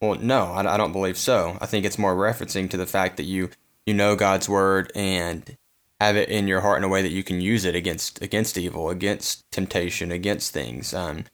well, 0.00 0.14
no, 0.16 0.46
I, 0.46 0.74
I 0.74 0.76
don't 0.76 0.92
believe 0.92 1.16
so. 1.18 1.56
I 1.60 1.66
think 1.66 1.84
it's 1.86 1.98
more 1.98 2.14
referencing 2.16 2.68
to 2.70 2.76
the 2.76 2.86
fact 2.86 3.16
that 3.16 3.24
you 3.24 3.50
you 3.86 3.94
know 3.94 4.16
God's 4.16 4.48
word 4.48 4.92
and 4.94 5.56
have 6.00 6.16
it 6.16 6.28
in 6.30 6.48
your 6.48 6.60
heart 6.60 6.78
in 6.78 6.84
a 6.84 6.88
way 6.88 7.02
that 7.02 7.12
you 7.12 7.22
can 7.22 7.40
use 7.40 7.64
it 7.64 7.74
against 7.74 8.22
against 8.22 8.56
evil, 8.56 8.90
against 8.90 9.44
temptation, 9.52 10.10
against 10.10 10.52
things. 10.52 10.94
Um, 10.94 11.24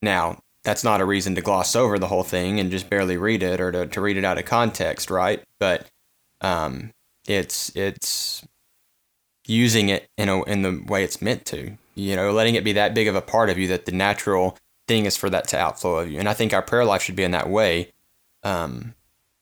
now, 0.00 0.38
that's 0.62 0.84
not 0.84 1.00
a 1.00 1.04
reason 1.04 1.34
to 1.34 1.40
gloss 1.40 1.74
over 1.74 1.98
the 1.98 2.08
whole 2.08 2.22
thing 2.22 2.60
and 2.60 2.70
just 2.70 2.90
barely 2.90 3.16
read 3.16 3.42
it 3.42 3.60
or 3.60 3.72
to, 3.72 3.86
to 3.86 4.00
read 4.00 4.16
it 4.16 4.24
out 4.24 4.38
of 4.38 4.44
context, 4.44 5.10
right? 5.10 5.42
But 5.58 5.86
um, 6.40 6.92
it's 7.26 7.74
it's 7.74 8.46
using 9.46 9.88
it 9.88 10.08
in 10.16 10.28
a 10.28 10.42
in 10.44 10.62
the 10.62 10.82
way 10.86 11.02
it's 11.02 11.22
meant 11.22 11.44
to. 11.46 11.76
You 11.94 12.14
know, 12.14 12.30
letting 12.30 12.54
it 12.54 12.64
be 12.64 12.72
that 12.72 12.94
big 12.94 13.08
of 13.08 13.16
a 13.16 13.22
part 13.22 13.48
of 13.48 13.58
you 13.58 13.68
that 13.68 13.86
the 13.86 13.92
natural 13.92 14.56
thing 14.86 15.06
is 15.06 15.16
for 15.16 15.30
that 15.30 15.48
to 15.48 15.58
outflow 15.58 15.98
of 15.98 16.10
you. 16.10 16.18
And 16.18 16.28
I 16.28 16.34
think 16.34 16.52
our 16.52 16.62
prayer 16.62 16.84
life 16.84 17.02
should 17.02 17.16
be 17.16 17.24
in 17.24 17.30
that 17.32 17.48
way. 17.48 17.92
Um, 18.42 18.94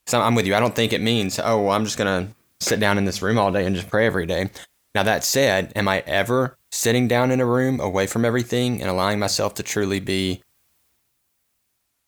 so 0.06 0.20
I'm 0.20 0.34
with 0.34 0.46
you. 0.46 0.54
I 0.54 0.60
don't 0.60 0.76
think 0.76 0.92
it 0.92 1.00
means, 1.00 1.38
oh, 1.38 1.62
well, 1.62 1.72
I'm 1.72 1.84
just 1.84 1.98
gonna 1.98 2.28
sit 2.64 2.80
down 2.80 2.98
in 2.98 3.04
this 3.04 3.22
room 3.22 3.38
all 3.38 3.52
day 3.52 3.64
and 3.66 3.76
just 3.76 3.88
pray 3.90 4.06
every 4.06 4.26
day. 4.26 4.50
Now 4.94 5.02
that 5.02 5.24
said, 5.24 5.72
am 5.74 5.88
I 5.88 6.00
ever 6.06 6.56
sitting 6.70 7.08
down 7.08 7.30
in 7.30 7.40
a 7.40 7.46
room 7.46 7.80
away 7.80 8.06
from 8.06 8.24
everything 8.24 8.80
and 8.80 8.90
allowing 8.90 9.18
myself 9.18 9.54
to 9.54 9.62
truly 9.62 10.00
be 10.00 10.42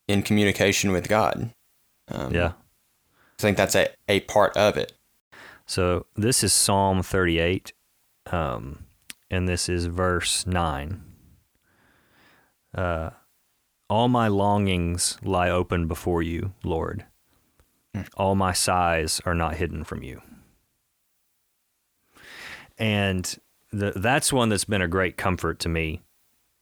in 0.08 0.22
communication 0.22 0.92
with 0.92 1.08
God? 1.08 1.50
Um, 2.08 2.32
Yeah. 2.34 2.52
I 3.38 3.42
think 3.42 3.56
that's 3.56 3.74
a, 3.74 3.88
a 4.08 4.20
part 4.20 4.56
of 4.56 4.76
it. 4.76 4.92
So 5.66 6.06
this 6.14 6.42
is 6.44 6.52
Psalm 6.52 7.02
38, 7.02 7.72
um, 8.32 8.86
and 9.30 9.48
this 9.48 9.68
is 9.68 9.86
verse 9.86 10.46
9. 10.46 11.02
Uh, 12.74 13.10
All 13.90 14.08
my 14.08 14.28
longings 14.28 15.18
lie 15.22 15.50
open 15.50 15.86
before 15.88 16.22
you, 16.22 16.52
Lord. 16.64 17.04
All 18.16 18.34
my 18.36 18.52
sighs 18.52 19.20
are 19.26 19.34
not 19.34 19.56
hidden 19.56 19.84
from 19.84 20.02
you. 20.02 20.22
And 22.78 23.36
the, 23.72 23.92
that's 23.96 24.32
one 24.32 24.48
that's 24.48 24.64
been 24.64 24.82
a 24.82 24.88
great 24.88 25.16
comfort 25.16 25.60
to 25.60 25.68
me 25.68 26.02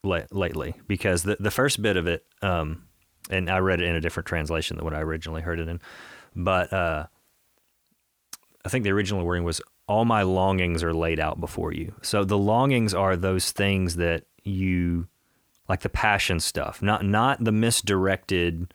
la- 0.02 0.22
lately 0.30 0.74
because 0.86 1.22
the, 1.22 1.36
the 1.40 1.50
first 1.50 1.82
bit 1.82 1.96
of 1.96 2.06
it, 2.06 2.24
um, 2.42 2.84
and 3.30 3.50
I 3.50 3.58
read 3.58 3.80
it 3.80 3.88
in 3.88 3.96
a 3.96 4.00
different 4.00 4.26
translation 4.26 4.76
than 4.76 4.84
what 4.84 4.94
I 4.94 5.00
originally 5.00 5.42
heard 5.42 5.58
it 5.58 5.68
in, 5.68 5.80
but 6.36 6.72
uh, 6.72 7.06
I 8.64 8.68
think 8.68 8.84
the 8.84 8.92
original 8.92 9.24
wording 9.24 9.44
was 9.44 9.60
all 9.86 10.04
my 10.04 10.22
longings 10.22 10.82
are 10.82 10.94
laid 10.94 11.20
out 11.20 11.40
before 11.40 11.72
you. 11.72 11.94
So 12.02 12.24
the 12.24 12.38
longings 12.38 12.94
are 12.94 13.16
those 13.16 13.52
things 13.52 13.96
that 13.96 14.24
you 14.42 15.08
like 15.68 15.80
the 15.80 15.88
passion 15.88 16.40
stuff, 16.40 16.82
not 16.82 17.04
not 17.04 17.42
the 17.42 17.52
misdirected 17.52 18.72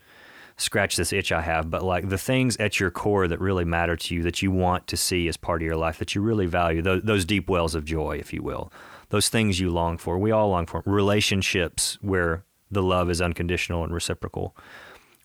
scratch 0.60 0.98
this 0.98 1.13
itch 1.13 1.32
I 1.32 1.41
have, 1.41 1.69
but 1.69 1.84
like 1.84 2.10
the 2.10 2.17
things 2.17 2.58
at 2.58 2.80
your 2.80 2.91
core 2.91 3.28
that 3.28 3.39
really 3.39 3.63
matter 3.63 3.95
to 3.95 4.15
you 4.15 4.24
that 4.24 4.41
you 4.41 4.52
want 4.52 4.88
to 4.88 4.98
see 4.98 5.28
as 5.28 5.38
part 5.38 5.62
of 5.62 5.65
your 5.65 5.78
life 5.78 5.98
that 6.00 6.13
you 6.13 6.22
really 6.22 6.45
value, 6.45 6.82
those, 6.82 7.02
those 7.04 7.26
deep 7.26 7.50
wells 7.50 7.76
of 7.76 7.86
joy, 7.86 8.17
if 8.17 8.34
you 8.34 8.43
will. 8.43 8.72
Those 9.10 9.30
things 9.30 9.60
you 9.60 9.72
long 9.72 9.98
for. 9.98 10.19
We 10.19 10.32
all 10.32 10.50
long 10.50 10.65
for 10.65 10.84
relationships 10.86 11.98
where 12.02 12.43
the 12.69 12.84
love 12.84 13.10
is 13.10 13.22
unconditional 13.22 13.84
and 13.84 13.93
reciprocal. 13.93 14.56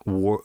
War, 0.07 0.43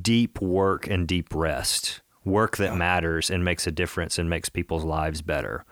deep 0.00 0.40
work 0.40 0.88
and 0.88 1.06
deep 1.06 1.34
rest, 1.34 2.00
work 2.24 2.56
that 2.56 2.76
matters 2.76 3.30
and 3.30 3.44
makes 3.44 3.66
a 3.66 3.70
difference 3.70 4.18
and 4.18 4.28
makes 4.28 4.48
people's 4.48 4.84
lives 4.84 5.22
better. 5.22 5.64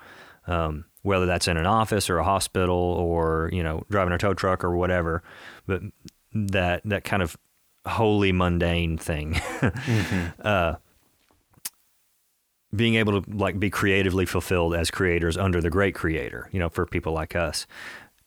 Um, 0.47 0.85
whether 1.03 1.27
that's 1.27 1.49
in 1.49 1.57
an 1.57 1.67
office 1.67 2.09
or 2.09 2.19
a 2.19 2.25
hospital 2.25 2.77
or 2.77 3.51
you 3.53 3.62
know 3.62 3.85
driving 3.91 4.12
a 4.12 4.19
tow 4.19 4.35
truck 4.35 4.62
or 4.62 4.77
whatever, 4.77 5.23
but 5.67 5.83
that 6.33 6.83
that 6.85 7.05
kind 7.05 7.23
of 7.23 7.37
holy 7.87 8.33
mundane 8.33 8.99
thing. 8.99 9.40
uh, 10.42 10.77
being 12.75 12.95
able 12.95 13.21
to 13.21 13.37
like 13.37 13.61
be 13.61 13.71
creatively 13.71 14.25
fulfilled 14.25 14.75
as 14.75 14.90
creators 14.90 15.37
under 15.37 15.61
the 15.61 15.71
great 15.71 15.95
creator, 15.95 16.49
you 16.53 16.59
know, 16.59 16.68
for 16.68 16.87
people 16.87 17.12
like 17.12 17.37
us. 17.37 17.66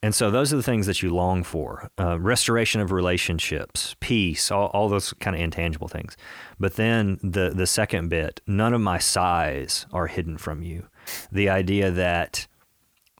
And 0.03 0.13
so 0.13 0.29
those 0.29 0.53
are 0.53 0.57
the 0.57 0.63
things 0.63 0.85
that 0.85 1.01
you 1.01 1.09
long 1.09 1.43
for 1.43 1.89
uh, 1.99 2.19
restoration 2.19 2.79
of 2.79 2.91
relationships, 2.91 3.95
peace, 3.99 4.51
all, 4.51 4.67
all 4.67 4.87
those 4.87 5.13
kind 5.13 5.35
of 5.35 5.41
intangible 5.41 5.87
things. 5.87 6.15
But 6.59 6.75
then 6.75 7.17
the, 7.23 7.49
the 7.55 7.65
second 7.65 8.09
bit, 8.09 8.39
none 8.45 8.75
of 8.75 8.81
my 8.81 8.99
sighs 8.99 9.87
are 9.91 10.05
hidden 10.05 10.37
from 10.37 10.61
you. 10.61 10.89
The 11.31 11.49
idea 11.49 11.89
that 11.89 12.45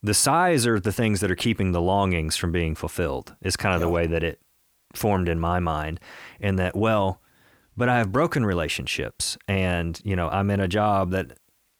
the 0.04 0.13
sighs 0.13 0.67
are 0.67 0.80
the 0.80 0.91
things 0.91 1.21
that 1.21 1.32
are 1.32 1.36
keeping 1.36 1.71
the 1.71 1.82
longings 1.82 2.36
from 2.36 2.52
being 2.52 2.76
fulfilled 2.76 3.34
is 3.41 3.58
kind 3.58 3.74
of 3.74 3.82
the 3.82 3.89
way 3.89 4.06
that 4.06 4.24
it 4.24 4.39
formed 4.97 5.29
in 5.29 5.39
my 5.39 5.60
mind. 5.60 5.99
And 6.39 6.60
that, 6.60 6.75
well, 6.75 7.21
but 7.77 7.89
I 7.89 7.97
have 7.97 8.12
broken 8.12 8.45
relationships 8.45 9.38
and, 9.47 9.99
you 10.03 10.15
know, 10.15 10.29
I'm 10.29 10.49
in 10.49 10.60
a 10.60 10.67
job 10.67 11.12
that 11.12 11.38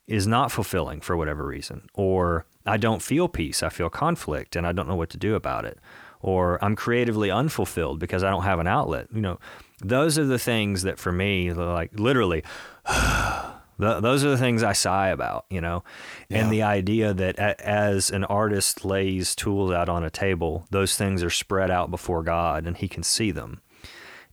is 0.08 0.28
not 0.28 0.52
fulfilling 0.52 1.02
for 1.02 1.18
whatever 1.18 1.46
reason, 1.46 1.88
or 1.94 2.46
I 2.66 2.78
don't 2.78 3.02
feel 3.02 3.28
peace, 3.28 3.64
I 3.64 3.70
feel 3.70 3.90
conflict 3.90 4.56
and 4.56 4.68
I 4.68 4.72
don't 4.72 4.88
know 4.88 4.96
what 4.96 5.10
to 5.12 5.18
do 5.18 5.36
about 5.36 5.66
it, 5.66 5.80
or 6.22 6.64
I'm 6.64 6.76
creatively 6.76 7.32
unfulfilled 7.32 8.00
because 8.00 8.24
I 8.24 8.30
don't 8.30 8.44
have 8.44 8.60
an 8.60 8.68
outlet. 8.68 9.08
You 9.14 9.22
know, 9.22 9.40
those 9.84 10.20
are 10.20 10.26
the 10.26 10.38
things 10.38 10.84
that 10.84 11.00
for 11.00 11.12
me, 11.12 11.54
like 11.54 11.98
literally, 12.00 12.44
th- 13.80 14.02
those 14.02 14.24
are 14.24 14.30
the 14.30 14.38
things 14.38 14.64
I 14.64 14.74
sigh 14.74 15.10
about, 15.10 15.46
you 15.50 15.62
know, 15.62 15.84
and 16.30 16.52
the 16.52 16.64
idea 16.64 17.14
that 17.14 17.38
a- 17.38 17.68
as 17.68 18.12
an 18.12 18.24
artist 18.26 18.86
lays 18.86 19.36
tools 19.36 19.72
out 19.72 19.90
on 19.90 20.04
a 20.04 20.10
table, 20.10 20.66
those 20.72 20.98
things 20.98 21.24
are 21.24 21.30
spread 21.30 21.72
out 21.72 21.92
before 21.92 22.24
God 22.24 22.66
and 22.68 22.78
He 22.78 22.88
can 22.88 23.04
see 23.04 23.32
them. 23.32 23.62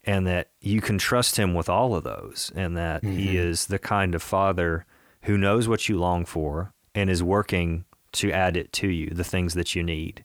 And 0.05 0.27
that 0.27 0.49
you 0.61 0.81
can 0.81 0.99
trust 0.99 1.37
him 1.37 1.55
with 1.55 1.69
all 1.69 1.95
of 1.95 2.03
those, 2.03 2.51
and 2.57 2.77
that 2.77 3.05
he 3.05 3.27
mm-hmm. 3.27 3.37
is 3.37 3.67
the 3.67 3.79
kind 3.79 4.17
of 4.17 4.23
father 4.23 4.85
who 5.23 5.39
knows 5.39 5.69
what 5.69 5.89
you 5.89 5.97
long 5.97 6.25
for 6.25 6.73
and 6.93 7.09
is 7.09 7.23
working 7.23 7.85
to 8.15 8.33
add 8.33 8.57
it 8.57 8.73
to 8.73 8.89
you, 8.89 9.11
the 9.11 9.23
things 9.23 9.55
that 9.55 9.77
you 9.77 9.83
need, 9.85 10.25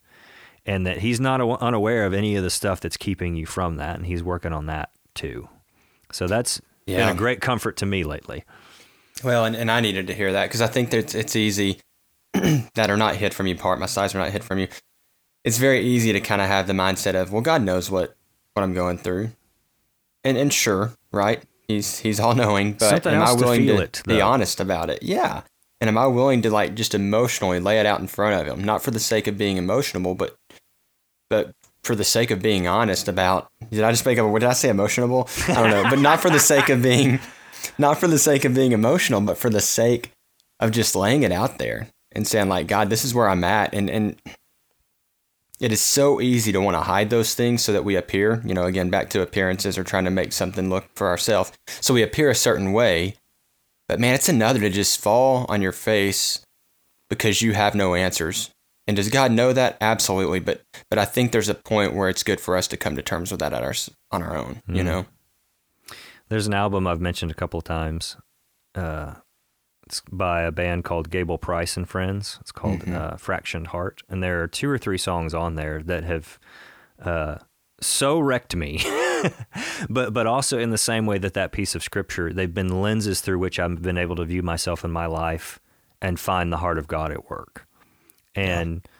and 0.65 0.87
that 0.87 1.01
he's 1.01 1.19
not 1.19 1.41
aw- 1.41 1.57
unaware 1.61 2.07
of 2.07 2.13
any 2.13 2.35
of 2.35 2.43
the 2.43 2.49
stuff 2.49 2.79
that's 2.81 2.97
keeping 2.97 3.35
you 3.35 3.45
from 3.45 3.75
that, 3.75 3.97
and 3.97 4.07
he's 4.07 4.23
working 4.23 4.51
on 4.51 4.65
that 4.65 4.89
too. 5.13 5.47
So 6.11 6.25
that's 6.25 6.59
been 6.97 7.09
a 7.09 7.15
great 7.15 7.41
comfort 7.41 7.77
to 7.77 7.85
me 7.85 8.03
lately. 8.03 8.45
Well, 9.23 9.45
and, 9.45 9.55
and 9.55 9.71
I 9.71 9.79
needed 9.79 10.07
to 10.07 10.13
hear 10.13 10.31
that 10.33 10.45
because 10.45 10.61
I 10.61 10.67
think 10.67 10.91
that 10.91 10.97
it's, 10.97 11.15
it's 11.15 11.35
easy 11.35 11.79
that 12.33 12.89
are 12.89 12.97
not 12.97 13.15
hid 13.15 13.33
from 13.33 13.47
you 13.47 13.55
part. 13.55 13.79
My 13.79 13.85
sighs 13.85 14.13
are 14.13 14.19
not 14.19 14.31
hid 14.31 14.43
from 14.43 14.59
you. 14.59 14.67
It's 15.43 15.57
very 15.57 15.81
easy 15.81 16.13
to 16.13 16.19
kind 16.19 16.41
of 16.41 16.47
have 16.47 16.67
the 16.67 16.73
mindset 16.73 17.15
of, 17.15 17.31
well, 17.31 17.41
God 17.41 17.61
knows 17.61 17.89
what, 17.89 18.15
what 18.53 18.63
I'm 18.63 18.73
going 18.73 18.97
through. 18.97 19.31
And, 20.23 20.37
and 20.37 20.51
sure, 20.51 20.91
right? 21.11 21.41
He's, 21.67 21.99
he's 21.99 22.19
all 22.19 22.35
knowing, 22.35 22.73
but 22.73 22.89
Something 22.89 23.15
am 23.15 23.23
I 23.23 23.33
to 23.33 23.35
willing 23.35 23.61
feel 23.61 23.77
to, 23.77 23.83
it, 23.83 24.01
be 24.05 24.21
honest 24.21 24.59
about 24.59 24.89
it? 24.89 25.03
Yeah. 25.03 25.41
And 25.79 25.87
am 25.87 25.97
I 25.97 26.07
willing 26.07 26.41
to 26.41 26.49
like 26.49 26.75
just 26.75 26.95
emotionally 26.95 27.59
lay 27.59 27.79
it 27.79 27.85
out 27.85 27.99
in 27.99 28.07
front 28.07 28.41
of 28.41 28.47
him? 28.47 28.63
Not 28.63 28.83
for 28.83 28.91
the 28.91 28.99
sake 28.99 29.27
of 29.27 29.37
being 29.37 29.57
emotional, 29.57 30.15
but, 30.15 30.35
but 31.29 31.53
for 31.83 31.95
the 31.95 32.03
sake 32.03 32.31
of 32.31 32.41
being 32.41 32.67
honest 32.67 33.07
about, 33.07 33.49
did 33.69 33.83
I 33.83 33.91
just 33.91 34.05
make 34.05 34.17
up, 34.17 34.29
what 34.29 34.39
did 34.39 34.49
I 34.49 34.53
say 34.53 34.69
emotional? 34.69 35.29
I 35.47 35.53
don't 35.53 35.69
know, 35.69 35.83
but 35.89 35.99
not 35.99 36.19
for 36.19 36.29
the 36.29 36.39
sake 36.39 36.69
of 36.69 36.81
being, 36.81 37.19
not 37.77 37.99
for 37.99 38.07
the 38.07 38.19
sake 38.19 38.45
of 38.45 38.55
being 38.55 38.71
emotional, 38.71 39.21
but 39.21 39.37
for 39.37 39.49
the 39.49 39.61
sake 39.61 40.11
of 40.59 40.71
just 40.71 40.95
laying 40.95 41.23
it 41.23 41.31
out 41.31 41.59
there 41.59 41.87
and 42.11 42.27
saying 42.27 42.49
like, 42.49 42.67
God, 42.67 42.89
this 42.89 43.05
is 43.05 43.13
where 43.13 43.29
I'm 43.29 43.43
at. 43.43 43.73
And, 43.73 43.89
and 43.89 44.15
it 45.59 45.71
is 45.71 45.81
so 45.81 46.21
easy 46.21 46.51
to 46.51 46.61
want 46.61 46.75
to 46.75 46.81
hide 46.81 47.09
those 47.09 47.33
things 47.33 47.63
so 47.63 47.73
that 47.73 47.83
we 47.83 47.95
appear, 47.95 48.41
you 48.45 48.53
know, 48.53 48.65
again, 48.65 48.89
back 48.89 49.09
to 49.11 49.21
appearances 49.21 49.77
or 49.77 49.83
trying 49.83 50.05
to 50.05 50.11
make 50.11 50.33
something 50.33 50.69
look 50.69 50.85
for 50.95 51.07
ourselves. 51.07 51.51
So 51.81 51.93
we 51.93 52.03
appear 52.03 52.29
a 52.29 52.35
certain 52.35 52.73
way. 52.73 53.15
But 53.87 53.99
man, 53.99 54.13
it's 54.13 54.29
another 54.29 54.59
to 54.59 54.69
just 54.69 55.01
fall 55.01 55.45
on 55.49 55.61
your 55.61 55.71
face 55.71 56.41
because 57.09 57.41
you 57.41 57.53
have 57.53 57.73
no 57.73 57.95
answers. 57.95 58.49
And 58.85 58.95
does 58.95 59.09
God 59.09 59.31
know 59.31 59.51
that? 59.53 59.77
Absolutely. 59.81 60.39
But 60.39 60.61
but 60.89 60.99
I 60.99 61.05
think 61.05 61.31
there's 61.31 61.49
a 61.49 61.55
point 61.55 61.93
where 61.93 62.09
it's 62.09 62.23
good 62.23 62.39
for 62.39 62.55
us 62.55 62.67
to 62.69 62.77
come 62.77 62.95
to 62.95 63.01
terms 63.01 63.31
with 63.31 63.39
that 63.39 63.53
at 63.53 63.63
our, 63.63 63.73
on 64.11 64.23
our 64.23 64.37
own, 64.37 64.61
you 64.67 64.75
mm-hmm. 64.75 64.85
know? 64.85 65.05
There's 66.29 66.47
an 66.47 66.53
album 66.53 66.87
I've 66.87 67.01
mentioned 67.01 67.31
a 67.31 67.35
couple 67.35 67.57
of 67.57 67.63
times. 67.63 68.17
Uh, 68.75 69.15
it's 69.85 70.01
by 70.11 70.41
a 70.41 70.51
band 70.51 70.83
called 70.83 71.09
Gable 71.09 71.37
Price 71.37 71.77
and 71.77 71.87
Friends. 71.87 72.37
It's 72.41 72.51
called 72.51 72.87
uh, 72.89 73.15
Fractioned 73.15 73.67
Heart, 73.67 74.03
and 74.09 74.21
there 74.21 74.43
are 74.43 74.47
two 74.47 74.69
or 74.69 74.77
three 74.77 74.97
songs 74.97 75.33
on 75.33 75.55
there 75.55 75.81
that 75.83 76.03
have 76.03 76.37
uh, 77.01 77.37
so 77.79 78.19
wrecked 78.19 78.55
me 78.55 78.83
but 79.89 80.13
but 80.13 80.27
also 80.27 80.59
in 80.59 80.71
the 80.71 80.77
same 80.77 81.05
way 81.05 81.17
that 81.17 81.33
that 81.33 81.51
piece 81.51 81.75
of 81.75 81.83
scripture, 81.83 82.33
they've 82.33 82.53
been 82.53 82.81
lenses 82.81 83.21
through 83.21 83.39
which 83.39 83.59
I've 83.59 83.81
been 83.81 83.97
able 83.97 84.15
to 84.17 84.25
view 84.25 84.41
myself 84.41 84.83
in 84.83 84.91
my 84.91 85.05
life 85.05 85.59
and 86.01 86.19
find 86.19 86.51
the 86.51 86.57
heart 86.57 86.77
of 86.77 86.87
God 86.87 87.11
at 87.11 87.29
work. 87.29 87.67
And 88.35 88.81
yeah. 88.83 88.91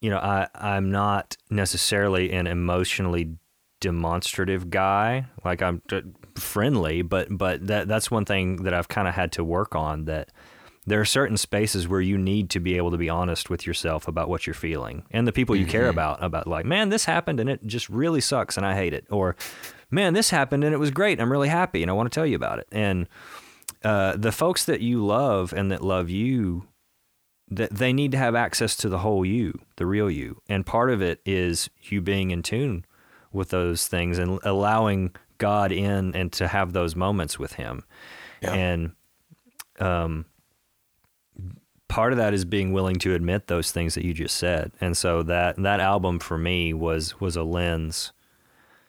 you 0.00 0.10
know, 0.10 0.18
I 0.18 0.48
I'm 0.54 0.90
not 0.90 1.36
necessarily 1.50 2.32
an 2.32 2.46
emotionally 2.46 3.36
demonstrative 3.80 4.70
guy. 4.70 5.26
Like 5.44 5.62
I'm 5.62 5.82
friendly, 6.36 7.02
but 7.02 7.28
but 7.30 7.66
that 7.66 7.88
that's 7.88 8.10
one 8.10 8.24
thing 8.24 8.64
that 8.64 8.74
I've 8.74 8.88
kind 8.88 9.08
of 9.08 9.14
had 9.14 9.32
to 9.32 9.44
work 9.44 9.74
on 9.74 10.04
that 10.06 10.30
there 10.86 11.00
are 11.00 11.04
certain 11.04 11.36
spaces 11.36 11.88
where 11.88 12.00
you 12.00 12.16
need 12.16 12.48
to 12.50 12.60
be 12.60 12.76
able 12.76 12.92
to 12.92 12.96
be 12.96 13.08
honest 13.08 13.50
with 13.50 13.66
yourself 13.66 14.06
about 14.06 14.28
what 14.28 14.46
you're 14.46 14.54
feeling 14.54 15.04
and 15.10 15.26
the 15.26 15.32
people 15.32 15.56
you 15.56 15.64
mm-hmm. 15.64 15.72
care 15.72 15.88
about 15.88 16.22
about 16.22 16.46
like 16.46 16.64
man 16.64 16.88
this 16.88 17.04
happened 17.04 17.40
and 17.40 17.50
it 17.50 17.64
just 17.66 17.88
really 17.88 18.20
sucks 18.20 18.56
and 18.56 18.64
i 18.64 18.74
hate 18.74 18.94
it 18.94 19.04
or 19.10 19.36
man 19.90 20.14
this 20.14 20.30
happened 20.30 20.64
and 20.64 20.72
it 20.72 20.78
was 20.78 20.90
great 20.90 21.20
i'm 21.20 21.30
really 21.30 21.48
happy 21.48 21.82
and 21.82 21.90
i 21.90 21.94
want 21.94 22.10
to 22.10 22.14
tell 22.14 22.26
you 22.26 22.36
about 22.36 22.58
it 22.58 22.66
and 22.72 23.08
uh, 23.84 24.16
the 24.16 24.32
folks 24.32 24.64
that 24.64 24.80
you 24.80 25.04
love 25.04 25.52
and 25.52 25.70
that 25.70 25.82
love 25.82 26.08
you 26.08 26.66
that 27.48 27.70
they 27.70 27.92
need 27.92 28.10
to 28.10 28.18
have 28.18 28.34
access 28.34 28.74
to 28.74 28.88
the 28.88 28.98
whole 28.98 29.24
you 29.24 29.58
the 29.76 29.86
real 29.86 30.10
you 30.10 30.40
and 30.48 30.64
part 30.64 30.90
of 30.90 31.02
it 31.02 31.20
is 31.24 31.68
you 31.82 32.00
being 32.00 32.30
in 32.30 32.42
tune 32.42 32.84
with 33.36 33.50
those 33.50 33.86
things 33.86 34.18
and 34.18 34.40
allowing 34.42 35.14
god 35.38 35.70
in 35.70 36.14
and 36.16 36.32
to 36.32 36.48
have 36.48 36.72
those 36.72 36.96
moments 36.96 37.38
with 37.38 37.52
him 37.54 37.84
yeah. 38.42 38.52
and 38.52 38.92
um 39.78 40.24
part 41.88 42.12
of 42.12 42.18
that 42.18 42.34
is 42.34 42.44
being 42.44 42.72
willing 42.72 42.96
to 42.96 43.14
admit 43.14 43.46
those 43.46 43.70
things 43.70 43.94
that 43.94 44.04
you 44.04 44.12
just 44.12 44.36
said. 44.36 44.72
And 44.80 44.96
so 44.96 45.22
that 45.24 45.56
that 45.56 45.80
album 45.80 46.18
for 46.18 46.38
me 46.38 46.74
was 46.74 47.20
was 47.20 47.36
a 47.36 47.42
lens 47.42 48.12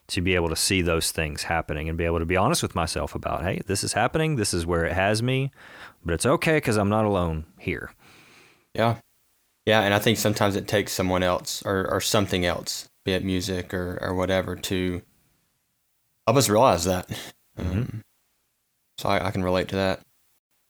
to 0.07 0.21
be 0.21 0.35
able 0.35 0.49
to 0.49 0.55
see 0.55 0.81
those 0.81 1.11
things 1.11 1.43
happening 1.43 1.89
and 1.89 1.97
be 1.97 2.05
able 2.05 2.19
to 2.19 2.25
be 2.25 2.37
honest 2.37 2.61
with 2.61 2.75
myself 2.75 3.13
about, 3.13 3.43
hey, 3.43 3.61
this 3.67 3.83
is 3.83 3.93
happening, 3.93 4.37
this 4.37 4.53
is 4.53 4.65
where 4.65 4.85
it 4.85 4.93
has 4.93 5.21
me, 5.21 5.51
but 6.05 6.13
it's 6.13 6.25
okay 6.25 6.59
cuz 6.61 6.77
I'm 6.77 6.89
not 6.89 7.05
alone 7.05 7.45
here. 7.59 7.91
Yeah. 8.73 8.97
Yeah, 9.65 9.81
and 9.81 9.93
I 9.93 9.99
think 9.99 10.17
sometimes 10.17 10.55
it 10.55 10.65
takes 10.65 10.93
someone 10.93 11.23
else 11.23 11.61
or, 11.65 11.85
or 11.91 11.99
something 11.99 12.45
else, 12.45 12.87
be 13.07 13.13
it 13.13 13.23
music 13.23 13.73
or, 13.73 13.97
or 14.01 14.13
whatever, 14.13 14.55
to 14.55 15.01
help 16.27 16.37
us 16.37 16.49
realize 16.49 16.83
that. 16.83 17.07
Mm-hmm. 17.57 17.71
Um, 17.71 18.03
so 18.99 19.09
I, 19.09 19.27
I 19.27 19.31
can 19.31 19.43
relate 19.43 19.69
to 19.69 19.77
that 19.77 20.01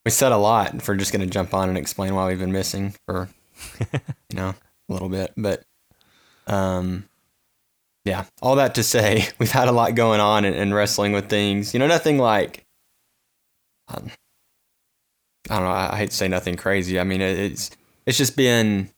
we 0.08 0.12
said 0.12 0.32
a 0.32 0.38
lot 0.38 0.88
we're 0.88 0.96
just 0.96 1.12
going 1.12 1.20
to 1.20 1.30
jump 1.30 1.54
on 1.54 1.68
and 1.68 1.78
explain 1.78 2.16
why 2.16 2.26
we've 2.28 2.40
been 2.40 2.54
missing 2.54 2.96
for 3.06 3.28
you 3.92 4.38
know 4.38 4.56
a 4.88 4.94
little 4.94 5.10
bit 5.10 5.34
but 5.36 5.64
um 6.48 7.04
yeah 8.06 8.24
all 8.42 8.56
that 8.56 8.76
to 8.76 8.84
say 8.84 9.28
we've 9.38 9.52
had 9.52 9.68
a 9.68 9.74
lot 9.74 9.96
going 9.96 10.22
on 10.22 10.46
and, 10.46 10.56
and 10.56 10.74
wrestling 10.74 11.12
with 11.12 11.28
things 11.28 11.74
you 11.74 11.80
know 11.82 11.88
nothing 11.88 12.18
like 12.18 12.64
um, 13.90 14.10
i 15.50 15.56
don't 15.56 15.66
know 15.66 15.72
I, 15.72 15.94
I, 15.94 15.98
hate 15.98 16.12
to 16.12 16.16
say 16.16 16.30
nothing 16.30 16.56
crazy 16.56 17.02
i 17.02 17.04
mean 17.04 17.20
it, 17.20 17.38
it's 17.38 17.72
it's 18.06 18.18
just 18.18 18.38
been 18.38 18.90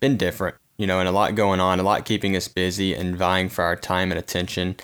been 0.00 0.16
different 0.16 0.56
you 0.78 0.86
know 0.86 0.98
and 0.98 1.08
a 1.08 1.12
lot 1.12 1.34
going 1.34 1.60
on 1.60 1.80
a 1.80 1.82
lot 1.82 2.04
keeping 2.04 2.36
us 2.36 2.48
busy 2.48 2.94
and 2.94 3.16
vying 3.16 3.48
for 3.48 3.64
our 3.64 3.76
time 3.76 4.10
and 4.10 4.18
attention 4.18 4.76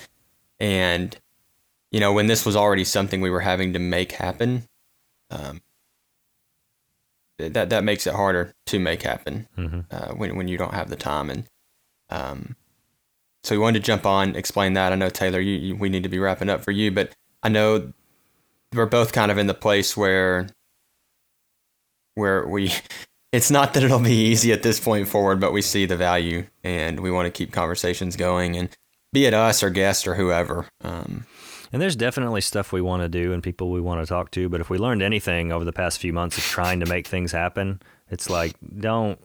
and 0.61 1.19
you 1.91 2.01
know 2.01 2.13
when 2.13 2.27
this 2.27 2.45
was 2.47 2.57
already 2.57 2.85
something 2.85 3.21
we 3.21 3.31
were 3.31 3.41
having 3.41 3.73
to 3.73 3.79
make 3.79 4.13
happen 4.13 4.65
um, 5.31 5.61
that 7.39 7.71
that 7.71 7.85
makes 7.85 8.07
it 8.07 8.15
harder 8.15 8.53
to 8.67 8.79
make 8.79 9.03
happen 9.03 9.49
mm-hmm. 9.57 9.81
uh, 9.91 10.15
when 10.15 10.37
when 10.37 10.49
you 10.49 10.57
don't 10.57 10.75
have 10.75 10.89
the 10.89 10.97
time 10.97 11.31
and 11.31 11.45
um, 12.11 12.57
so 13.45 13.55
we 13.55 13.59
wanted 13.59 13.81
to 13.81 13.87
jump 13.87 14.07
on 14.07 14.37
explain 14.37 14.75
that. 14.75 14.93
I 14.93 14.97
know 14.97 15.09
Taylor, 15.09 15.41
you, 15.41 15.57
you, 15.57 15.77
we 15.77 15.89
need 15.89 16.05
to 16.05 16.09
be 16.09 16.19
wrapping 16.19 16.49
up 16.49 16.63
for 16.63 16.71
you, 16.71 16.91
but 16.91 17.13
I 17.43 17.49
know 17.49 17.93
we're 18.73 18.87
both 18.87 19.13
kind 19.13 19.31
of 19.31 19.39
in 19.39 19.47
the 19.47 19.55
place 19.55 19.97
where 19.97 20.49
where 22.15 22.47
we 22.47 22.73
it's 23.33 23.51
not 23.51 23.75
that 23.75 23.83
it'll 23.83 23.99
be 23.99 24.13
easy 24.13 24.53
at 24.53 24.63
this 24.63 24.79
point 24.79 25.09
forward, 25.09 25.41
but 25.41 25.53
we 25.53 25.63
see 25.63 25.87
the 25.87 25.97
value 25.97 26.47
and 26.63 27.01
we 27.01 27.11
want 27.11 27.27
to 27.27 27.31
keep 27.31 27.51
conversations 27.51 28.15
going 28.15 28.57
and 28.57 28.69
be 29.13 29.25
it 29.25 29.35
us 29.35 29.63
or 29.63 29.71
guests 29.71 30.07
or 30.07 30.15
whoever. 30.15 30.67
Um, 30.83 31.27
and 31.73 31.81
there's 31.81 31.97
definitely 31.97 32.43
stuff 32.43 32.73
we 32.73 32.83
want 32.83 33.03
to 33.03 33.09
do 33.09 33.33
and 33.33 33.43
people 33.43 33.71
we 33.71 33.81
want 33.81 34.03
to 34.03 34.07
talk 34.07 34.31
to. 34.33 34.51
But 34.51 34.61
if 34.61 34.69
we 34.69 34.77
learned 34.77 35.03
anything 35.03 35.51
over 35.51 35.65
the 35.65 35.73
past 35.73 35.99
few 35.99 36.13
months 36.13 36.37
of 36.37 36.45
trying 36.45 36.81
to 36.81 36.87
make 36.87 37.07
things 37.07 37.33
happen, 37.33 37.81
it's 38.11 38.29
like 38.29 38.55
don't 38.79 39.19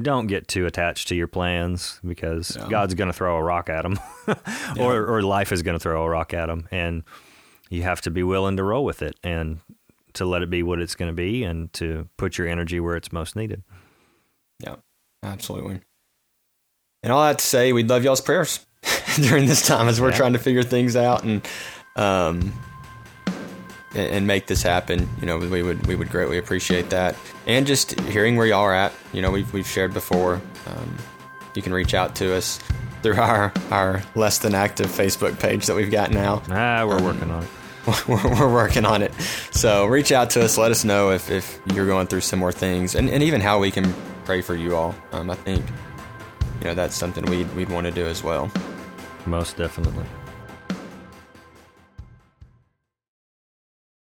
don't 0.00 0.26
get 0.26 0.48
too 0.48 0.66
attached 0.66 1.08
to 1.08 1.14
your 1.14 1.28
plans 1.28 2.00
because 2.04 2.56
yeah. 2.56 2.66
God's 2.68 2.94
going 2.94 3.08
to 3.08 3.12
throw 3.12 3.36
a 3.36 3.42
rock 3.42 3.68
at 3.68 3.82
them, 3.82 3.98
or 4.26 4.34
yeah. 4.76 4.86
or 4.86 5.22
life 5.22 5.52
is 5.52 5.62
going 5.62 5.76
to 5.76 5.80
throw 5.80 6.02
a 6.02 6.08
rock 6.08 6.32
at 6.32 6.46
them, 6.46 6.66
and 6.70 7.04
you 7.68 7.82
have 7.82 8.00
to 8.02 8.10
be 8.10 8.22
willing 8.22 8.56
to 8.56 8.62
roll 8.62 8.84
with 8.84 9.02
it 9.02 9.16
and 9.22 9.60
to 10.14 10.24
let 10.24 10.42
it 10.42 10.50
be 10.50 10.62
what 10.62 10.80
it's 10.80 10.94
going 10.94 11.10
to 11.10 11.14
be, 11.14 11.44
and 11.44 11.72
to 11.74 12.08
put 12.16 12.38
your 12.38 12.48
energy 12.48 12.80
where 12.80 12.96
it's 12.96 13.12
most 13.12 13.36
needed. 13.36 13.62
Yeah, 14.60 14.76
absolutely. 15.22 15.80
And 17.02 17.12
all 17.12 17.22
that 17.24 17.38
to 17.38 17.44
say, 17.44 17.72
we'd 17.72 17.88
love 17.88 18.02
y'all's 18.02 18.20
prayers 18.20 18.64
during 19.16 19.46
this 19.46 19.66
time 19.66 19.88
as 19.88 20.00
we're 20.00 20.10
yeah. 20.10 20.16
trying 20.16 20.32
to 20.32 20.38
figure 20.38 20.62
things 20.62 20.96
out 20.96 21.22
and 21.22 21.46
um, 21.96 22.52
and 23.94 24.26
make 24.26 24.46
this 24.46 24.62
happen. 24.62 25.08
You 25.20 25.26
know, 25.26 25.38
we 25.38 25.62
would 25.62 25.86
we 25.86 25.94
would 25.96 26.10
greatly 26.10 26.38
appreciate 26.38 26.90
that, 26.90 27.16
and 27.46 27.66
just 27.66 27.98
hearing 28.00 28.36
where 28.36 28.46
y'all 28.46 28.62
are 28.62 28.74
at. 28.74 28.92
You 29.12 29.22
know, 29.22 29.30
we've 29.30 29.52
we've 29.52 29.66
shared 29.66 29.92
before. 29.92 30.40
Um, 30.66 30.96
you 31.54 31.62
can 31.62 31.72
reach 31.72 31.94
out 31.94 32.16
to 32.16 32.34
us 32.34 32.58
through 33.02 33.16
our 33.20 33.52
our 33.70 34.02
less 34.14 34.38
than 34.38 34.54
active 34.54 34.86
Facebook 34.86 35.38
page 35.38 35.66
that 35.66 35.76
we've 35.76 35.90
got 35.90 36.10
now. 36.10 36.42
Ah, 36.48 36.84
we're 36.86 36.96
um, 36.96 37.04
working 37.04 37.30
on 37.30 37.42
it. 37.42 37.50
We're, 38.08 38.52
working 38.52 38.84
on 38.84 39.02
it. 39.02 39.12
So 39.50 39.86
reach 39.86 40.12
out 40.12 40.30
to 40.30 40.44
us. 40.44 40.56
Let 40.56 40.70
us 40.70 40.84
know 40.84 41.10
if, 41.10 41.30
if 41.30 41.60
you're 41.74 41.86
going 41.86 42.06
through 42.06 42.22
similar 42.22 42.52
things, 42.52 42.94
and, 42.94 43.10
and 43.10 43.22
even 43.22 43.40
how 43.40 43.58
we 43.58 43.70
can 43.70 43.94
pray 44.24 44.40
for 44.40 44.54
you 44.54 44.74
all. 44.74 44.94
Um, 45.12 45.30
I 45.30 45.34
think 45.34 45.64
you 46.60 46.66
know 46.68 46.74
that's 46.74 46.96
something 46.96 47.24
we'd 47.26 47.52
we'd 47.54 47.68
want 47.68 47.86
to 47.86 47.90
do 47.90 48.06
as 48.06 48.22
well. 48.22 48.50
Most 49.26 49.56
definitely. 49.56 50.06